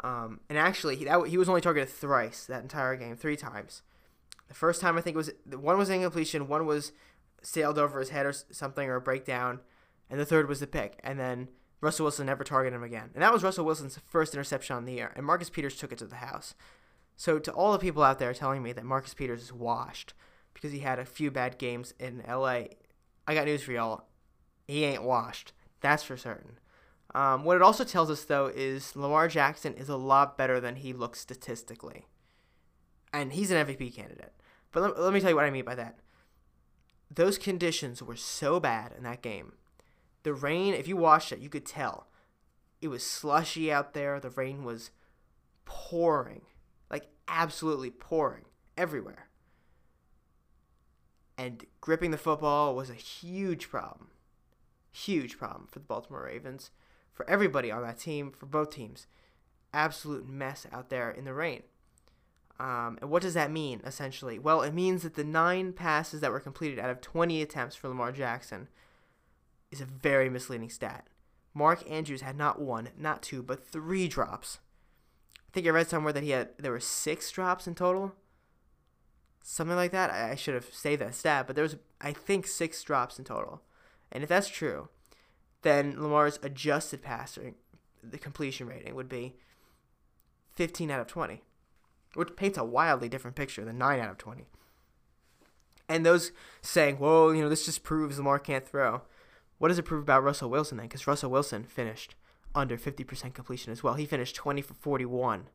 Um, 0.05 0.39
and 0.49 0.57
actually, 0.59 0.97
he, 0.97 1.05
that, 1.05 1.27
he 1.27 1.37
was 1.39 1.49
only 1.49 1.61
targeted 1.61 1.89
thrice 1.89 2.45
that 2.45 2.61
entire 2.61 2.95
game, 2.95 3.15
three 3.15 3.35
times. 3.35 3.81
The 4.47 4.53
first 4.53 4.79
time 4.79 4.99
I 4.99 5.01
think 5.01 5.15
it 5.15 5.17
was 5.17 5.31
one 5.51 5.79
was 5.79 5.89
incompletion, 5.89 6.47
one 6.47 6.67
was 6.67 6.91
sailed 7.41 7.79
over 7.79 7.99
his 7.99 8.09
head 8.09 8.27
or 8.27 8.31
something 8.31 8.87
or 8.87 8.97
a 8.97 9.01
breakdown, 9.01 9.61
and 10.07 10.19
the 10.19 10.25
third 10.25 10.47
was 10.47 10.59
the 10.59 10.67
pick. 10.67 10.99
And 11.03 11.19
then 11.19 11.47
Russell 11.81 12.03
Wilson 12.03 12.27
never 12.27 12.43
targeted 12.43 12.75
him 12.77 12.83
again. 12.83 13.09
And 13.15 13.23
that 13.23 13.33
was 13.33 13.41
Russell 13.41 13.65
Wilson's 13.65 13.97
first 14.05 14.35
interception 14.35 14.75
on 14.75 14.85
the 14.85 14.93
year. 14.93 15.11
And 15.15 15.25
Marcus 15.25 15.49
Peters 15.49 15.75
took 15.75 15.91
it 15.91 15.97
to 15.97 16.05
the 16.05 16.17
house. 16.17 16.53
So 17.15 17.39
to 17.39 17.51
all 17.51 17.71
the 17.71 17.79
people 17.79 18.03
out 18.03 18.19
there 18.19 18.33
telling 18.35 18.61
me 18.61 18.73
that 18.73 18.85
Marcus 18.85 19.15
Peters 19.15 19.41
is 19.41 19.53
washed 19.53 20.13
because 20.53 20.71
he 20.71 20.79
had 20.79 20.99
a 20.99 21.05
few 21.05 21.31
bad 21.31 21.57
games 21.57 21.95
in 21.99 22.21
LA, 22.29 22.65
I 23.27 23.33
got 23.33 23.45
news 23.45 23.63
for 23.63 23.71
y'all. 23.71 24.05
He 24.67 24.83
ain't 24.83 25.01
washed. 25.01 25.51
That's 25.81 26.03
for 26.03 26.15
certain. 26.15 26.59
Um, 27.15 27.45
what 27.45 27.55
it 27.55 27.61
also 27.61 27.85
tells 27.85 28.11
us, 28.11 28.25
though, 28.25 28.51
is 28.53 28.93
Lamar 28.93 29.29
Jackson 29.29 29.73
is 29.75 29.87
a 29.87 29.95
lot 29.95 30.37
better 30.37 30.59
than 30.59 30.75
he 30.75 30.91
looks 30.91 31.21
statistically. 31.21 32.07
And 33.13 33.31
he's 33.31 33.51
an 33.51 33.65
MVP 33.65 33.95
candidate. 33.95 34.33
But 34.73 34.83
let, 34.83 34.99
let 34.99 35.13
me 35.13 35.21
tell 35.21 35.29
you 35.29 35.35
what 35.37 35.45
I 35.45 35.49
mean 35.49 35.63
by 35.63 35.75
that. 35.75 35.99
Those 37.09 37.37
conditions 37.37 38.03
were 38.03 38.17
so 38.17 38.59
bad 38.59 38.91
in 38.97 39.03
that 39.03 39.21
game. 39.21 39.53
The 40.23 40.33
rain, 40.33 40.73
if 40.73 40.89
you 40.89 40.97
watched 40.97 41.31
it, 41.31 41.39
you 41.39 41.47
could 41.47 41.65
tell. 41.65 42.07
It 42.81 42.89
was 42.89 43.05
slushy 43.05 43.71
out 43.71 43.93
there. 43.93 44.19
The 44.19 44.31
rain 44.31 44.65
was 44.65 44.91
pouring. 45.63 46.41
Like, 46.91 47.07
absolutely 47.29 47.91
pouring 47.91 48.43
everywhere. 48.77 49.29
And 51.37 51.65
gripping 51.79 52.11
the 52.11 52.17
football 52.17 52.75
was 52.75 52.89
a 52.89 52.95
huge 52.95 53.69
problem. 53.69 54.09
Huge 54.91 55.37
problem 55.37 55.67
for 55.71 55.79
the 55.79 55.85
Baltimore 55.85 56.25
Ravens, 56.25 56.71
for 57.15 57.27
everybody 57.27 57.71
on 57.71 57.81
that 57.81 57.97
team, 57.97 58.31
for 58.31 58.45
both 58.45 58.69
teams. 58.69 59.07
Absolute 59.73 60.27
mess 60.27 60.67
out 60.71 60.89
there 60.89 61.09
in 61.09 61.25
the 61.25 61.33
rain. 61.33 61.63
Um, 62.59 62.97
and 63.01 63.09
what 63.09 63.21
does 63.21 63.33
that 63.33 63.51
mean, 63.51 63.81
essentially? 63.85 64.37
Well, 64.37 64.61
it 64.61 64.73
means 64.73 65.03
that 65.03 65.15
the 65.15 65.23
nine 65.23 65.73
passes 65.73 66.21
that 66.21 66.31
were 66.31 66.39
completed 66.39 66.79
out 66.79 66.89
of 66.89 67.01
20 67.01 67.41
attempts 67.41 67.75
for 67.75 67.89
Lamar 67.89 68.11
Jackson 68.11 68.67
is 69.71 69.81
a 69.81 69.85
very 69.85 70.29
misleading 70.29 70.69
stat. 70.69 71.07
Mark 71.53 71.89
Andrews 71.89 72.21
had 72.21 72.37
not 72.37 72.61
one, 72.61 72.89
not 72.97 73.21
two, 73.21 73.41
but 73.41 73.65
three 73.65 74.07
drops. 74.07 74.59
I 75.37 75.51
think 75.53 75.67
I 75.67 75.71
read 75.71 75.89
somewhere 75.89 76.13
that 76.13 76.23
he 76.23 76.31
had 76.31 76.49
there 76.57 76.71
were 76.71 76.79
six 76.81 77.31
drops 77.31 77.65
in 77.65 77.75
total. 77.75 78.13
Something 79.41 79.77
like 79.77 79.91
that. 79.91 80.09
I, 80.11 80.31
I 80.31 80.35
should 80.35 80.53
have 80.53 80.73
saved 80.73 81.01
that 81.01 81.15
stat, 81.15 81.47
but 81.47 81.55
there 81.55 81.63
was 81.63 81.77
I 82.01 82.11
think 82.11 82.45
six 82.45 82.83
drops 82.83 83.17
in 83.17 83.25
total. 83.25 83.61
And 84.11 84.21
if 84.21 84.29
that's 84.29 84.49
true, 84.49 84.89
then 85.65 86.01
Lamar's 86.01 86.39
adjusted 86.43 87.01
passing, 87.01 87.55
the 88.01 88.17
completion 88.17 88.67
rating 88.67 88.95
would 88.95 89.09
be 89.09 89.35
15 90.53 90.91
out 90.91 91.01
of 91.01 91.07
20, 91.07 91.41
which 92.13 92.35
paints 92.35 92.57
a 92.57 92.63
wildly 92.63 93.09
different 93.09 93.35
picture 93.35 93.65
than 93.65 93.77
9 93.77 93.99
out 93.99 94.11
of 94.11 94.17
20. 94.17 94.45
And 95.89 96.05
those 96.05 96.31
saying, 96.61 96.99
well, 96.99 97.33
you 97.33 97.41
know, 97.41 97.49
this 97.49 97.65
just 97.65 97.83
proves 97.83 98.17
Lamar 98.17 98.39
can't 98.39 98.67
throw. 98.67 99.01
What 99.57 99.69
does 99.69 99.79
it 99.79 99.83
prove 99.83 100.03
about 100.03 100.23
Russell 100.23 100.49
Wilson 100.49 100.77
then? 100.77 100.87
Because 100.87 101.07
Russell 101.07 101.31
Wilson 101.31 101.63
finished 101.63 102.15
under 102.53 102.77
50% 102.77 103.33
completion 103.33 103.71
as 103.71 103.83
well. 103.83 103.95
He 103.95 104.05
finished 104.05 104.35
20 104.35 104.61
for 104.61 104.73
41. 104.75 105.47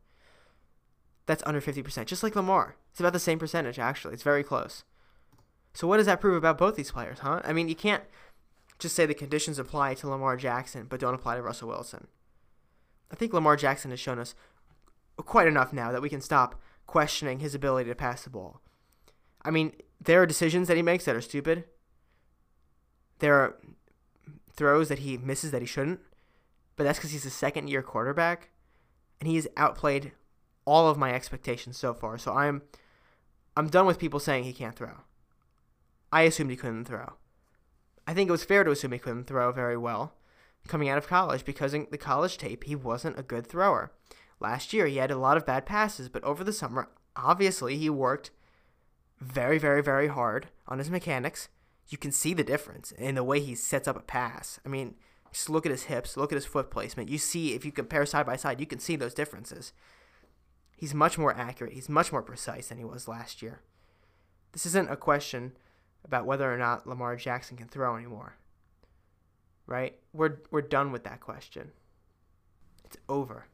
That's 1.27 1.43
under 1.47 1.61
50%, 1.61 2.07
just 2.07 2.23
like 2.23 2.35
Lamar. 2.35 2.77
It's 2.91 3.01
about 3.01 3.13
the 3.13 3.21
same 3.21 3.39
percentage, 3.39 3.79
actually. 3.79 4.15
It's 4.15 4.23
very 4.23 4.43
close. 4.43 4.85
So, 5.73 5.87
what 5.87 5.99
does 5.99 6.07
that 6.07 6.21
prove 6.21 6.37
about 6.37 6.59
both 6.59 6.75
these 6.75 6.91
players, 6.91 7.21
huh? 7.21 7.41
I 7.45 7.53
mean, 7.53 7.69
you 7.69 7.77
can't 7.77 8.03
just 8.81 8.97
say 8.97 9.07
the 9.07 9.15
conditions 9.15 9.59
apply 9.59 9.95
to 9.95 10.09
Lamar 10.09 10.37
Jackson, 10.37 10.87
but 10.89 11.01
don't 11.01 11.15
apply 11.15 11.37
to 11.37 11.43
Russell 11.43 11.69
Wilson. 11.69 12.07
I 13.11 13.17
think 13.17 13.33
Lamar 13.33 13.57
Jackson 13.57 13.91
has 13.91 14.01
shown 14.01 14.19
us 14.19 14.35
quite 15.17 15.47
enough 15.47 15.73
now 15.73 15.93
that 15.93 16.03
we 16.03 16.09
can 16.09 16.21
stop 16.21 16.61
questioning 16.87 17.41
his 17.41 17.55
ability 17.55 17.89
to 17.91 17.95
pass 17.95 18.25
the 18.25 18.31
ball. 18.31 18.61
I 19.43 19.51
mean, 19.51 19.73
there 20.01 20.23
are 20.23 20.27
decisions 20.27 20.69
that 20.69 20.77
he 20.77 20.83
makes 20.83 21.05
that 21.05 21.17
are 21.17 21.21
stupid. 21.21 21.65
There 23.19 23.35
are 23.35 23.59
throws 24.55 24.89
that 24.89 25.01
he 25.01 25.17
misses 25.17 25.51
that 25.51 25.63
he 25.63 25.67
shouldn't, 25.67 26.01
but 26.77 26.85
that's 26.85 26.99
because 26.99 27.13
he's 27.13 27.27
a 27.27 27.31
second 27.31 27.69
year 27.69 27.83
quarterback, 27.83 28.51
and 29.21 29.29
he's 29.29 29.47
outplayed 29.57 30.13
all 30.65 30.89
of 30.89 30.97
my 30.99 31.13
expectations 31.13 31.77
so 31.77 31.93
far. 31.93 32.19
So 32.19 32.33
I'm 32.33 32.63
I'm 33.57 33.69
done 33.69 33.87
with 33.87 33.99
people 33.99 34.21
saying 34.21 34.45
he 34.45 34.53
can't 34.53 34.77
throw. 34.77 35.03
I 36.13 36.23
assumed 36.23 36.51
he 36.51 36.57
couldn't 36.57 36.87
throw. 36.87 37.15
I 38.07 38.15
think 38.15 38.29
it 38.29 38.33
was 38.33 38.45
fair 38.45 38.65
to 38.65 38.71
assume 38.71 38.93
he 38.93 38.99
couldn't 38.99 39.25
throw 39.25 39.53
very 39.53 39.77
well 39.77 40.15
coming 40.69 40.89
out 40.89 40.99
of 40.99 41.09
college 41.09 41.45
because 41.45 41.75
in 41.75 41.87
the 41.91 41.99
college 41.99 42.39
tape 42.39 42.65
he 42.65 42.77
wasn't 42.77 43.19
a 43.19 43.23
good 43.23 43.47
thrower. 43.47 43.93
Last 44.39 44.73
year 44.73 44.87
he 44.87 44.97
had 44.97 45.11
a 45.11 45.19
lot 45.19 45.37
of 45.37 45.47
bad 45.47 45.67
passes, 45.67 46.09
but 46.09 46.25
over 46.25 46.45
the 46.45 46.53
summer, 46.53 46.89
obviously 47.17 47.77
he 47.77 47.91
worked 47.91 48.31
very, 49.21 49.59
very, 49.59 49.83
very 49.83 50.09
hard 50.09 50.49
on 50.67 50.79
his 50.79 50.91
mechanics. 50.91 51.49
You 51.89 51.99
can 51.99 52.13
see 52.13 52.35
the 52.35 52.45
difference 52.45 52.93
in 52.93 53.17
the 53.17 53.25
way 53.25 53.41
he 53.41 53.55
sets 53.55 53.89
up 53.89 53.97
a 53.97 54.01
pass. 54.01 54.61
I 54.65 54.69
mean, 54.69 54.95
just 55.33 55.51
look 55.51 55.67
at 55.67 55.73
his 55.73 55.85
hips, 55.85 56.17
look 56.17 56.33
at 56.33 56.37
his 56.37 56.47
foot 56.47 56.71
placement. 56.71 57.09
You 57.09 57.19
see, 57.19 57.55
if 57.55 57.65
you 57.65 57.73
compare 57.73 58.07
side 58.07 58.27
by 58.27 58.37
side, 58.37 58.61
you 58.61 58.67
can 58.67 58.79
see 58.79 58.97
those 58.97 59.15
differences. 59.15 59.73
He's 60.77 60.95
much 60.95 61.19
more 61.19 61.37
accurate. 61.37 61.75
He's 61.75 61.89
much 61.89 62.11
more 62.11 62.23
precise 62.23 62.69
than 62.69 62.79
he 62.79 62.85
was 62.85 63.09
last 63.09 63.43
year. 63.43 63.61
This 64.53 64.67
isn't 64.67 64.91
a 64.91 64.97
question 64.97 65.53
about 66.05 66.27
whether 66.27 66.53
or 66.53 66.57
not 66.57 66.87
Lamar 66.87 67.17
Jackson 67.17 67.57
can 67.57 67.69
throw 67.69 67.97
anymore. 67.97 68.37
Right? 69.67 69.99
We're 70.13 70.39
we're 70.51 70.63
done 70.63 70.93
with 70.93 71.05
that 71.05 71.21
question. 71.21 71.71
It's 72.85 72.97
over. 73.09 73.47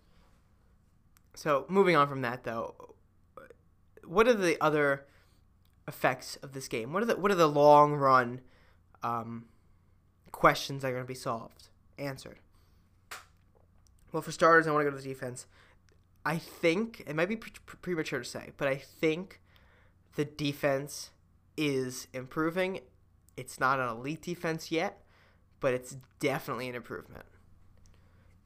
So, 1.34 1.66
moving 1.68 1.96
on 1.96 2.08
from 2.08 2.22
that 2.22 2.44
though, 2.44 2.94
what 4.04 4.26
are 4.26 4.34
the 4.34 4.56
other 4.62 5.06
effects 5.86 6.36
of 6.36 6.52
this 6.52 6.68
game? 6.68 6.92
What 6.92 7.02
are 7.02 7.06
the 7.06 7.16
what 7.16 7.30
are 7.30 7.36
the 7.36 7.48
long 7.48 7.94
run 7.94 8.40
um, 9.02 9.46
questions 10.32 10.82
that 10.82 10.88
are 10.88 10.92
going 10.92 11.04
to 11.04 11.08
be 11.08 11.14
solved, 11.14 11.68
answered? 11.98 12.38
Well, 14.12 14.22
for 14.22 14.32
starters, 14.32 14.66
I 14.66 14.70
want 14.70 14.86
to 14.86 14.90
go 14.90 14.96
to 14.96 15.02
the 15.02 15.08
defense. 15.08 15.46
I 16.24 16.38
think 16.38 17.04
it 17.06 17.14
might 17.14 17.28
be 17.28 17.36
pre- 17.36 17.52
premature 17.82 18.20
to 18.20 18.24
say, 18.24 18.52
but 18.56 18.66
I 18.66 18.76
think 18.76 19.40
the 20.14 20.24
defense 20.24 21.10
is 21.56 22.08
improving. 22.12 22.80
It's 23.36 23.60
not 23.60 23.80
an 23.80 23.88
elite 23.88 24.22
defense 24.22 24.70
yet, 24.70 25.02
but 25.60 25.74
it's 25.74 25.96
definitely 26.20 26.68
an 26.68 26.74
improvement. 26.74 27.24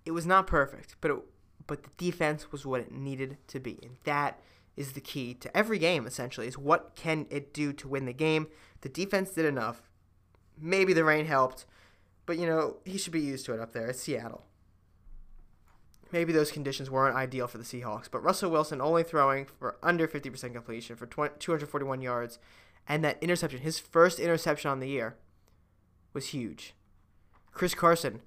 It 0.05 0.13
was 0.13 0.27
not 0.27 0.47
perfect, 0.47 0.97
but 1.01 1.11
it, 1.11 1.19
but 1.67 1.83
the 1.83 1.91
defense 1.97 2.51
was 2.51 2.67
what 2.67 2.81
it 2.81 2.91
needed 2.91 3.37
to 3.49 3.61
be, 3.61 3.79
and 3.83 3.97
that 4.05 4.41
is 4.77 4.93
the 4.93 5.01
key 5.01 5.35
to 5.35 5.55
every 5.55 5.79
game 5.79 6.07
essentially 6.07 6.47
is 6.47 6.57
what 6.57 6.93
can 6.95 7.27
it 7.29 7.53
do 7.53 7.71
to 7.73 7.87
win 7.87 8.07
the 8.07 8.13
game 8.13 8.47
the 8.81 8.89
defense 8.89 9.31
did 9.31 9.45
enough 9.45 9.83
maybe 10.59 10.95
the 10.95 11.05
rain 11.05 11.27
helped 11.27 11.67
but 12.25 12.39
you 12.39 12.47
know 12.47 12.77
he 12.85 12.97
should 12.97 13.13
be 13.13 13.21
used 13.21 13.45
to 13.45 13.53
it 13.53 13.61
up 13.61 13.73
there 13.73 13.89
it's 13.89 14.01
seattle 14.01 14.47
maybe 16.13 16.33
those 16.33 16.51
conditions 16.51 16.91
weren't 16.91 17.15
ideal 17.15 17.47
for 17.47 17.59
the 17.59 17.65
seahawks 17.65 18.09
but 18.11 18.23
russell 18.23 18.51
wilson 18.51 18.81
only 18.81 19.03
throwing 19.03 19.45
for 19.45 19.77
under 19.83 20.09
50% 20.09 20.55
completion 20.55 20.97
for 20.97 21.07
241 21.07 22.01
yards 22.01 22.39
and 22.91 23.03
that 23.03 23.17
interception 23.23 23.61
his 23.61 23.79
first 23.79 24.19
interception 24.19 24.71
on 24.71 24.81
the 24.81 24.89
year 24.89 25.17
was 26.13 26.29
huge 26.29 26.75
chris 27.53 27.75
carson 27.75 28.21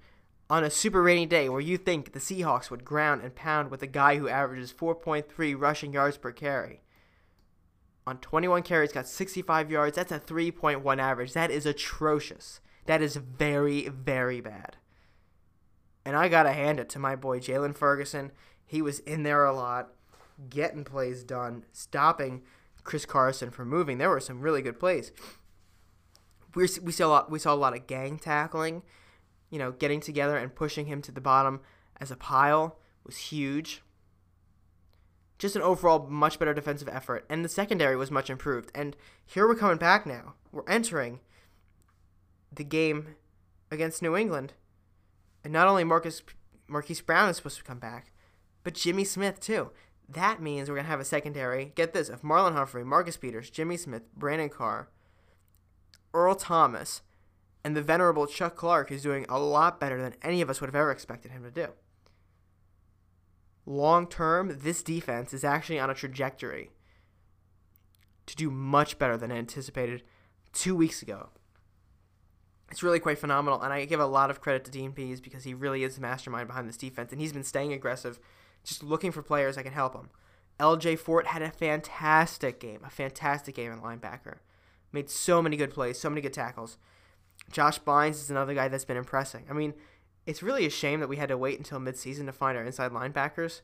on 0.50 0.64
a 0.64 0.70
super 0.70 1.02
rainy 1.02 1.26
day 1.26 1.48
where 1.48 1.60
you 1.60 1.78
think 1.78 2.12
the 2.12 2.18
Seahawks 2.18 2.70
would 2.70 2.84
ground 2.84 3.22
and 3.22 3.34
pound 3.34 3.70
with 3.70 3.82
a 3.82 3.86
guy 3.86 4.18
who 4.18 4.28
averages 4.28 4.72
4.3 4.72 5.58
rushing 5.58 5.92
yards 5.92 6.18
per 6.18 6.32
carry. 6.32 6.82
On 8.06 8.18
21 8.18 8.62
carries, 8.62 8.92
got 8.92 9.08
65 9.08 9.70
yards. 9.70 9.96
That's 9.96 10.12
a 10.12 10.20
3.1 10.20 10.98
average. 10.98 11.32
That 11.32 11.50
is 11.50 11.64
atrocious. 11.64 12.60
That 12.84 13.00
is 13.00 13.16
very, 13.16 13.88
very 13.88 14.42
bad. 14.42 14.76
And 16.04 16.14
I 16.14 16.28
got 16.28 16.42
to 16.42 16.52
hand 16.52 16.78
it 16.78 16.90
to 16.90 16.98
my 16.98 17.16
boy 17.16 17.40
Jaylon 17.40 17.74
Ferguson. 17.74 18.30
He 18.66 18.82
was 18.82 18.98
in 19.00 19.22
there 19.22 19.46
a 19.46 19.56
lot, 19.56 19.94
getting 20.50 20.84
plays 20.84 21.24
done, 21.24 21.64
stopping 21.72 22.42
Chris 22.84 23.04
Carson 23.06 23.50
for 23.50 23.64
moving. 23.64 23.98
There 23.98 24.10
were 24.10 24.20
some 24.20 24.40
really 24.40 24.62
good 24.62 24.78
plays. 24.78 25.10
We, 26.54 26.68
we, 26.82 26.92
saw 26.92 27.06
a 27.06 27.08
lot, 27.08 27.30
we 27.30 27.38
saw 27.38 27.52
a 27.52 27.56
lot 27.56 27.74
of 27.74 27.86
gang 27.86 28.18
tackling 28.18 28.82
you 29.54 29.60
know, 29.60 29.70
getting 29.70 30.00
together 30.00 30.36
and 30.36 30.52
pushing 30.52 30.86
him 30.86 31.00
to 31.00 31.12
the 31.12 31.20
bottom 31.20 31.60
as 32.00 32.10
a 32.10 32.16
pile 32.16 32.76
was 33.06 33.16
huge. 33.16 33.82
Just 35.38 35.54
an 35.54 35.62
overall 35.62 36.08
much 36.08 36.40
better 36.40 36.52
defensive 36.52 36.88
effort, 36.88 37.24
and 37.30 37.44
the 37.44 37.48
secondary 37.48 37.94
was 37.94 38.10
much 38.10 38.28
improved. 38.28 38.72
And 38.74 38.96
here 39.24 39.46
we're 39.46 39.54
coming 39.54 39.76
back 39.78 40.06
now. 40.06 40.34
We're 40.50 40.68
entering 40.68 41.20
the 42.52 42.64
game 42.64 43.14
against 43.70 44.02
New 44.02 44.16
England, 44.16 44.54
and 45.44 45.52
not 45.52 45.68
only 45.68 45.84
Marcus 45.84 46.20
Marquise 46.66 47.00
Brown 47.00 47.28
is 47.28 47.36
supposed 47.36 47.58
to 47.58 47.62
come 47.64 47.78
back, 47.78 48.10
but 48.64 48.74
Jimmy 48.74 49.04
Smith 49.04 49.38
too. 49.38 49.70
That 50.08 50.42
means 50.42 50.68
we're 50.68 50.76
gonna 50.76 50.88
have 50.88 51.00
a 51.00 51.04
secondary. 51.04 51.72
Get 51.74 51.92
this: 51.92 52.08
if 52.08 52.22
Marlon 52.22 52.52
Humphrey, 52.52 52.84
Marcus 52.84 53.16
Peters, 53.16 53.50
Jimmy 53.50 53.76
Smith, 53.76 54.02
Brandon 54.14 54.48
Carr, 54.48 54.88
Earl 56.12 56.34
Thomas, 56.34 57.02
and 57.64 57.74
the 57.74 57.82
venerable 57.82 58.26
Chuck 58.26 58.54
Clark 58.54 58.92
is 58.92 59.02
doing 59.02 59.24
a 59.28 59.38
lot 59.38 59.80
better 59.80 60.00
than 60.00 60.14
any 60.22 60.42
of 60.42 60.50
us 60.50 60.60
would 60.60 60.68
have 60.68 60.74
ever 60.74 60.90
expected 60.90 61.30
him 61.30 61.42
to 61.42 61.50
do. 61.50 61.68
Long 63.66 64.06
term, 64.06 64.58
this 64.60 64.82
defense 64.82 65.32
is 65.32 65.42
actually 65.42 65.80
on 65.80 65.88
a 65.88 65.94
trajectory 65.94 66.70
to 68.26 68.36
do 68.36 68.50
much 68.50 68.98
better 68.98 69.16
than 69.16 69.32
anticipated 69.32 70.02
two 70.52 70.76
weeks 70.76 71.02
ago. 71.02 71.30
It's 72.70 72.82
really 72.82 73.00
quite 73.00 73.18
phenomenal, 73.18 73.62
and 73.62 73.72
I 73.72 73.84
give 73.84 74.00
a 74.00 74.06
lot 74.06 74.30
of 74.30 74.40
credit 74.40 74.64
to 74.64 74.70
Dean 74.70 74.92
Pees 74.92 75.20
because 75.20 75.44
he 75.44 75.54
really 75.54 75.82
is 75.82 75.94
the 75.94 76.00
mastermind 76.00 76.46
behind 76.46 76.68
this 76.68 76.76
defense, 76.76 77.12
and 77.12 77.20
he's 77.20 77.32
been 77.32 77.44
staying 77.44 77.72
aggressive, 77.72 78.18
just 78.64 78.82
looking 78.82 79.12
for 79.12 79.22
players 79.22 79.56
that 79.56 79.62
can 79.62 79.72
help 79.72 79.94
him. 79.94 80.10
LJ 80.58 80.98
Fort 80.98 81.28
had 81.28 81.42
a 81.42 81.50
fantastic 81.50 82.60
game, 82.60 82.80
a 82.84 82.90
fantastic 82.90 83.54
game 83.54 83.72
in 83.72 83.80
linebacker. 83.80 84.38
Made 84.92 85.10
so 85.10 85.42
many 85.42 85.56
good 85.56 85.72
plays, 85.72 85.98
so 85.98 86.08
many 86.08 86.20
good 86.20 86.32
tackles. 86.32 86.78
Josh 87.50 87.80
Bynes 87.80 88.12
is 88.12 88.30
another 88.30 88.54
guy 88.54 88.68
that's 88.68 88.84
been 88.84 88.96
impressing. 88.96 89.44
I 89.50 89.52
mean, 89.52 89.74
it's 90.26 90.42
really 90.42 90.64
a 90.64 90.70
shame 90.70 91.00
that 91.00 91.08
we 91.08 91.16
had 91.16 91.28
to 91.28 91.36
wait 91.36 91.58
until 91.58 91.80
midseason 91.80 92.26
to 92.26 92.32
find 92.32 92.56
our 92.56 92.64
inside 92.64 92.92
linebackers, 92.92 93.60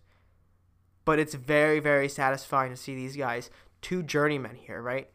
but 1.05 1.19
it's 1.19 1.35
very, 1.35 1.81
very 1.81 2.09
satisfying 2.09 2.71
to 2.71 2.77
see 2.77 2.95
these 2.95 3.17
guys, 3.17 3.51
two 3.81 4.03
journeymen 4.03 4.57
here, 4.57 4.83
right? 4.83 5.09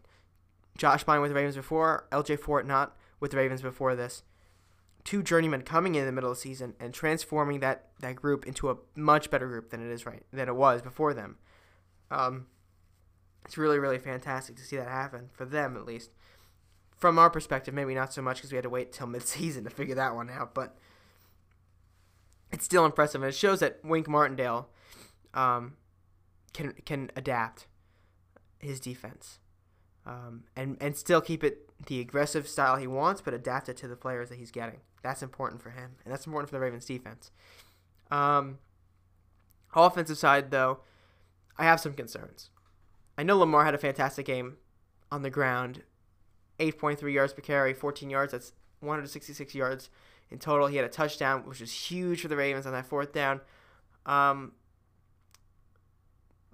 Josh 0.77 1.05
Bynes 1.05 1.21
with 1.21 1.31
the 1.31 1.35
Ravens 1.35 1.55
before, 1.55 2.07
LJ 2.11 2.39
Fort 2.39 2.65
not 2.65 2.97
with 3.19 3.31
the 3.31 3.37
Ravens 3.37 3.61
before 3.61 3.95
this. 3.95 4.23
Two 5.05 5.23
journeymen 5.23 5.61
coming 5.61 5.95
in 5.95 6.05
the 6.05 6.11
middle 6.11 6.31
of 6.31 6.37
the 6.37 6.41
season 6.41 6.73
and 6.79 6.93
transforming 6.93 7.61
that, 7.61 7.89
that 8.01 8.15
group 8.17 8.45
into 8.45 8.69
a 8.69 8.75
much 8.95 9.29
better 9.31 9.47
group 9.47 9.69
than 9.69 9.79
it 9.87 9.91
is 9.93 10.05
right 10.05 10.23
than 10.33 10.49
it 10.49 10.55
was 10.55 10.81
before 10.81 11.13
them. 11.13 11.37
Um, 12.11 12.47
it's 13.45 13.57
really, 13.57 13.79
really 13.79 13.99
fantastic 13.99 14.55
to 14.57 14.63
see 14.63 14.75
that 14.77 14.87
happen 14.87 15.29
for 15.31 15.45
them 15.45 15.77
at 15.77 15.85
least. 15.85 16.09
from 16.97 17.19
our 17.19 17.29
perspective, 17.29 17.73
maybe 17.73 17.93
not 17.93 18.13
so 18.13 18.21
much 18.21 18.37
because 18.37 18.51
we 18.51 18.55
had 18.55 18.63
to 18.63 18.69
wait 18.69 18.91
till 18.91 19.07
midseason 19.15 19.63
to 19.63 19.69
figure 19.69 19.95
that 19.95 20.15
one 20.15 20.29
out, 20.29 20.53
but 20.53 20.75
it's 22.51 22.65
still 22.65 22.85
impressive, 22.85 23.21
and 23.21 23.29
it 23.29 23.35
shows 23.35 23.59
that 23.59 23.79
Wink 23.83 24.07
Martindale 24.07 24.69
um, 25.33 25.73
can 26.53 26.73
can 26.85 27.11
adapt 27.15 27.67
his 28.59 28.79
defense 28.79 29.39
um, 30.05 30.43
and 30.55 30.77
and 30.79 30.95
still 30.95 31.21
keep 31.21 31.43
it 31.43 31.64
the 31.87 31.99
aggressive 31.99 32.47
style 32.47 32.77
he 32.77 32.87
wants, 32.87 33.21
but 33.21 33.33
adapt 33.33 33.69
it 33.69 33.77
to 33.77 33.87
the 33.87 33.95
players 33.95 34.29
that 34.29 34.37
he's 34.37 34.51
getting. 34.51 34.79
That's 35.03 35.21
important 35.21 35.61
for 35.61 35.71
him, 35.71 35.91
and 36.03 36.11
that's 36.13 36.25
important 36.25 36.49
for 36.49 36.55
the 36.55 36.59
Ravens 36.59 36.85
defense. 36.85 37.31
Um, 38.09 38.59
offensive 39.75 40.17
side, 40.17 40.51
though, 40.51 40.79
I 41.57 41.65
have 41.65 41.79
some 41.79 41.93
concerns. 41.93 42.49
I 43.17 43.23
know 43.23 43.37
Lamar 43.37 43.65
had 43.65 43.75
a 43.75 43.79
fantastic 43.79 44.25
game 44.25 44.57
on 45.11 45.21
the 45.21 45.29
ground 45.29 45.83
8.3 46.59 47.13
yards 47.13 47.33
per 47.33 47.41
carry, 47.41 47.73
14 47.73 48.09
yards. 48.09 48.31
That's 48.31 48.53
166 48.79 49.55
yards 49.55 49.89
in 50.29 50.39
total. 50.39 50.67
He 50.67 50.77
had 50.77 50.85
a 50.85 50.89
touchdown, 50.89 51.43
which 51.45 51.61
was 51.61 51.71
huge 51.71 52.21
for 52.21 52.27
the 52.27 52.37
Ravens 52.37 52.65
on 52.65 52.73
that 52.73 52.85
fourth 52.85 53.13
down. 53.13 53.41
Um, 54.05 54.53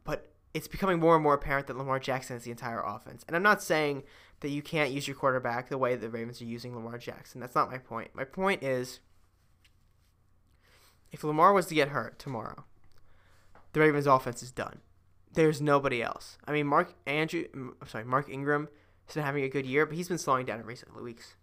but 0.03 0.31
it's 0.53 0.67
becoming 0.67 0.99
more 0.99 1.15
and 1.15 1.23
more 1.23 1.33
apparent 1.33 1.67
that 1.67 1.77
Lamar 1.77 1.99
Jackson 1.99 2.35
is 2.35 2.43
the 2.43 2.51
entire 2.51 2.81
offense. 2.81 3.23
And 3.27 3.35
I'm 3.35 3.43
not 3.43 3.61
saying 3.61 4.03
that 4.41 4.49
you 4.49 4.61
can't 4.61 4.91
use 4.91 5.07
your 5.07 5.15
quarterback 5.15 5.69
the 5.69 5.77
way 5.77 5.95
the 5.95 6.09
Ravens 6.09 6.41
are 6.41 6.45
using 6.45 6.75
Lamar 6.75 6.97
Jackson. 6.97 7.39
That's 7.39 7.55
not 7.55 7.71
my 7.71 7.77
point. 7.77 8.11
My 8.13 8.23
point 8.23 8.63
is 8.63 8.99
if 11.11 11.23
Lamar 11.23 11.53
was 11.53 11.67
to 11.67 11.75
get 11.75 11.89
hurt 11.89 12.19
tomorrow, 12.19 12.65
the 13.73 13.79
Ravens 13.79 14.07
offense 14.07 14.43
is 14.43 14.51
done. 14.51 14.79
There's 15.33 15.61
nobody 15.61 16.03
else. 16.03 16.37
I 16.45 16.51
mean, 16.51 16.67
Mark 16.67 16.93
Andrew, 17.05 17.45
I'm 17.53 17.87
sorry, 17.87 18.03
Mark 18.03 18.29
Ingram 18.29 18.67
has 19.05 19.15
been 19.15 19.23
having 19.23 19.43
a 19.43 19.49
good 19.49 19.65
year, 19.65 19.85
but 19.85 19.95
he's 19.95 20.09
been 20.09 20.17
slowing 20.17 20.45
down 20.45 20.59
in 20.59 20.65
recent 20.65 21.01
weeks. 21.01 21.35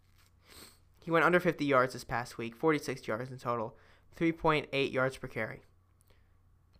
He 1.02 1.10
went 1.10 1.24
under 1.24 1.40
50 1.40 1.64
yards 1.64 1.94
this 1.94 2.04
past 2.04 2.36
week, 2.36 2.54
46 2.54 3.06
yards 3.06 3.30
in 3.30 3.38
total, 3.38 3.76
3.8 4.18 4.92
yards 4.92 5.16
per 5.16 5.28
carry. 5.28 5.62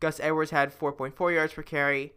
Gus 0.00 0.20
Edwards 0.20 0.50
had 0.50 0.76
4.4 0.76 1.34
yards 1.34 1.54
per 1.54 1.62
carry, 1.62 2.12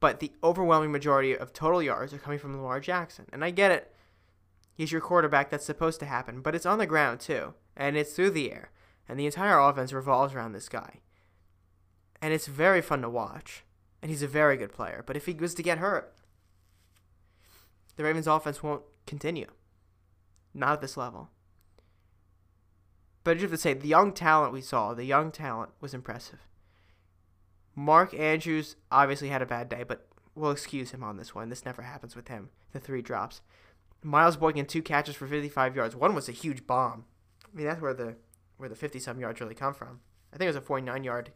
but 0.00 0.20
the 0.20 0.32
overwhelming 0.44 0.92
majority 0.92 1.36
of 1.36 1.52
total 1.52 1.82
yards 1.82 2.12
are 2.12 2.18
coming 2.18 2.38
from 2.38 2.56
Lamar 2.56 2.80
Jackson. 2.80 3.26
And 3.32 3.44
I 3.44 3.50
get 3.50 3.70
it. 3.70 3.92
He's 4.74 4.92
your 4.92 5.00
quarterback. 5.00 5.50
That's 5.50 5.64
supposed 5.64 6.00
to 6.00 6.06
happen. 6.06 6.42
But 6.42 6.54
it's 6.54 6.66
on 6.66 6.78
the 6.78 6.86
ground, 6.86 7.20
too. 7.20 7.54
And 7.76 7.96
it's 7.96 8.12
through 8.12 8.30
the 8.30 8.52
air. 8.52 8.70
And 9.08 9.18
the 9.18 9.26
entire 9.26 9.58
offense 9.58 9.92
revolves 9.92 10.34
around 10.34 10.52
this 10.52 10.68
guy. 10.68 11.00
And 12.20 12.34
it's 12.34 12.46
very 12.46 12.82
fun 12.82 13.02
to 13.02 13.08
watch. 13.08 13.64
And 14.02 14.10
he's 14.10 14.22
a 14.22 14.28
very 14.28 14.56
good 14.56 14.72
player. 14.72 15.02
But 15.06 15.16
if 15.16 15.26
he 15.26 15.32
was 15.32 15.54
to 15.54 15.62
get 15.62 15.78
hurt, 15.78 16.14
the 17.96 18.04
Ravens 18.04 18.26
offense 18.26 18.62
won't 18.62 18.82
continue. 19.06 19.46
Not 20.52 20.74
at 20.74 20.80
this 20.82 20.96
level. 20.96 21.30
But 23.24 23.32
I 23.32 23.34
just 23.34 23.42
have 23.42 23.50
to 23.52 23.58
say, 23.58 23.72
the 23.72 23.88
young 23.88 24.12
talent 24.12 24.52
we 24.52 24.60
saw, 24.60 24.94
the 24.94 25.04
young 25.04 25.32
talent 25.32 25.70
was 25.80 25.94
impressive. 25.94 26.46
Mark 27.76 28.14
Andrews 28.14 28.74
obviously 28.90 29.28
had 29.28 29.42
a 29.42 29.46
bad 29.46 29.68
day, 29.68 29.84
but 29.86 30.06
we'll 30.34 30.50
excuse 30.50 30.90
him 30.90 31.04
on 31.04 31.18
this 31.18 31.34
one. 31.34 31.50
This 31.50 31.64
never 31.64 31.82
happens 31.82 32.16
with 32.16 32.28
him. 32.28 32.48
The 32.72 32.80
three 32.80 33.02
drops. 33.02 33.42
Miles 34.02 34.36
Boykin 34.36 34.64
two 34.66 34.82
catches 34.82 35.14
for 35.14 35.26
55 35.26 35.76
yards. 35.76 35.94
One 35.94 36.14
was 36.14 36.28
a 36.28 36.32
huge 36.32 36.66
bomb. 36.66 37.04
I 37.44 37.56
mean, 37.56 37.66
that's 37.66 37.80
where 37.80 37.94
the 37.94 38.16
where 38.56 38.70
the 38.70 38.74
50 38.74 38.98
some 38.98 39.20
yards 39.20 39.40
really 39.40 39.54
come 39.54 39.74
from. 39.74 40.00
I 40.32 40.38
think 40.38 40.46
it 40.46 40.54
was 40.54 40.56
a 40.56 40.62
49 40.62 41.04
yard 41.04 41.32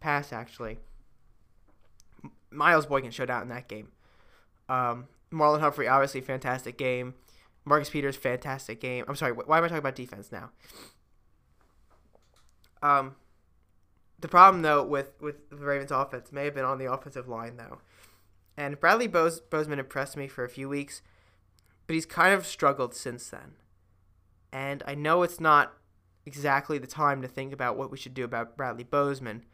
pass 0.00 0.32
actually. 0.32 0.78
Miles 2.50 2.86
Boykin 2.86 3.10
showed 3.10 3.30
out 3.30 3.42
in 3.42 3.48
that 3.48 3.68
game. 3.68 3.88
Um, 4.68 5.08
Marlon 5.32 5.60
Humphrey, 5.60 5.88
obviously 5.88 6.20
fantastic 6.20 6.78
game. 6.78 7.14
Marcus 7.64 7.90
Peters, 7.90 8.16
fantastic 8.16 8.80
game. 8.80 9.04
I'm 9.08 9.16
sorry, 9.16 9.32
why 9.32 9.58
am 9.58 9.64
I 9.64 9.68
talking 9.68 9.78
about 9.78 9.96
defense 9.96 10.32
now? 10.32 10.50
Um, 12.82 13.16
the 14.18 14.28
problem 14.28 14.62
though 14.62 14.82
with 14.82 15.12
with 15.20 15.48
the 15.50 15.56
Ravens 15.56 15.90
offense 15.90 16.32
may 16.32 16.44
have 16.44 16.54
been 16.54 16.64
on 16.64 16.78
the 16.78 16.92
offensive 16.92 17.28
line 17.28 17.56
though, 17.56 17.78
and 18.56 18.80
Bradley 18.80 19.06
Bose, 19.06 19.40
Bozeman 19.40 19.78
impressed 19.78 20.16
me 20.16 20.28
for 20.28 20.44
a 20.44 20.48
few 20.48 20.68
weeks, 20.68 21.02
but 21.86 21.94
he's 21.94 22.06
kind 22.06 22.34
of 22.34 22.46
struggled 22.46 22.94
since 22.94 23.28
then. 23.28 23.54
And 24.52 24.82
I 24.86 24.94
know 24.94 25.22
it's 25.22 25.40
not 25.40 25.74
exactly 26.26 26.78
the 26.78 26.86
time 26.86 27.22
to 27.22 27.28
think 27.28 27.52
about 27.52 27.76
what 27.76 27.90
we 27.90 27.96
should 27.96 28.14
do 28.14 28.24
about 28.24 28.56
Bradley 28.56 28.84
Bozeman, 28.84 29.44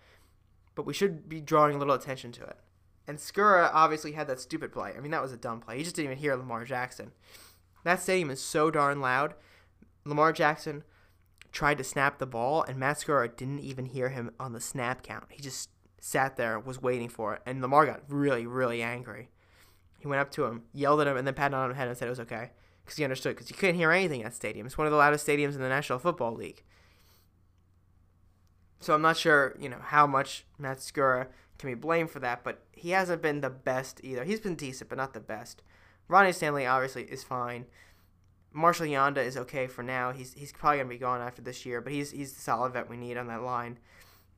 but 0.75 0.87
we 0.87 0.95
should 0.95 1.29
be 1.29 1.41
drawing 1.41 1.77
a 1.77 1.79
little 1.79 1.95
attention 1.95 2.33
to 2.33 2.45
it. 2.45 2.59
And 3.07 3.19
Skura 3.19 3.71
obviously 3.73 4.13
had 4.13 4.27
that 4.29 4.41
stupid 4.41 4.73
play. 4.73 4.95
I 4.97 5.01
mean, 5.01 5.11
that 5.11 5.23
was 5.23 5.33
a 5.33 5.37
dumb 5.37 5.61
play. 5.61 5.77
He 5.77 5.85
just 5.85 5.97
didn't 5.97 6.13
even 6.13 6.19
hear 6.19 6.35
Lamar 6.37 6.65
Jackson. 6.65 7.13
That 7.85 8.01
stadium 8.01 8.31
is 8.31 8.41
so 8.41 8.71
darn 8.71 9.01
loud. 9.01 9.35
Lamar 10.07 10.33
Jackson 10.33 10.85
tried 11.55 11.79
to 11.79 11.85
snap 11.85 12.19
the 12.19 12.27
ball, 12.27 12.63
and 12.65 12.77
Matt 12.77 12.99
Skura 12.99 13.35
didn't 13.35 13.61
even 13.61 13.87
hear 13.87 14.09
him 14.09 14.33
on 14.41 14.53
the 14.53 14.61
snap 14.61 15.03
count. 15.03 15.27
He 15.31 15.41
just 15.41 15.71
sat 16.01 16.37
there, 16.37 16.59
was 16.59 16.83
waiting 16.83 17.09
for 17.09 17.35
it, 17.35 17.43
and 17.47 17.63
Lamar 17.63 17.87
got 17.87 18.03
really, 18.09 18.45
really 18.47 18.83
angry. 18.83 19.31
He 20.01 20.09
went 20.09 20.21
up 20.21 20.31
to 20.33 20.45
him, 20.45 20.65
yelled 20.73 21.01
at 21.01 21.07
him, 21.07 21.17
and 21.17 21.27
then 21.27 21.35
patted 21.35 21.57
on 21.57 21.71
his 21.71 21.79
head 21.79 21.89
and 21.89 21.97
said 21.97 22.09
it 22.09 22.11
was 22.11 22.21
okay 22.21 22.51
because 22.85 22.99
he 22.99 23.05
understood 23.05 23.37
because 23.37 23.49
you 23.49 23.57
couldn't 23.57 23.77
hear 23.77 23.93
anything 23.93 24.23
at 24.23 24.35
stadium. 24.35 24.67
It's 24.67 24.77
one 24.77 24.87
of 24.87 24.91
the 24.91 24.99
loudest 24.99 25.27
stadiums 25.27 25.55
in 25.55 25.63
the 25.63 25.69
National 25.69 25.99
Football 25.99 26.35
League. 26.35 26.63
So 28.81 28.93
I'm 28.93 29.01
not 29.01 29.17
sure, 29.17 29.57
you 29.59 29.71
know, 29.71 29.79
how 29.81 30.07
much 30.07 30.45
Matt 30.59 30.79
Skura 30.79 31.29
can 31.59 31.71
be 31.71 31.75
blamed 31.75 32.11
for 32.11 32.19
that, 32.19 32.45
but 32.45 32.63
he 32.73 32.91
hasn't 32.91 33.23
been 33.23 33.41
the 33.41 33.49
best 33.49 34.01
either. 34.03 34.25
He's 34.25 34.41
been 34.41 34.57
decent, 34.57 34.91
but 34.91 34.99
not 34.99 35.15
the 35.15 35.21
best. 35.21 35.63
Ronnie 36.09 36.33
Stanley 36.33 36.67
obviously 36.67 37.05
is 37.05 37.25
fine. 37.25 37.65
Marshal 38.55 38.87
Yanda 38.87 39.19
is 39.19 39.37
okay 39.37 39.67
for 39.67 39.83
now. 39.83 40.13
He's 40.13 40.33
he's 40.33 40.53
probably 40.53 40.79
gonna 40.79 40.89
be 40.89 40.99
gone 40.99 41.21
after 41.21 41.43
this 41.43 41.67
year, 41.67 41.81
but 41.81 41.93
he's 41.93 42.13
he's 42.13 42.33
the 42.33 42.41
solid 42.41 42.73
vet 42.73 42.89
we 42.89 42.97
need 42.97 43.17
on 43.17 43.27
that 43.27 43.43
line. 43.43 43.79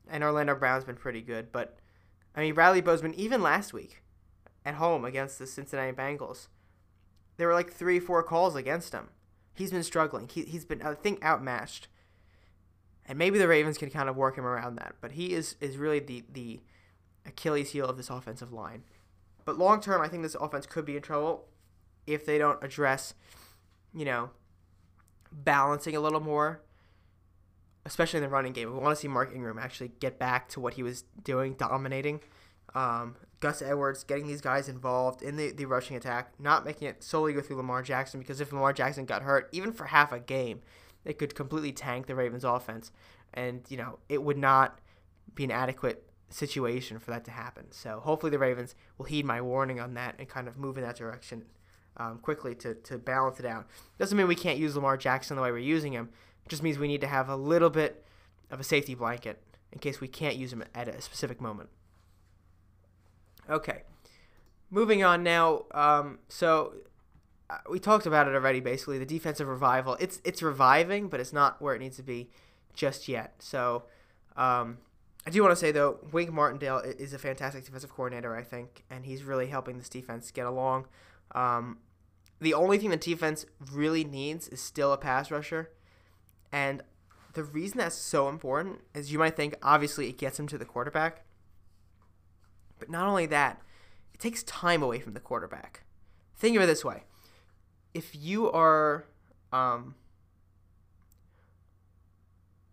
And 0.09 0.25
Orlando 0.25 0.55
Brown's 0.55 0.85
been 0.85 0.97
pretty 0.97 1.21
good, 1.21 1.53
but 1.53 1.77
I 2.35 2.41
mean 2.41 2.55
Bradley 2.55 2.81
Bozeman 2.81 3.15
even 3.15 3.43
last 3.43 3.73
week 3.73 4.03
at 4.65 4.77
home 4.77 5.05
against 5.05 5.39
the 5.39 5.47
Cincinnati 5.47 5.93
Bengals, 5.93 6.49
there 7.37 7.47
were 7.47 7.55
like 7.55 7.71
three 7.71 8.01
four 8.01 8.23
calls 8.23 8.57
against 8.57 8.95
him. 8.95 9.09
He's 9.53 9.71
been 9.71 9.83
struggling. 9.83 10.29
He 10.29 10.43
he's 10.43 10.65
been 10.65 10.81
I 10.83 10.95
think 10.95 11.23
outmatched. 11.23 11.89
And 13.09 13.19
maybe 13.19 13.39
the 13.39 13.47
Ravens 13.47 13.79
can 13.79 13.91
kind 13.91 14.09
of 14.09 14.17
work 14.17 14.37
him 14.37 14.47
around 14.47 14.77
that, 14.77 14.97
but 15.01 15.13
he 15.13 15.35
is 15.35 15.57
is 15.61 15.77
really 15.77 16.01
the 16.01 16.25
the 16.33 16.61
Achilles 17.27 17.73
heel 17.73 17.87
of 17.87 17.99
this 17.99 18.11
offensive 18.11 18.53
line. 18.53 18.85
But 19.45 19.59
long 19.59 19.81
term, 19.81 20.01
I 20.01 20.09
think 20.09 20.23
this 20.23 20.35
offense 20.35 20.65
could 20.65 20.87
be 20.87 20.97
in 20.97 21.03
trouble 21.03 21.47
if 22.07 22.25
they 22.25 22.39
don't 22.39 22.63
address, 22.63 23.15
you 23.97 24.05
know, 24.05 24.31
balancing 25.33 25.97
a 25.97 26.01
little 26.01 26.21
more, 26.21 26.61
especially 27.87 28.19
in 28.19 28.23
the 28.23 28.29
running 28.29 28.53
game. 28.53 28.73
We 28.73 28.79
want 28.79 28.95
to 28.95 29.01
see 29.01 29.09
Mark 29.09 29.33
Ingram 29.35 29.59
actually 29.59 29.93
get 30.01 30.19
back 30.19 30.49
to 30.51 30.61
what 30.61 30.75
he 30.75 30.83
was 30.83 31.05
doing, 31.25 31.55
dominating. 31.55 32.21
Um, 32.75 33.17
Gus 33.41 33.63
Edwards 33.63 34.05
getting 34.05 34.27
these 34.27 34.43
guys 34.43 34.69
involved 34.69 35.23
in 35.23 35.37
the, 35.37 35.51
the 35.51 35.65
rushing 35.65 35.97
attack, 35.97 36.39
not 36.39 36.65
making 36.65 36.89
it 36.89 37.03
solely 37.03 37.33
go 37.33 37.41
through 37.41 37.57
Lamar 37.57 37.83
Jackson, 37.83 38.21
because 38.21 38.41
if 38.41 38.53
Lamar 38.53 38.75
Jackson 38.75 39.07
got 39.07 39.23
hurt, 39.23 39.49
even 39.51 39.73
for 39.73 39.87
half 39.87 40.13
a 40.13 40.21
game, 40.21 40.61
it 41.05 41.19
could 41.19 41.35
completely 41.35 41.73
tank 41.73 42.07
the 42.07 42.15
Ravens 42.15 42.45
offense. 42.45 42.93
And, 43.33 43.63
you 43.69 43.79
know, 43.79 43.99
it 44.11 44.23
would 44.23 44.39
not 44.39 44.79
be 45.35 45.45
an 45.45 45.51
adequate 45.51 46.05
situation 46.29 46.99
for 46.99 47.13
that 47.13 47.25
to 47.25 47.31
happen. 47.31 47.67
So 47.71 48.01
hopefully 48.01 48.31
the 48.31 48.39
Ravens 48.39 48.75
will 48.99 49.07
heed 49.07 49.25
my 49.25 49.41
warning 49.41 49.81
on 49.81 49.95
that 49.95 50.17
and 50.19 50.29
kind 50.29 50.49
of 50.49 50.59
move 50.59 50.77
in 50.77 50.85
that 50.85 50.97
direction 50.97 51.45
um, 51.97 52.19
quickly 52.19 52.55
to, 52.57 52.75
to 52.75 52.99
balance 52.99 53.41
it 53.41 53.47
out. 53.47 53.67
Doesn't 53.99 54.17
mean 54.17 54.29
we 54.29 54.35
can't 54.35 54.59
use 54.59 54.75
Lamar 54.75 54.97
Jackson 54.97 55.37
the 55.37 55.43
way 55.43 55.51
we're 55.51 55.59
using 55.59 55.93
him. 55.93 56.11
It 56.45 56.49
just 56.49 56.63
means 56.63 56.79
we 56.79 56.89
need 56.89 57.01
to 57.01 57.07
have 57.07 57.29
a 57.29 57.37
little 57.37 57.71
bit 57.71 58.05
of 58.51 58.61
a 58.61 58.65
safety 58.65 58.95
blanket 58.95 59.43
in 59.73 59.79
case 59.79 60.01
we 60.01 60.09
can't 60.09 60.37
use 60.37 60.53
him 60.53 60.65
at 60.75 60.89
a 60.89 61.01
specific 61.01 61.41
moment. 61.41 61.69
Okay. 63.49 63.83
Moving 64.71 65.03
on 65.03 65.23
now. 65.23 65.65
Um, 65.73 66.19
so 66.29 66.75
uh, 67.49 67.59
we 67.71 67.79
talked 67.79 68.07
about 68.07 68.27
it 68.29 68.35
already. 68.35 68.61
Basically, 68.61 68.99
the 68.99 69.07
defensive 69.07 69.47
revival. 69.47 69.97
It's 70.01 70.21
it's 70.25 70.43
reviving, 70.43 71.09
but 71.09 71.21
it's 71.21 71.33
not 71.33 71.63
where 71.63 71.75
it 71.75 71.79
needs 71.79 71.97
to 71.97 72.03
be 72.03 72.31
just 72.75 73.09
yet. 73.09 73.35
So 73.39 73.85
um, 74.37 74.79
I 75.27 75.31
do 75.31 75.43
want 75.43 75.53
to 75.53 75.57
say 75.57 75.73
though, 75.73 75.99
Wink 76.13 76.33
Martindale 76.33 76.79
is 76.79 77.13
a 77.13 77.19
fantastic 77.19 77.65
defensive 77.65 77.91
coordinator, 77.91 78.37
I 78.37 78.43
think, 78.43 78.85
and 78.91 79.05
he's 79.05 79.23
really 79.25 79.49
helping 79.49 79.79
this 79.79 79.89
defense 79.89 80.31
get 80.31 80.47
along. 80.47 80.87
Um, 81.33 81.79
the 82.41 82.55
only 82.55 82.79
thing 82.79 82.91
the 82.91 82.97
defense 82.97 83.47
really 83.73 84.05
needs 84.05 84.49
is 84.49 84.61
still 84.61 84.93
a 84.93 84.99
pass 84.99 85.31
rusher, 85.31 85.71
and 86.53 86.83
the 87.33 87.45
reason 87.45 87.79
that's 87.79 87.97
so 87.97 88.29
important 88.29 88.81
is 88.95 89.13
you 89.13 89.19
might 89.19 89.37
think 89.37 89.55
obviously 89.63 90.09
it 90.09 90.19
gets 90.19 90.39
him 90.39 90.47
to 90.49 90.59
the 90.59 90.65
quarterback, 90.65 91.25
but 92.79 92.91
not 92.91 93.07
only 93.07 93.27
that, 93.27 93.61
it 94.15 94.21
takes 94.21 94.43
time 94.43 94.83
away 94.83 95.01
from 95.01 95.15
the 95.15 95.21
quarterback. 95.21 95.85
Think 96.35 96.57
of 96.57 96.63
it 96.63 96.67
this 96.67 96.85
way: 96.85 97.05
if 97.95 98.15
you 98.15 98.51
are, 98.51 99.07
um, 99.53 99.95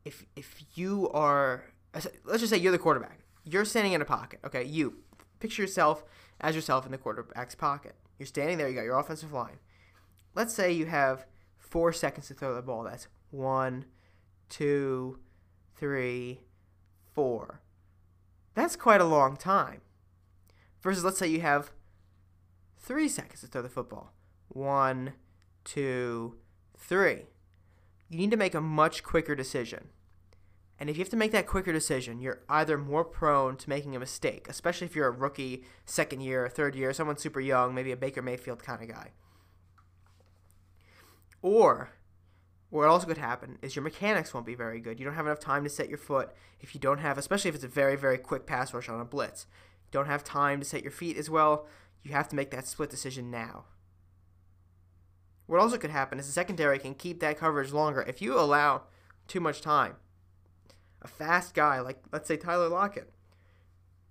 if 0.05 0.25
if 0.35 0.63
you 0.75 1.09
are 1.11 1.65
let's 1.93 2.39
just 2.39 2.49
say 2.49 2.57
you're 2.57 2.71
the 2.71 2.77
quarterback. 2.77 3.19
You're 3.45 3.65
standing 3.65 3.93
in 3.93 4.01
a 4.01 4.05
pocket. 4.05 4.39
Okay, 4.45 4.63
you 4.63 4.95
picture 5.39 5.61
yourself 5.61 6.03
as 6.39 6.55
yourself 6.55 6.85
in 6.85 6.91
the 6.91 6.97
quarterback's 6.97 7.55
pocket. 7.55 7.95
You're 8.23 8.27
standing 8.27 8.57
there. 8.57 8.69
You 8.69 8.75
got 8.75 8.85
your 8.85 8.97
offensive 8.97 9.33
line. 9.33 9.59
let's 10.33 10.53
say 10.53 10.71
you 10.71 10.85
have 10.85 11.25
four 11.57 11.91
seconds 11.91 12.29
to 12.29 12.33
throw 12.33 12.55
the 12.55 12.61
ball. 12.61 12.83
That's 12.83 13.09
one, 13.31 13.83
two, 14.47 15.19
three, 15.75 16.39
four. 17.13 17.59
That's 18.53 18.77
quite 18.77 19.01
a 19.01 19.03
long 19.03 19.35
time. 19.35 19.81
Versus, 20.81 21.03
let's 21.03 21.17
say 21.17 21.27
you 21.27 21.41
have 21.41 21.73
three 22.77 23.09
seconds 23.09 23.41
to 23.41 23.47
throw 23.47 23.61
the 23.61 23.67
football. 23.67 24.13
One, 24.47 25.15
two, 25.65 26.37
three. 26.77 27.23
You 28.07 28.17
need 28.17 28.31
to 28.31 28.37
make 28.37 28.55
a 28.55 28.61
much 28.61 29.03
quicker 29.03 29.35
decision. 29.35 29.89
And 30.79 30.89
if 30.89 30.97
you 30.97 31.01
have 31.01 31.09
to 31.11 31.17
make 31.17 31.31
that 31.31 31.47
quicker 31.47 31.71
decision, 31.71 32.19
you're 32.19 32.41
either 32.49 32.77
more 32.77 33.05
prone 33.05 33.57
to 33.57 33.69
making 33.69 33.95
a 33.95 33.99
mistake, 33.99 34.47
especially 34.49 34.85
if 34.85 34.95
you're 34.95 35.07
a 35.07 35.11
rookie, 35.11 35.63
second 35.85 36.21
year, 36.21 36.49
third 36.49 36.75
year, 36.75 36.93
someone 36.93 37.17
super 37.17 37.39
young, 37.39 37.73
maybe 37.75 37.91
a 37.91 37.97
Baker 37.97 38.21
Mayfield 38.21 38.63
kind 38.63 38.81
of 38.81 38.89
guy. 38.89 39.11
Or 41.41 41.91
what 42.69 42.87
also 42.87 43.05
could 43.05 43.19
happen 43.19 43.59
is 43.61 43.75
your 43.75 43.83
mechanics 43.83 44.33
won't 44.33 44.47
be 44.47 44.55
very 44.55 44.79
good. 44.79 44.99
You 44.99 45.05
don't 45.05 45.13
have 45.13 45.27
enough 45.27 45.39
time 45.39 45.63
to 45.63 45.69
set 45.69 45.89
your 45.89 45.99
foot 45.99 46.31
if 46.59 46.73
you 46.73 46.81
don't 46.81 46.97
have, 46.97 47.19
especially 47.19 47.49
if 47.49 47.55
it's 47.55 47.63
a 47.63 47.67
very, 47.67 47.95
very 47.95 48.17
quick 48.17 48.47
pass 48.47 48.73
rush 48.73 48.89
on 48.89 48.99
a 48.99 49.05
blitz. 49.05 49.45
You 49.85 49.91
don't 49.91 50.07
have 50.07 50.23
time 50.23 50.59
to 50.59 50.65
set 50.65 50.81
your 50.81 50.91
feet 50.91 51.17
as 51.17 51.29
well. 51.29 51.67
You 52.01 52.13
have 52.13 52.27
to 52.29 52.35
make 52.35 52.49
that 52.49 52.65
split 52.65 52.89
decision 52.89 53.29
now. 53.29 53.65
What 55.45 55.61
also 55.61 55.77
could 55.77 55.91
happen 55.91 56.17
is 56.17 56.25
the 56.25 56.31
secondary 56.31 56.79
can 56.79 56.95
keep 56.95 57.19
that 57.19 57.37
coverage 57.37 57.71
longer 57.71 58.01
if 58.01 58.23
you 58.23 58.39
allow 58.39 58.83
too 59.27 59.39
much 59.39 59.61
time. 59.61 59.97
A 61.03 61.07
fast 61.07 61.53
guy 61.53 61.79
like, 61.79 62.01
let's 62.11 62.27
say, 62.27 62.37
Tyler 62.37 62.69
Lockett 62.69 63.11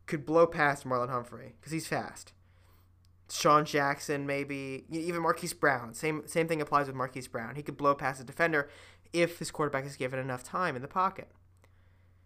could 0.07 0.27
blow 0.27 0.47
past 0.47 0.85
Marlon 0.85 1.09
Humphrey 1.09 1.55
because 1.59 1.73
he's 1.73 1.87
fast. 1.87 2.33
Sean 3.31 3.65
Jackson, 3.65 4.27
maybe 4.27 4.85
even 4.91 5.23
Marquise 5.23 5.55
Brown. 5.55 5.95
Same 5.95 6.23
same 6.27 6.49
thing 6.49 6.61
applies 6.61 6.87
with 6.87 6.97
Marquise 6.97 7.29
Brown. 7.29 7.55
He 7.55 7.63
could 7.63 7.79
blow 7.79 7.95
past 7.95 8.21
a 8.21 8.25
defender 8.25 8.69
if 9.13 9.39
his 9.39 9.51
quarterback 9.51 9.87
is 9.87 9.97
given 9.97 10.19
enough 10.19 10.45
time 10.45 10.77
in 10.77 10.83
the 10.83 10.89
pocket. 10.89 11.29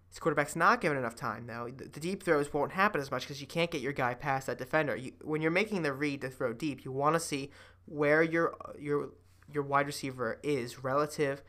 His 0.09 0.19
quarterback's 0.19 0.57
not 0.57 0.81
given 0.81 0.99
enough 0.99 1.14
time 1.14 1.47
though. 1.47 1.69
The, 1.77 2.01
deep 2.01 2.23
throws 2.23 2.53
won't 2.53 2.73
happen 2.73 3.01
as 3.01 3.11
much 3.11 3.23
because 3.23 3.41
you 3.41 3.47
can't 3.47 3.71
get 3.71 3.83
your 3.83 3.93
guy 3.93 4.14
past 4.14 4.47
that 4.47 4.59
defender. 4.59 4.97
You, 4.97 5.12
when 5.23 5.43
you're 5.43 5.51
making 5.51 5.83
the 5.83 5.93
read 5.93 6.23
to 6.23 6.31
throw 6.31 6.53
deep, 6.53 6.85
you 6.85 6.91
want 6.91 7.14
to 7.14 7.21
see 7.21 7.51
where 7.85 8.23
your 8.23 8.57
your 8.79 9.11
your 9.53 9.62
wide 9.62 9.87
receiver 9.87 10.41
is 10.43 10.83
relative 10.83 11.43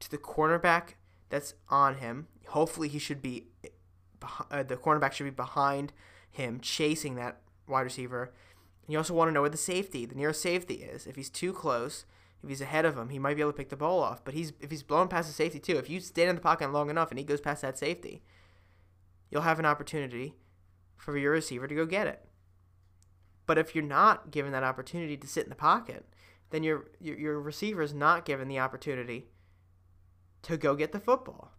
to 0.00 0.10
the 0.10 0.18
cornerback 0.18 0.94
that's 1.28 1.54
on 1.68 1.96
him. 1.96 2.28
Hopefully, 2.48 2.88
he 2.88 2.98
should 2.98 3.22
be 3.22 3.46
uh, 4.50 4.62
the 4.62 4.76
cornerback 4.76 5.12
should 5.12 5.24
be 5.24 5.30
behind 5.30 5.92
him, 6.30 6.60
chasing 6.60 7.14
that 7.16 7.40
wide 7.66 7.82
receiver 7.82 8.32
you 8.88 8.98
also 8.98 9.14
want 9.14 9.28
to 9.28 9.32
know 9.32 9.40
where 9.40 9.50
the 9.50 9.56
safety, 9.56 10.06
the 10.06 10.14
nearest 10.14 10.42
safety 10.42 10.74
is. 10.74 11.06
If 11.06 11.16
he's 11.16 11.30
too 11.30 11.52
close, 11.52 12.04
if 12.42 12.48
he's 12.48 12.60
ahead 12.60 12.84
of 12.84 12.98
him, 12.98 13.10
he 13.10 13.18
might 13.18 13.36
be 13.36 13.40
able 13.40 13.52
to 13.52 13.56
pick 13.56 13.68
the 13.68 13.76
ball 13.76 14.00
off. 14.00 14.24
But 14.24 14.34
he's 14.34 14.52
if 14.60 14.70
he's 14.70 14.82
blown 14.82 15.08
past 15.08 15.28
the 15.28 15.34
safety 15.34 15.58
too, 15.58 15.78
if 15.78 15.88
you 15.88 16.00
stand 16.00 16.30
in 16.30 16.34
the 16.34 16.42
pocket 16.42 16.72
long 16.72 16.90
enough 16.90 17.10
and 17.10 17.18
he 17.18 17.24
goes 17.24 17.40
past 17.40 17.62
that 17.62 17.78
safety, 17.78 18.22
you'll 19.30 19.42
have 19.42 19.58
an 19.58 19.66
opportunity 19.66 20.34
for 20.96 21.16
your 21.16 21.32
receiver 21.32 21.66
to 21.66 21.74
go 21.74 21.86
get 21.86 22.06
it. 22.06 22.24
But 23.46 23.58
if 23.58 23.74
you're 23.74 23.84
not 23.84 24.30
given 24.30 24.52
that 24.52 24.64
opportunity 24.64 25.16
to 25.16 25.26
sit 25.26 25.44
in 25.44 25.50
the 25.50 25.56
pocket, 25.56 26.04
then 26.50 26.62
your 26.62 26.90
your, 27.00 27.18
your 27.18 27.40
receiver 27.40 27.82
is 27.82 27.94
not 27.94 28.24
given 28.24 28.48
the 28.48 28.58
opportunity 28.58 29.28
to 30.42 30.56
go 30.56 30.74
get 30.74 30.92
the 30.92 31.00
football. 31.00 31.52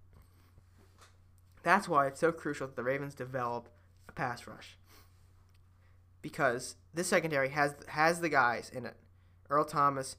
That's 1.64 1.88
why 1.88 2.08
it's 2.08 2.20
so 2.20 2.32
crucial 2.32 2.68
that 2.68 2.76
the 2.76 2.84
Ravens 2.84 3.16
develop 3.16 3.70
a 4.08 4.12
pass 4.12 4.46
rush 4.46 4.78
because 6.24 6.78
this 6.94 7.08
secondary 7.08 7.50
has 7.50 7.76
has 7.90 8.22
the 8.22 8.30
guys 8.30 8.72
in 8.74 8.88
it. 8.88 8.96
Earl 9.50 9.66
Thomas, 9.66 10.16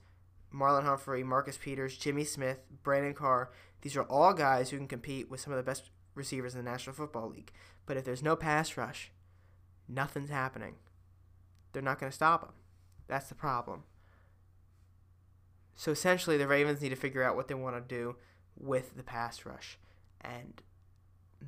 Marlon 0.55 0.85
Humphrey, 0.85 1.25
Marcus 1.25 1.57
Peters, 1.57 1.97
Jimmy 1.97 2.23
Smith, 2.23 2.59
Brandon 2.85 3.15
Carr. 3.15 3.51
These 3.83 3.97
are 3.97 4.05
all 4.05 4.33
guys 4.33 4.71
who 4.71 4.77
can 4.77 4.87
compete 4.87 5.29
with 5.29 5.41
some 5.41 5.53
of 5.53 5.57
the 5.57 5.63
best 5.63 5.91
receivers 6.15 6.55
in 6.55 6.63
the 6.63 6.71
National 6.71 6.95
Football 6.95 7.31
League. 7.31 7.51
But 7.87 7.97
if 7.97 8.05
there's 8.05 8.23
no 8.23 8.37
pass 8.37 8.77
rush, 8.77 9.11
nothing's 9.89 10.31
happening. 10.31 10.77
They're 11.73 11.83
not 11.83 11.99
going 11.99 12.11
to 12.11 12.17
stop 12.17 12.43
them. 12.43 12.53
That's 13.09 13.29
the 13.29 13.35
problem. 13.35 13.83
So 15.75 15.91
essentially, 15.91 16.37
the 16.37 16.47
Ravens 16.47 16.81
need 16.81 16.91
to 16.91 16.97
figure 16.97 17.23
out 17.23 17.35
what 17.35 17.49
they 17.49 17.55
want 17.55 17.77
to 17.77 17.95
do 17.95 18.17
with 18.57 18.97
the 18.97 19.03
pass 19.03 19.45
rush 19.45 19.79
and 20.21 20.63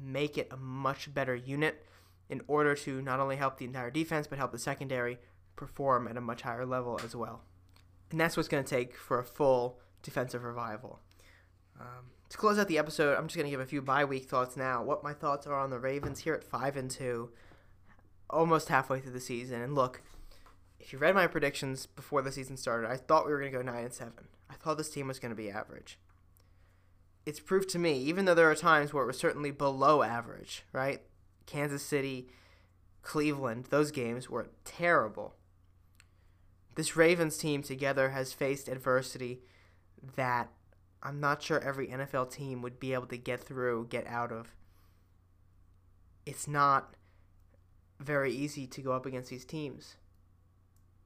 make 0.01 0.39
it 0.39 0.49
a 0.51 0.57
much 0.57 1.13
better 1.13 1.35
unit 1.35 1.85
in 2.29 2.43
order 2.49 2.75
to 2.75 3.01
not 3.03 3.21
only 3.21 3.37
help 3.37 3.59
the 3.59 3.65
entire 3.65 3.91
defense, 3.91 4.27
but 4.27 4.39
help 4.39 4.53
the 4.53 4.59
secondary 4.59 5.19
perform 5.55 6.09
at 6.09 6.17
a 6.17 6.21
much 6.21 6.43
higher 6.43 6.67
level 6.67 7.01
as 7.05 7.15
well. 7.15 7.43
And 8.11 8.21
that's 8.21 8.37
what's 8.37 8.49
going 8.49 8.65
to 8.65 8.71
take 8.71 8.97
for 8.97 9.19
a 9.19 9.25
full 9.25 9.81
defensive 10.03 10.45
revival. 10.45 11.01
Um, 11.81 12.11
to 12.29 12.37
close 12.37 12.59
out 12.59 12.69
the 12.69 12.79
episode, 12.79 13.17
I'm 13.17 13.27
just 13.27 13.37
going 13.37 13.47
to 13.47 13.51
give 13.51 13.61
a 13.61 13.67
few 13.67 13.83
bye 13.83 14.05
week 14.05 14.29
thoughts 14.29 14.57
now. 14.57 14.83
What 14.83 15.05
my 15.05 15.13
thoughts 15.13 15.47
are 15.47 15.55
on 15.55 15.71
the 15.71 15.79
Ravens 15.79 16.21
here 16.21 16.35
at 16.35 16.45
5 16.45 16.77
and 16.77 16.91
2, 16.91 17.31
almost 18.31 18.69
halfway 18.69 19.01
through 19.01 19.13
the 19.13 19.21
season. 19.21 19.63
And 19.63 19.75
look, 19.75 20.03
if 20.81 20.93
you 20.93 20.99
read 20.99 21.15
my 21.15 21.27
predictions 21.27 21.87
before 21.87 22.23
the 22.23 22.33
season 22.33 22.57
started, 22.57 22.91
I 22.91 22.97
thought 22.97 23.27
we 23.27 23.33
were 23.33 23.41
going 23.41 23.53
to 23.53 23.59
go 23.59 23.65
9 23.65 23.85
and 23.85 23.93
7. 23.93 24.13
I 24.51 24.55
thought 24.55 24.79
this 24.79 24.91
team 24.91 25.09
was 25.09 25.19
going 25.19 25.31
to 25.31 25.37
be 25.37 25.51
average. 25.51 25.99
It's 27.27 27.41
proved 27.41 27.69
to 27.71 27.79
me, 27.79 27.99
even 27.99 28.25
though 28.25 28.37
there 28.37 28.51
are 28.51 28.55
times 28.55 28.95
where 28.95 29.03
it 29.03 29.09
was 29.09 29.19
certainly 29.19 29.51
below 29.51 30.03
average, 30.03 30.63
right? 30.73 31.03
Kansas 31.45 31.83
City, 31.83 32.29
Cleveland, 33.03 33.67
those 33.71 33.91
games 33.91 34.31
were 34.31 34.49
terrible. 34.65 35.35
This 36.77 36.97
Ravens 36.97 37.37
team 37.37 37.63
together 37.63 38.11
has 38.11 38.33
faced 38.33 38.69
adversity 38.69 39.41
that 40.15 40.51
I'm 41.03 41.19
not 41.19 41.43
sure 41.43 41.59
every 41.59 41.89
NFL 41.89 42.31
team 42.31 42.63
would 42.63 42.79
be 42.79 42.95
able 42.95 43.07
to 43.07 43.17
get 43.17 43.43
through, 43.43 43.89
get 43.91 44.07
out 44.07 44.31
of. 44.31 44.55
It's 46.25 46.47
not 46.47 46.95
very 47.99 48.33
easy 48.33 48.67
to 48.69 48.83
go 48.83 48.93
up 48.93 49.07
against 49.07 49.31
these 49.31 49.45
teams 49.45 49.97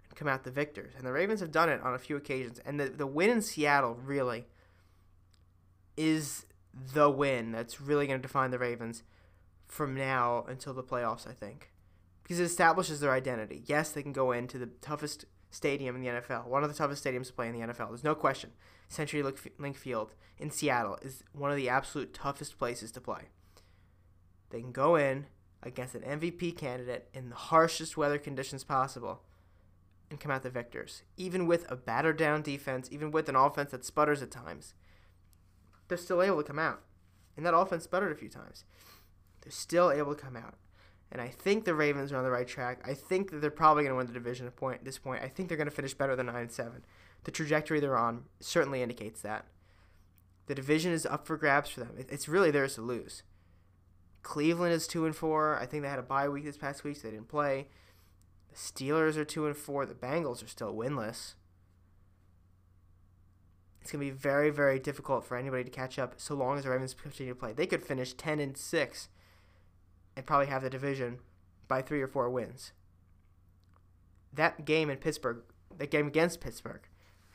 and 0.09 0.19
come 0.19 0.29
out 0.29 0.45
the 0.45 0.51
victors. 0.51 0.93
And 0.97 1.07
the 1.07 1.13
Ravens 1.13 1.41
have 1.41 1.53
done 1.53 1.69
it 1.69 1.81
on 1.83 1.95
a 1.95 1.99
few 1.99 2.17
occasions. 2.17 2.61
And 2.65 2.79
the, 2.79 2.89
the 2.89 3.07
win 3.07 3.31
in 3.31 3.43
Seattle 3.43 3.99
really 4.05 4.47
is 6.01 6.47
the 6.95 7.11
win 7.11 7.53
that's 7.53 7.81
really 7.81 8.07
going 8.07 8.19
to 8.19 8.27
define 8.27 8.51
the 8.51 8.59
Ravens 8.59 9.03
from 9.67 9.95
now 9.95 10.47
until 10.49 10.73
the 10.73 10.83
playoffs, 10.83 11.29
I 11.29 11.33
think. 11.33 11.71
Because 12.23 12.41
it 12.41 12.45
establishes 12.45 13.01
their 13.01 13.13
identity. 13.13 13.63
Yes, 13.67 13.91
they 13.91 14.03
can 14.03 14.13
go 14.13 14.33
into 14.33 14.57
the 14.57 14.67
toughest 14.81 15.27
stadium 15.51 15.97
in 15.97 16.03
the 16.03 16.09
NFL, 16.09 16.47
one 16.47 16.63
of 16.63 16.71
the 16.71 16.77
toughest 16.77 17.05
stadiums 17.05 17.27
to 17.27 17.33
play 17.33 17.49
in 17.49 17.53
the 17.53 17.67
NFL. 17.67 17.89
There's 17.89 18.05
no 18.05 18.15
question. 18.15 18.53
CenturyLink 18.91 19.77
Field 19.77 20.15
in 20.39 20.51
Seattle 20.51 20.97
is 21.03 21.23
one 21.33 21.51
of 21.51 21.57
the 21.57 21.69
absolute 21.69 22.15
toughest 22.15 22.57
places 22.57 22.91
to 22.93 23.01
play. 23.01 23.29
They 24.51 24.61
can 24.61 24.73
go 24.73 24.97
in 24.97 25.27
against 25.63 25.95
an 25.95 26.03
MVP 26.03 26.57
candidate 26.57 27.09
in 27.13 27.29
the 27.29 27.37
harshest 27.37 27.97
weather 27.97 28.19
conditions 28.19 28.65
possible 28.65 29.23
and 30.09 30.19
come 30.19 30.33
out 30.33 30.43
the 30.43 30.51
victors. 30.51 31.03
Even 31.17 31.47
with 31.47 31.71
a 31.71 31.77
battered 31.77 32.17
down 32.17 32.43
defense, 32.43 32.89
even 32.91 33.11
with 33.11 33.29
an 33.29 33.37
offense 33.37 33.73
that 33.73 33.85
sputters 33.85 34.23
at 34.23 34.31
times, 34.31 34.75
they're 35.91 35.99
still 35.99 36.23
able 36.23 36.39
to 36.39 36.43
come 36.43 36.59
out. 36.59 36.81
And 37.37 37.45
that 37.45 37.55
offense 37.55 37.85
sputtered 37.85 38.13
a 38.13 38.17
few 38.17 38.31
times. 38.31 38.65
They're 39.43 39.53
still 39.53 39.91
able 39.91 40.15
to 40.15 40.23
come 40.23 40.37
out. 40.37 40.55
And 41.13 41.21
I 41.21 41.29
think 41.29 41.65
the 41.65 41.75
Ravens 41.75 42.13
are 42.13 42.17
on 42.17 42.25
the 42.25 42.31
right 42.31 42.47
track. 42.47 42.81
I 42.87 42.95
think 42.95 43.31
that 43.31 43.41
they're 43.41 43.51
probably 43.51 43.83
going 43.83 43.93
to 43.93 43.97
win 43.97 44.07
the 44.07 44.13
division 44.13 44.47
at 44.47 44.85
this 44.85 44.99
point. 44.99 45.23
I 45.23 45.29
think 45.29 45.49
they're 45.49 45.59
going 45.59 45.69
to 45.69 45.75
finish 45.75 45.93
better 45.93 46.17
than 46.17 46.27
9 46.27 46.37
and 46.37 46.53
7. 46.53 46.85
The 47.25 47.31
trajectory 47.31 47.81
they're 47.81 47.99
on 47.99 48.25
certainly 48.39 48.83
indicates 48.83 49.21
that. 49.23 49.47
The 50.47 50.55
division 50.55 50.93
is 50.93 51.07
up 51.07 51.27
for 51.27 51.37
grabs 51.37 51.71
for 51.71 51.81
them. 51.81 51.95
It's 51.99 52.29
really 52.29 52.51
theirs 52.51 52.77
to 52.77 52.83
lose. 52.83 53.23
Cleveland 54.23 54.73
is 54.73 54.87
2 54.87 55.07
and 55.07 55.17
4. 55.17 55.59
I 55.59 55.67
think 55.67 55.83
they 55.83 55.89
had 55.89 55.99
a 55.99 56.03
bye 56.03 56.29
week 56.29 56.45
this 56.45 56.57
past 56.57 56.85
week, 56.85 56.97
so 56.97 57.09
they 57.09 57.15
didn't 57.15 57.29
play. 57.29 57.69
The 58.51 58.57
Steelers 58.57 59.17
are 59.17 59.25
2 59.25 59.47
and 59.47 59.57
4. 59.57 59.87
The 59.87 59.95
Bengals 59.95 60.45
are 60.45 60.49
still 60.49 60.75
winless. 60.75 61.35
It's 63.91 63.97
going 63.97 64.07
to 64.07 64.15
be 64.15 64.17
very, 64.17 64.51
very 64.51 64.79
difficult 64.79 65.25
for 65.25 65.37
anybody 65.37 65.65
to 65.65 65.71
catch 65.71 65.99
up 65.99 66.15
so 66.17 66.37
long 66.37 66.57
as 66.57 66.63
the 66.63 66.71
Ravens 66.71 66.95
continue 66.95 67.33
to 67.33 67.37
play. 67.37 67.53
They 67.53 67.67
could 67.67 67.83
finish 67.83 68.13
10 68.13 68.39
and 68.39 68.57
6 68.57 69.09
and 70.15 70.25
probably 70.25 70.47
have 70.47 70.63
the 70.63 70.71
division 70.71 71.19
by 71.67 71.83
three 71.83 72.01
or 72.01 72.07
four 72.07 72.31
wins. 72.31 72.71
That 74.33 74.65
game 74.65 74.91
in 74.91 74.99
Pittsburgh, 74.99 75.43
that 75.77 75.91
game 75.91 76.07
against 76.07 76.41
Pittsburgh, 76.41 76.83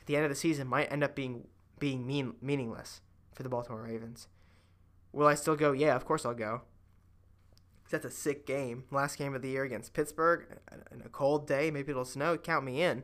at 0.00 0.06
the 0.06 0.16
end 0.16 0.24
of 0.24 0.30
the 0.30 0.34
season 0.34 0.66
might 0.66 0.90
end 0.90 1.04
up 1.04 1.14
being 1.14 1.46
being 1.78 2.06
mean 2.06 2.36
meaningless 2.40 3.02
for 3.34 3.42
the 3.42 3.50
Baltimore 3.50 3.82
Ravens. 3.82 4.26
Will 5.12 5.26
I 5.26 5.34
still 5.34 5.56
go? 5.56 5.72
Yeah, 5.72 5.94
of 5.94 6.06
course 6.06 6.24
I'll 6.24 6.32
go. 6.32 6.62
That's 7.90 8.06
a 8.06 8.10
sick 8.10 8.46
game. 8.46 8.84
Last 8.90 9.18
game 9.18 9.34
of 9.34 9.42
the 9.42 9.50
year 9.50 9.64
against 9.64 9.92
Pittsburgh, 9.92 10.46
in 10.90 11.02
a 11.02 11.10
cold 11.10 11.46
day, 11.46 11.70
maybe 11.70 11.90
it'll 11.90 12.06
snow. 12.06 12.38
Count 12.38 12.64
me 12.64 12.80
in. 12.80 13.02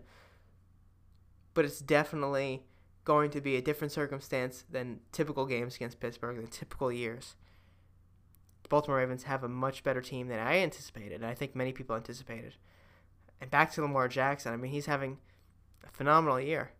But 1.53 1.67
it's 1.67 1.81
definitely 1.81 2.63
going 3.05 3.31
to 3.31 3.41
be 3.41 3.57
a 3.57 3.63
different 3.63 3.93
circumstance 3.93 4.65
than 4.71 5.01
typical 5.11 5.47
games 5.47 5.77
against 5.77 6.01
Pittsburgh, 6.01 6.37
than 6.37 6.47
typical 6.47 6.93
years. 6.93 7.35
The 8.63 8.69
Baltimore 8.69 8.99
Ravens 8.99 9.25
have 9.25 9.43
a 9.43 9.49
much 9.49 9.83
better 9.83 10.01
team 10.01 10.29
than 10.29 10.39
I 10.39 10.59
anticipated, 10.59 11.15
and 11.15 11.27
I 11.27 11.35
think 11.35 11.57
many 11.57 11.73
people 11.73 11.97
anticipated. 11.97 12.55
And 13.41 13.51
back 13.51 13.73
to 13.73 13.83
Lamar 13.83 14.09
Jackson, 14.09 14.53
I 14.53 14.57
mean, 14.57 14.71
he's 14.71 14.87
having 14.87 15.19
a 15.85 15.91
phenomenal 15.91 16.41
year. 16.41 16.73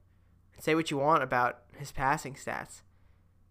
Say 0.61 0.77
what 0.77 0.93
you 0.93 0.99
want 0.99 1.25
about 1.25 1.63
his 1.77 1.91
passing 1.91 2.35
stats. 2.35 2.83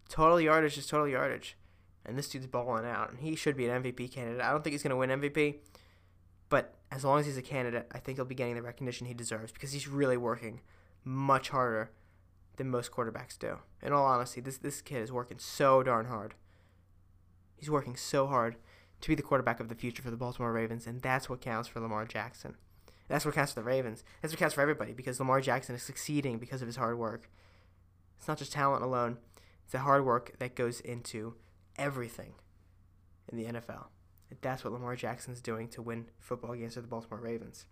Total 0.08 0.40
yardage 0.40 0.78
is 0.78 0.86
total 0.86 1.08
yardage. 1.08 1.58
And 2.06 2.16
this 2.16 2.28
dude's 2.28 2.46
balling 2.46 2.86
out. 2.86 3.10
And 3.10 3.20
he 3.20 3.36
should 3.36 3.56
be 3.56 3.66
an 3.66 3.82
MVP 3.82 4.10
candidate. 4.10 4.40
I 4.40 4.50
don't 4.50 4.64
think 4.64 4.72
he's 4.72 4.82
going 4.82 4.90
to 4.90 4.96
win 4.96 5.10
MVP. 5.10 5.56
But 6.48 6.74
as 6.90 7.04
long 7.04 7.20
as 7.20 7.26
he's 7.26 7.36
a 7.36 7.42
candidate, 7.42 7.86
I 7.92 7.98
think 7.98 8.16
he'll 8.16 8.24
be 8.24 8.34
getting 8.34 8.54
the 8.54 8.62
recognition 8.62 9.06
he 9.06 9.14
deserves 9.14 9.52
because 9.52 9.72
he's 9.72 9.86
really 9.86 10.16
working 10.16 10.60
much 11.04 11.50
harder 11.50 11.90
than 12.56 12.70
most 12.70 12.92
quarterbacks 12.92 13.38
do. 13.38 13.58
In 13.82 13.92
all 13.92 14.04
honesty, 14.04 14.40
this, 14.40 14.58
this 14.58 14.80
kid 14.80 15.02
is 15.02 15.12
working 15.12 15.38
so 15.38 15.82
darn 15.82 16.06
hard. 16.06 16.34
He's 17.56 17.70
working 17.70 17.96
so 17.96 18.26
hard 18.26 18.56
to 19.00 19.08
be 19.08 19.14
the 19.14 19.22
quarterback 19.22 19.60
of 19.60 19.68
the 19.68 19.74
future 19.74 20.02
for 20.02 20.10
the 20.10 20.16
Baltimore 20.16 20.52
Ravens, 20.52 20.86
and 20.86 21.00
that's 21.00 21.28
what 21.28 21.40
counts 21.40 21.68
for 21.68 21.80
Lamar 21.80 22.04
Jackson. 22.04 22.56
That's 23.08 23.24
what 23.24 23.34
counts 23.34 23.52
for 23.52 23.60
the 23.60 23.66
Ravens. 23.66 24.04
That's 24.20 24.32
what 24.32 24.38
counts 24.38 24.54
for 24.54 24.60
everybody 24.60 24.92
because 24.92 25.18
Lamar 25.18 25.40
Jackson 25.40 25.74
is 25.74 25.82
succeeding 25.82 26.38
because 26.38 26.62
of 26.62 26.66
his 26.66 26.76
hard 26.76 26.98
work. 26.98 27.28
It's 28.18 28.28
not 28.28 28.38
just 28.38 28.52
talent 28.52 28.84
alone, 28.84 29.18
it's 29.64 29.72
the 29.72 29.80
hard 29.80 30.04
work 30.04 30.38
that 30.38 30.54
goes 30.54 30.80
into 30.80 31.34
everything 31.76 32.34
in 33.30 33.38
the 33.38 33.44
NFL. 33.44 33.86
And 34.30 34.38
that's 34.40 34.64
what 34.64 34.72
Lamar 34.72 34.96
Jackson's 34.96 35.40
doing 35.40 35.68
to 35.68 35.82
win 35.82 36.06
football 36.18 36.54
games 36.54 36.74
for 36.74 36.80
the 36.80 36.86
Baltimore 36.86 37.20
Ravens. 37.20 37.66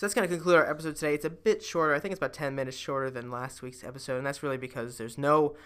So 0.00 0.06
that's 0.06 0.14
going 0.14 0.26
to 0.26 0.34
conclude 0.34 0.56
our 0.56 0.70
episode 0.70 0.96
today. 0.96 1.12
It's 1.12 1.26
a 1.26 1.28
bit 1.28 1.62
shorter. 1.62 1.94
I 1.94 1.98
think 1.98 2.12
it's 2.12 2.18
about 2.18 2.32
10 2.32 2.54
minutes 2.54 2.78
shorter 2.78 3.10
than 3.10 3.30
last 3.30 3.60
week's 3.60 3.84
episode, 3.84 4.16
and 4.16 4.26
that's 4.26 4.42
really 4.42 4.56
because 4.56 4.96
there's 4.96 5.18
no 5.18 5.56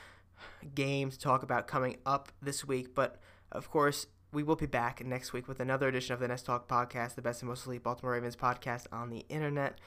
game 0.74 1.08
to 1.12 1.16
talk 1.16 1.44
about 1.44 1.68
coming 1.68 1.98
up 2.04 2.32
this 2.42 2.64
week. 2.64 2.96
But 2.96 3.20
of 3.52 3.70
course, 3.70 4.08
we 4.32 4.42
will 4.42 4.56
be 4.56 4.66
back 4.66 5.06
next 5.06 5.32
week 5.32 5.46
with 5.46 5.60
another 5.60 5.86
edition 5.86 6.14
of 6.14 6.18
the 6.18 6.26
Nest 6.26 6.46
Talk 6.46 6.66
podcast, 6.66 7.14
the 7.14 7.22
best 7.22 7.42
and 7.42 7.48
most 7.48 7.64
elite 7.64 7.84
Baltimore 7.84 8.14
Ravens 8.14 8.34
podcast 8.34 8.86
on 8.90 9.08
the 9.08 9.24
internet. 9.28 9.78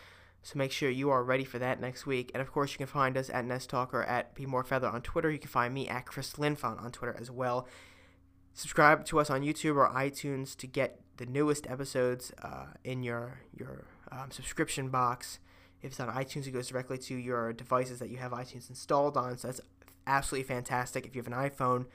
So 0.44 0.58
make 0.58 0.72
sure 0.72 0.90
you 0.90 1.10
are 1.10 1.26
ready 1.26 1.44
for 1.44 1.60
that 1.60 1.82
next 1.82 2.06
week. 2.06 2.32
And 2.34 2.40
of 2.40 2.50
course, 2.50 2.72
you 2.72 2.78
can 2.78 2.88
find 2.88 3.18
us 3.18 3.30
at 3.30 3.44
Nest 3.44 3.70
Talk 3.70 3.94
or 3.94 4.06
at 4.06 4.34
Be 4.34 4.46
More 4.46 4.64
Feather 4.64 4.88
on 4.88 5.02
Twitter. 5.02 5.30
You 5.30 5.40
can 5.40 5.50
find 5.50 5.74
me 5.74 5.90
at 5.90 6.06
Chris 6.06 6.36
Linfont 6.36 6.82
on 6.82 6.94
Twitter 6.94 7.18
as 7.20 7.30
well. 7.30 7.68
Subscribe 8.54 9.04
to 9.08 9.20
us 9.20 9.30
on 9.30 9.42
YouTube 9.42 9.76
or 9.76 9.90
iTunes 9.90 10.56
to 10.56 10.68
get 10.68 11.02
the 11.18 11.26
newest 11.26 11.68
episodes 11.68 12.32
uh, 12.42 12.68
in 12.86 13.04
your 13.04 13.42
your 13.54 13.84
um, 14.12 14.32
subscription 14.32 14.90
box. 14.90 15.40
If 15.82 15.92
it's 15.92 16.00
on 16.00 16.10
iTunes, 16.10 16.48
it 16.48 16.52
goes 16.52 16.68
directly 16.68 16.98
to 16.98 17.16
your 17.16 17.54
devices 17.54 18.00
that 18.00 18.10
you 18.10 18.18
have 18.18 18.32
iTunes 18.32 18.70
installed 18.70 19.16
on. 19.16 19.38
So 19.38 19.48
that's 19.48 19.62
absolutely 20.08 20.48
fantastic. 20.48 21.06
If 21.06 21.16
you 21.16 21.22
have 21.22 21.32
an 21.32 21.38
iPhone, 21.38 21.86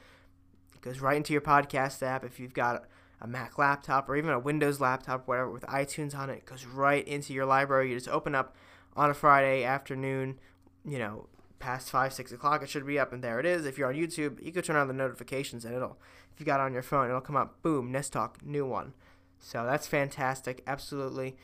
it 0.75 0.81
goes 0.81 1.01
right 1.01 1.17
into 1.17 1.33
your 1.33 1.43
podcast 1.43 2.03
app. 2.03 2.25
If 2.25 2.39
you've 2.39 2.55
got 2.55 2.85
a 3.21 3.27
Mac 3.27 3.59
laptop 3.59 4.09
or 4.09 4.17
even 4.17 4.31
a 4.31 4.39
Windows 4.39 4.81
laptop, 4.81 5.27
whatever, 5.27 5.51
with 5.51 5.63
iTunes 5.65 6.15
on 6.15 6.31
it, 6.31 6.39
it 6.39 6.47
goes 6.47 6.65
right 6.65 7.07
into 7.07 7.33
your 7.33 7.47
library. 7.47 7.91
You 7.91 7.97
just 7.97 8.09
open 8.09 8.35
up 8.35 8.55
on 8.97 9.11
a 9.11 9.15
Friday 9.15 9.65
afternoon, 9.65 10.39
you 10.85 10.99
know, 10.99 11.29
past 11.59 11.91
five, 11.91 12.13
six 12.13 12.33
o'clock. 12.33 12.63
It 12.63 12.69
should 12.69 12.87
be 12.87 12.99
up, 12.99 13.13
and 13.13 13.23
there 13.23 13.41
it 13.41 13.47
is. 13.47 13.65
If 13.65 13.79
you're 13.79 13.89
on 13.89 13.95
YouTube, 13.95 14.45
you 14.45 14.53
can 14.53 14.63
turn 14.63 14.77
on 14.77 14.89
the 14.89 14.95
notifications, 14.95 15.65
and 15.65 15.75
it'll, 15.75 15.99
if 16.33 16.41
you 16.41 16.47
got 16.47 16.61
it 16.61 16.65
on 16.65 16.73
your 16.73 16.83
phone, 16.83 17.09
it'll 17.09 17.21
come 17.21 17.37
up. 17.37 17.63
Boom, 17.63 17.91
Nest 17.91 18.13
Talk, 18.13 18.45
new 18.45 18.67
one. 18.67 18.93
So 19.39 19.65
that's 19.65 19.87
fantastic. 19.87 20.63
Absolutely. 20.67 21.37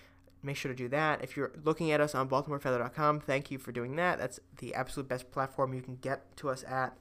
Make 0.42 0.56
sure 0.56 0.70
to 0.70 0.76
do 0.76 0.88
that. 0.88 1.22
If 1.22 1.36
you're 1.36 1.52
looking 1.64 1.90
at 1.90 2.00
us 2.00 2.14
on 2.14 2.28
BaltimoreFeather.com, 2.28 3.20
thank 3.20 3.50
you 3.50 3.58
for 3.58 3.72
doing 3.72 3.96
that. 3.96 4.18
That's 4.18 4.38
the 4.58 4.74
absolute 4.74 5.08
best 5.08 5.30
platform 5.32 5.74
you 5.74 5.82
can 5.82 5.96
get 5.96 6.36
to 6.36 6.48
us 6.48 6.64
at. 6.68 6.96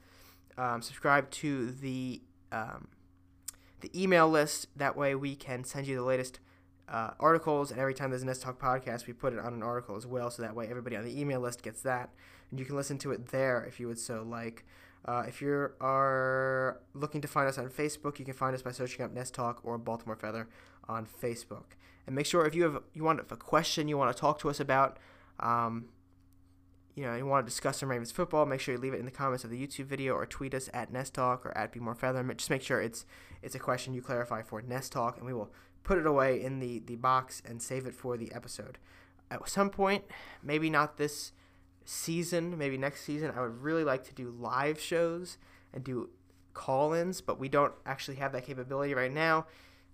Um, 0.57 0.81
subscribe 0.81 1.29
to 1.31 1.71
the 1.71 2.21
um, 2.51 2.87
the 3.81 3.91
email 4.01 4.27
list. 4.27 4.67
That 4.75 4.97
way, 4.97 5.13
we 5.13 5.35
can 5.35 5.63
send 5.63 5.85
you 5.85 5.95
the 5.95 6.03
latest 6.03 6.39
uh, 6.89 7.11
articles. 7.19 7.69
And 7.69 7.79
every 7.79 7.93
time 7.93 8.09
there's 8.09 8.23
a 8.23 8.25
Nest 8.25 8.41
Talk 8.41 8.59
podcast, 8.59 9.05
we 9.05 9.13
put 9.13 9.33
it 9.33 9.39
on 9.39 9.53
an 9.53 9.61
article 9.61 9.95
as 9.95 10.07
well. 10.07 10.31
So 10.31 10.41
that 10.41 10.55
way, 10.55 10.67
everybody 10.67 10.95
on 10.95 11.03
the 11.03 11.19
email 11.19 11.39
list 11.39 11.61
gets 11.61 11.81
that, 11.81 12.09
and 12.49 12.59
you 12.59 12.65
can 12.65 12.75
listen 12.75 12.97
to 12.99 13.11
it 13.11 13.27
there 13.27 13.63
if 13.67 13.79
you 13.79 13.87
would 13.87 13.99
so 13.99 14.23
like. 14.27 14.65
Uh, 15.05 15.23
if 15.27 15.41
you 15.41 15.69
are 15.79 16.81
looking 16.93 17.21
to 17.21 17.27
find 17.27 17.47
us 17.47 17.57
on 17.57 17.69
Facebook, 17.69 18.19
you 18.19 18.25
can 18.25 18.33
find 18.33 18.53
us 18.53 18.61
by 18.61 18.71
searching 18.71 19.05
up 19.05 19.13
Nest 19.13 19.33
Talk 19.33 19.61
or 19.63 19.77
Baltimore 19.77 20.17
Feather 20.17 20.49
on 20.87 21.05
Facebook. 21.05 21.75
And 22.05 22.15
make 22.15 22.25
sure 22.25 22.45
if 22.45 22.55
you 22.55 22.63
have 22.63 22.81
you 22.93 23.03
want 23.03 23.19
a 23.19 23.35
question 23.35 23.87
you 23.87 23.97
want 23.97 24.15
to 24.15 24.19
talk 24.19 24.39
to 24.39 24.49
us 24.49 24.59
about, 24.59 24.97
um, 25.39 25.85
you 26.95 27.03
know, 27.03 27.15
you 27.15 27.25
want 27.25 27.45
to 27.45 27.49
discuss 27.49 27.77
some 27.77 27.89
Ravens 27.89 28.11
football, 28.11 28.45
make 28.45 28.61
sure 28.61 28.73
you 28.73 28.79
leave 28.79 28.93
it 28.93 28.99
in 28.99 29.05
the 29.05 29.11
comments 29.11 29.43
of 29.43 29.49
the 29.49 29.67
YouTube 29.67 29.85
video 29.85 30.13
or 30.13 30.25
tweet 30.25 30.53
us 30.53 30.69
at 30.73 30.91
Nest 30.91 31.13
Talk 31.13 31.45
or 31.45 31.55
at 31.57 31.71
Be 31.71 31.79
More 31.79 31.95
Feather. 31.95 32.23
Just 32.33 32.49
make 32.49 32.63
sure 32.63 32.81
it's 32.81 33.05
it's 33.41 33.55
a 33.55 33.59
question 33.59 33.93
you 33.93 34.01
clarify 34.01 34.41
for 34.41 34.61
Nest 34.61 34.93
Talk, 34.93 35.17
and 35.17 35.25
we 35.25 35.33
will 35.33 35.51
put 35.83 35.97
it 35.97 36.05
away 36.05 36.41
in 36.41 36.59
the, 36.59 36.79
the 36.79 36.95
box 36.95 37.41
and 37.45 37.61
save 37.61 37.85
it 37.85 37.95
for 37.95 38.17
the 38.17 38.31
episode. 38.33 38.77
At 39.31 39.47
some 39.49 39.69
point, 39.69 40.03
maybe 40.43 40.69
not 40.69 40.97
this 40.97 41.31
season, 41.85 42.57
maybe 42.57 42.77
next 42.77 43.03
season, 43.03 43.31
I 43.35 43.41
would 43.41 43.61
really 43.61 43.83
like 43.83 44.03
to 44.05 44.13
do 44.13 44.29
live 44.29 44.79
shows 44.79 45.37
and 45.73 45.83
do 45.83 46.09
call 46.53 46.93
ins, 46.93 47.21
but 47.21 47.39
we 47.39 47.47
don't 47.47 47.73
actually 47.85 48.17
have 48.17 48.33
that 48.33 48.45
capability 48.45 48.93
right 48.93 49.11
now. 49.11 49.45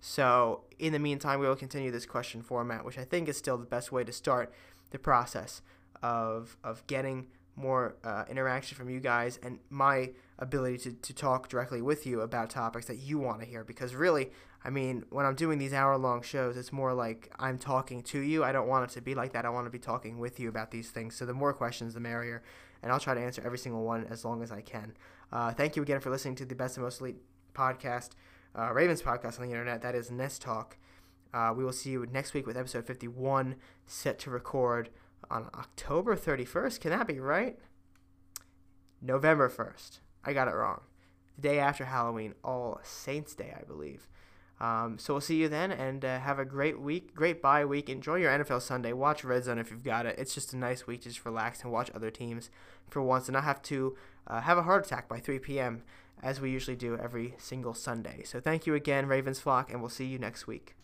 So, 0.06 0.64
in 0.78 0.92
the 0.92 0.98
meantime, 0.98 1.40
we 1.40 1.46
will 1.46 1.56
continue 1.56 1.90
this 1.90 2.04
question 2.04 2.42
format, 2.42 2.84
which 2.84 2.98
I 2.98 3.04
think 3.04 3.26
is 3.26 3.38
still 3.38 3.56
the 3.56 3.64
best 3.64 3.90
way 3.90 4.04
to 4.04 4.12
start 4.12 4.52
the 4.90 4.98
process 4.98 5.62
of 6.02 6.58
of 6.62 6.86
getting 6.86 7.28
more 7.56 7.96
uh, 8.04 8.24
interaction 8.28 8.76
from 8.76 8.90
you 8.90 9.00
guys 9.00 9.38
and 9.42 9.60
my 9.70 10.10
ability 10.38 10.76
to, 10.76 10.92
to 10.92 11.14
talk 11.14 11.48
directly 11.48 11.80
with 11.80 12.04
you 12.04 12.20
about 12.20 12.50
topics 12.50 12.84
that 12.84 12.98
you 12.98 13.18
want 13.18 13.40
to 13.40 13.46
hear. 13.46 13.64
Because 13.64 13.94
really 13.94 14.30
i 14.62 14.68
mean 14.68 15.04
when 15.08 15.24
i'm 15.24 15.34
doing 15.34 15.58
these 15.58 15.72
hour 15.72 15.96
long 15.96 16.20
shows 16.20 16.56
it's 16.56 16.72
more 16.72 16.92
like 16.92 17.32
i'm 17.38 17.58
talking 17.58 18.02
to 18.02 18.20
you. 18.20 18.44
I 18.44 18.52
don't 18.52 18.68
want 18.68 18.90
it 18.90 18.92
to 18.96 19.00
be 19.00 19.14
like 19.14 19.32
that. 19.32 19.46
I 19.46 19.48
want 19.48 19.64
to 19.64 19.70
be 19.70 19.78
talking 19.78 20.18
with 20.18 20.38
you 20.38 20.50
about 20.50 20.70
these 20.70 20.90
things. 20.90 21.16
So 21.16 21.24
the 21.24 21.32
more 21.32 21.54
questions 21.54 21.94
the 21.94 22.00
merrier. 22.00 22.42
And 22.82 22.92
i'll 22.92 23.00
try 23.00 23.14
to 23.14 23.20
answer 23.22 23.42
every 23.42 23.58
single 23.58 23.84
one 23.84 24.04
as 24.10 24.22
long 24.22 24.42
as 24.42 24.52
i 24.52 24.60
can. 24.60 24.92
Uh, 25.32 25.52
thank 25.54 25.76
you 25.76 25.82
again 25.82 26.00
for 26.00 26.10
listening 26.10 26.34
to 26.34 26.44
the 26.44 26.54
best 26.54 26.76
and 26.76 26.84
most 26.84 27.00
elite 27.00 27.22
podcast 27.54 28.10
uh, 28.58 28.72
ravens 28.72 29.02
podcast 29.02 29.38
on 29.40 29.46
the 29.46 29.52
internet 29.52 29.82
that 29.82 29.94
is 29.94 30.10
nest 30.10 30.42
talk 30.42 30.76
uh, 31.34 31.52
we 31.54 31.64
will 31.64 31.72
see 31.72 31.90
you 31.90 32.06
next 32.12 32.32
week 32.32 32.46
with 32.46 32.56
episode 32.56 32.86
51 32.86 33.56
set 33.86 34.20
to 34.20 34.30
record 34.30 34.88
on 35.28 35.50
October 35.54 36.14
31st. 36.14 36.80
Can 36.80 36.90
that 36.90 37.08
be 37.08 37.18
right? 37.18 37.58
November 39.02 39.48
1st. 39.48 39.98
I 40.24 40.32
got 40.32 40.46
it 40.46 40.54
wrong. 40.54 40.82
The 41.36 41.42
day 41.42 41.58
after 41.58 41.86
Halloween, 41.86 42.34
All 42.44 42.80
Saints 42.84 43.34
Day, 43.34 43.52
I 43.58 43.64
believe. 43.64 44.06
Um, 44.60 44.96
so 44.98 45.14
we'll 45.14 45.20
see 45.20 45.36
you 45.36 45.48
then, 45.48 45.72
and 45.72 46.04
uh, 46.04 46.20
have 46.20 46.38
a 46.38 46.44
great 46.44 46.80
week, 46.80 47.12
great 47.12 47.42
bye 47.42 47.64
week. 47.64 47.88
Enjoy 47.88 48.14
your 48.14 48.30
NFL 48.30 48.62
Sunday. 48.62 48.92
Watch 48.92 49.24
Red 49.24 49.42
Zone 49.42 49.58
if 49.58 49.72
you've 49.72 49.82
got 49.82 50.06
it. 50.06 50.14
It's 50.16 50.32
just 50.32 50.52
a 50.52 50.56
nice 50.56 50.86
week 50.86 51.02
to 51.02 51.08
just 51.08 51.24
relax 51.24 51.62
and 51.62 51.72
watch 51.72 51.90
other 51.92 52.12
teams 52.12 52.50
for 52.88 53.02
once, 53.02 53.26
and 53.26 53.34
not 53.34 53.42
have 53.42 53.60
to 53.62 53.96
uh, 54.28 54.40
have 54.42 54.56
a 54.56 54.62
heart 54.62 54.86
attack 54.86 55.08
by 55.08 55.18
3 55.18 55.40
p.m. 55.40 55.82
as 56.24 56.40
we 56.40 56.50
usually 56.50 56.76
do 56.76 56.96
every 56.96 57.34
single 57.38 57.74
Sunday. 57.74 58.22
So 58.24 58.40
thank 58.40 58.66
you 58.66 58.74
again, 58.74 59.06
Ravens 59.06 59.38
flock, 59.38 59.70
and 59.70 59.80
we'll 59.80 59.90
see 59.90 60.06
you 60.06 60.18
next 60.18 60.46
week. 60.46 60.74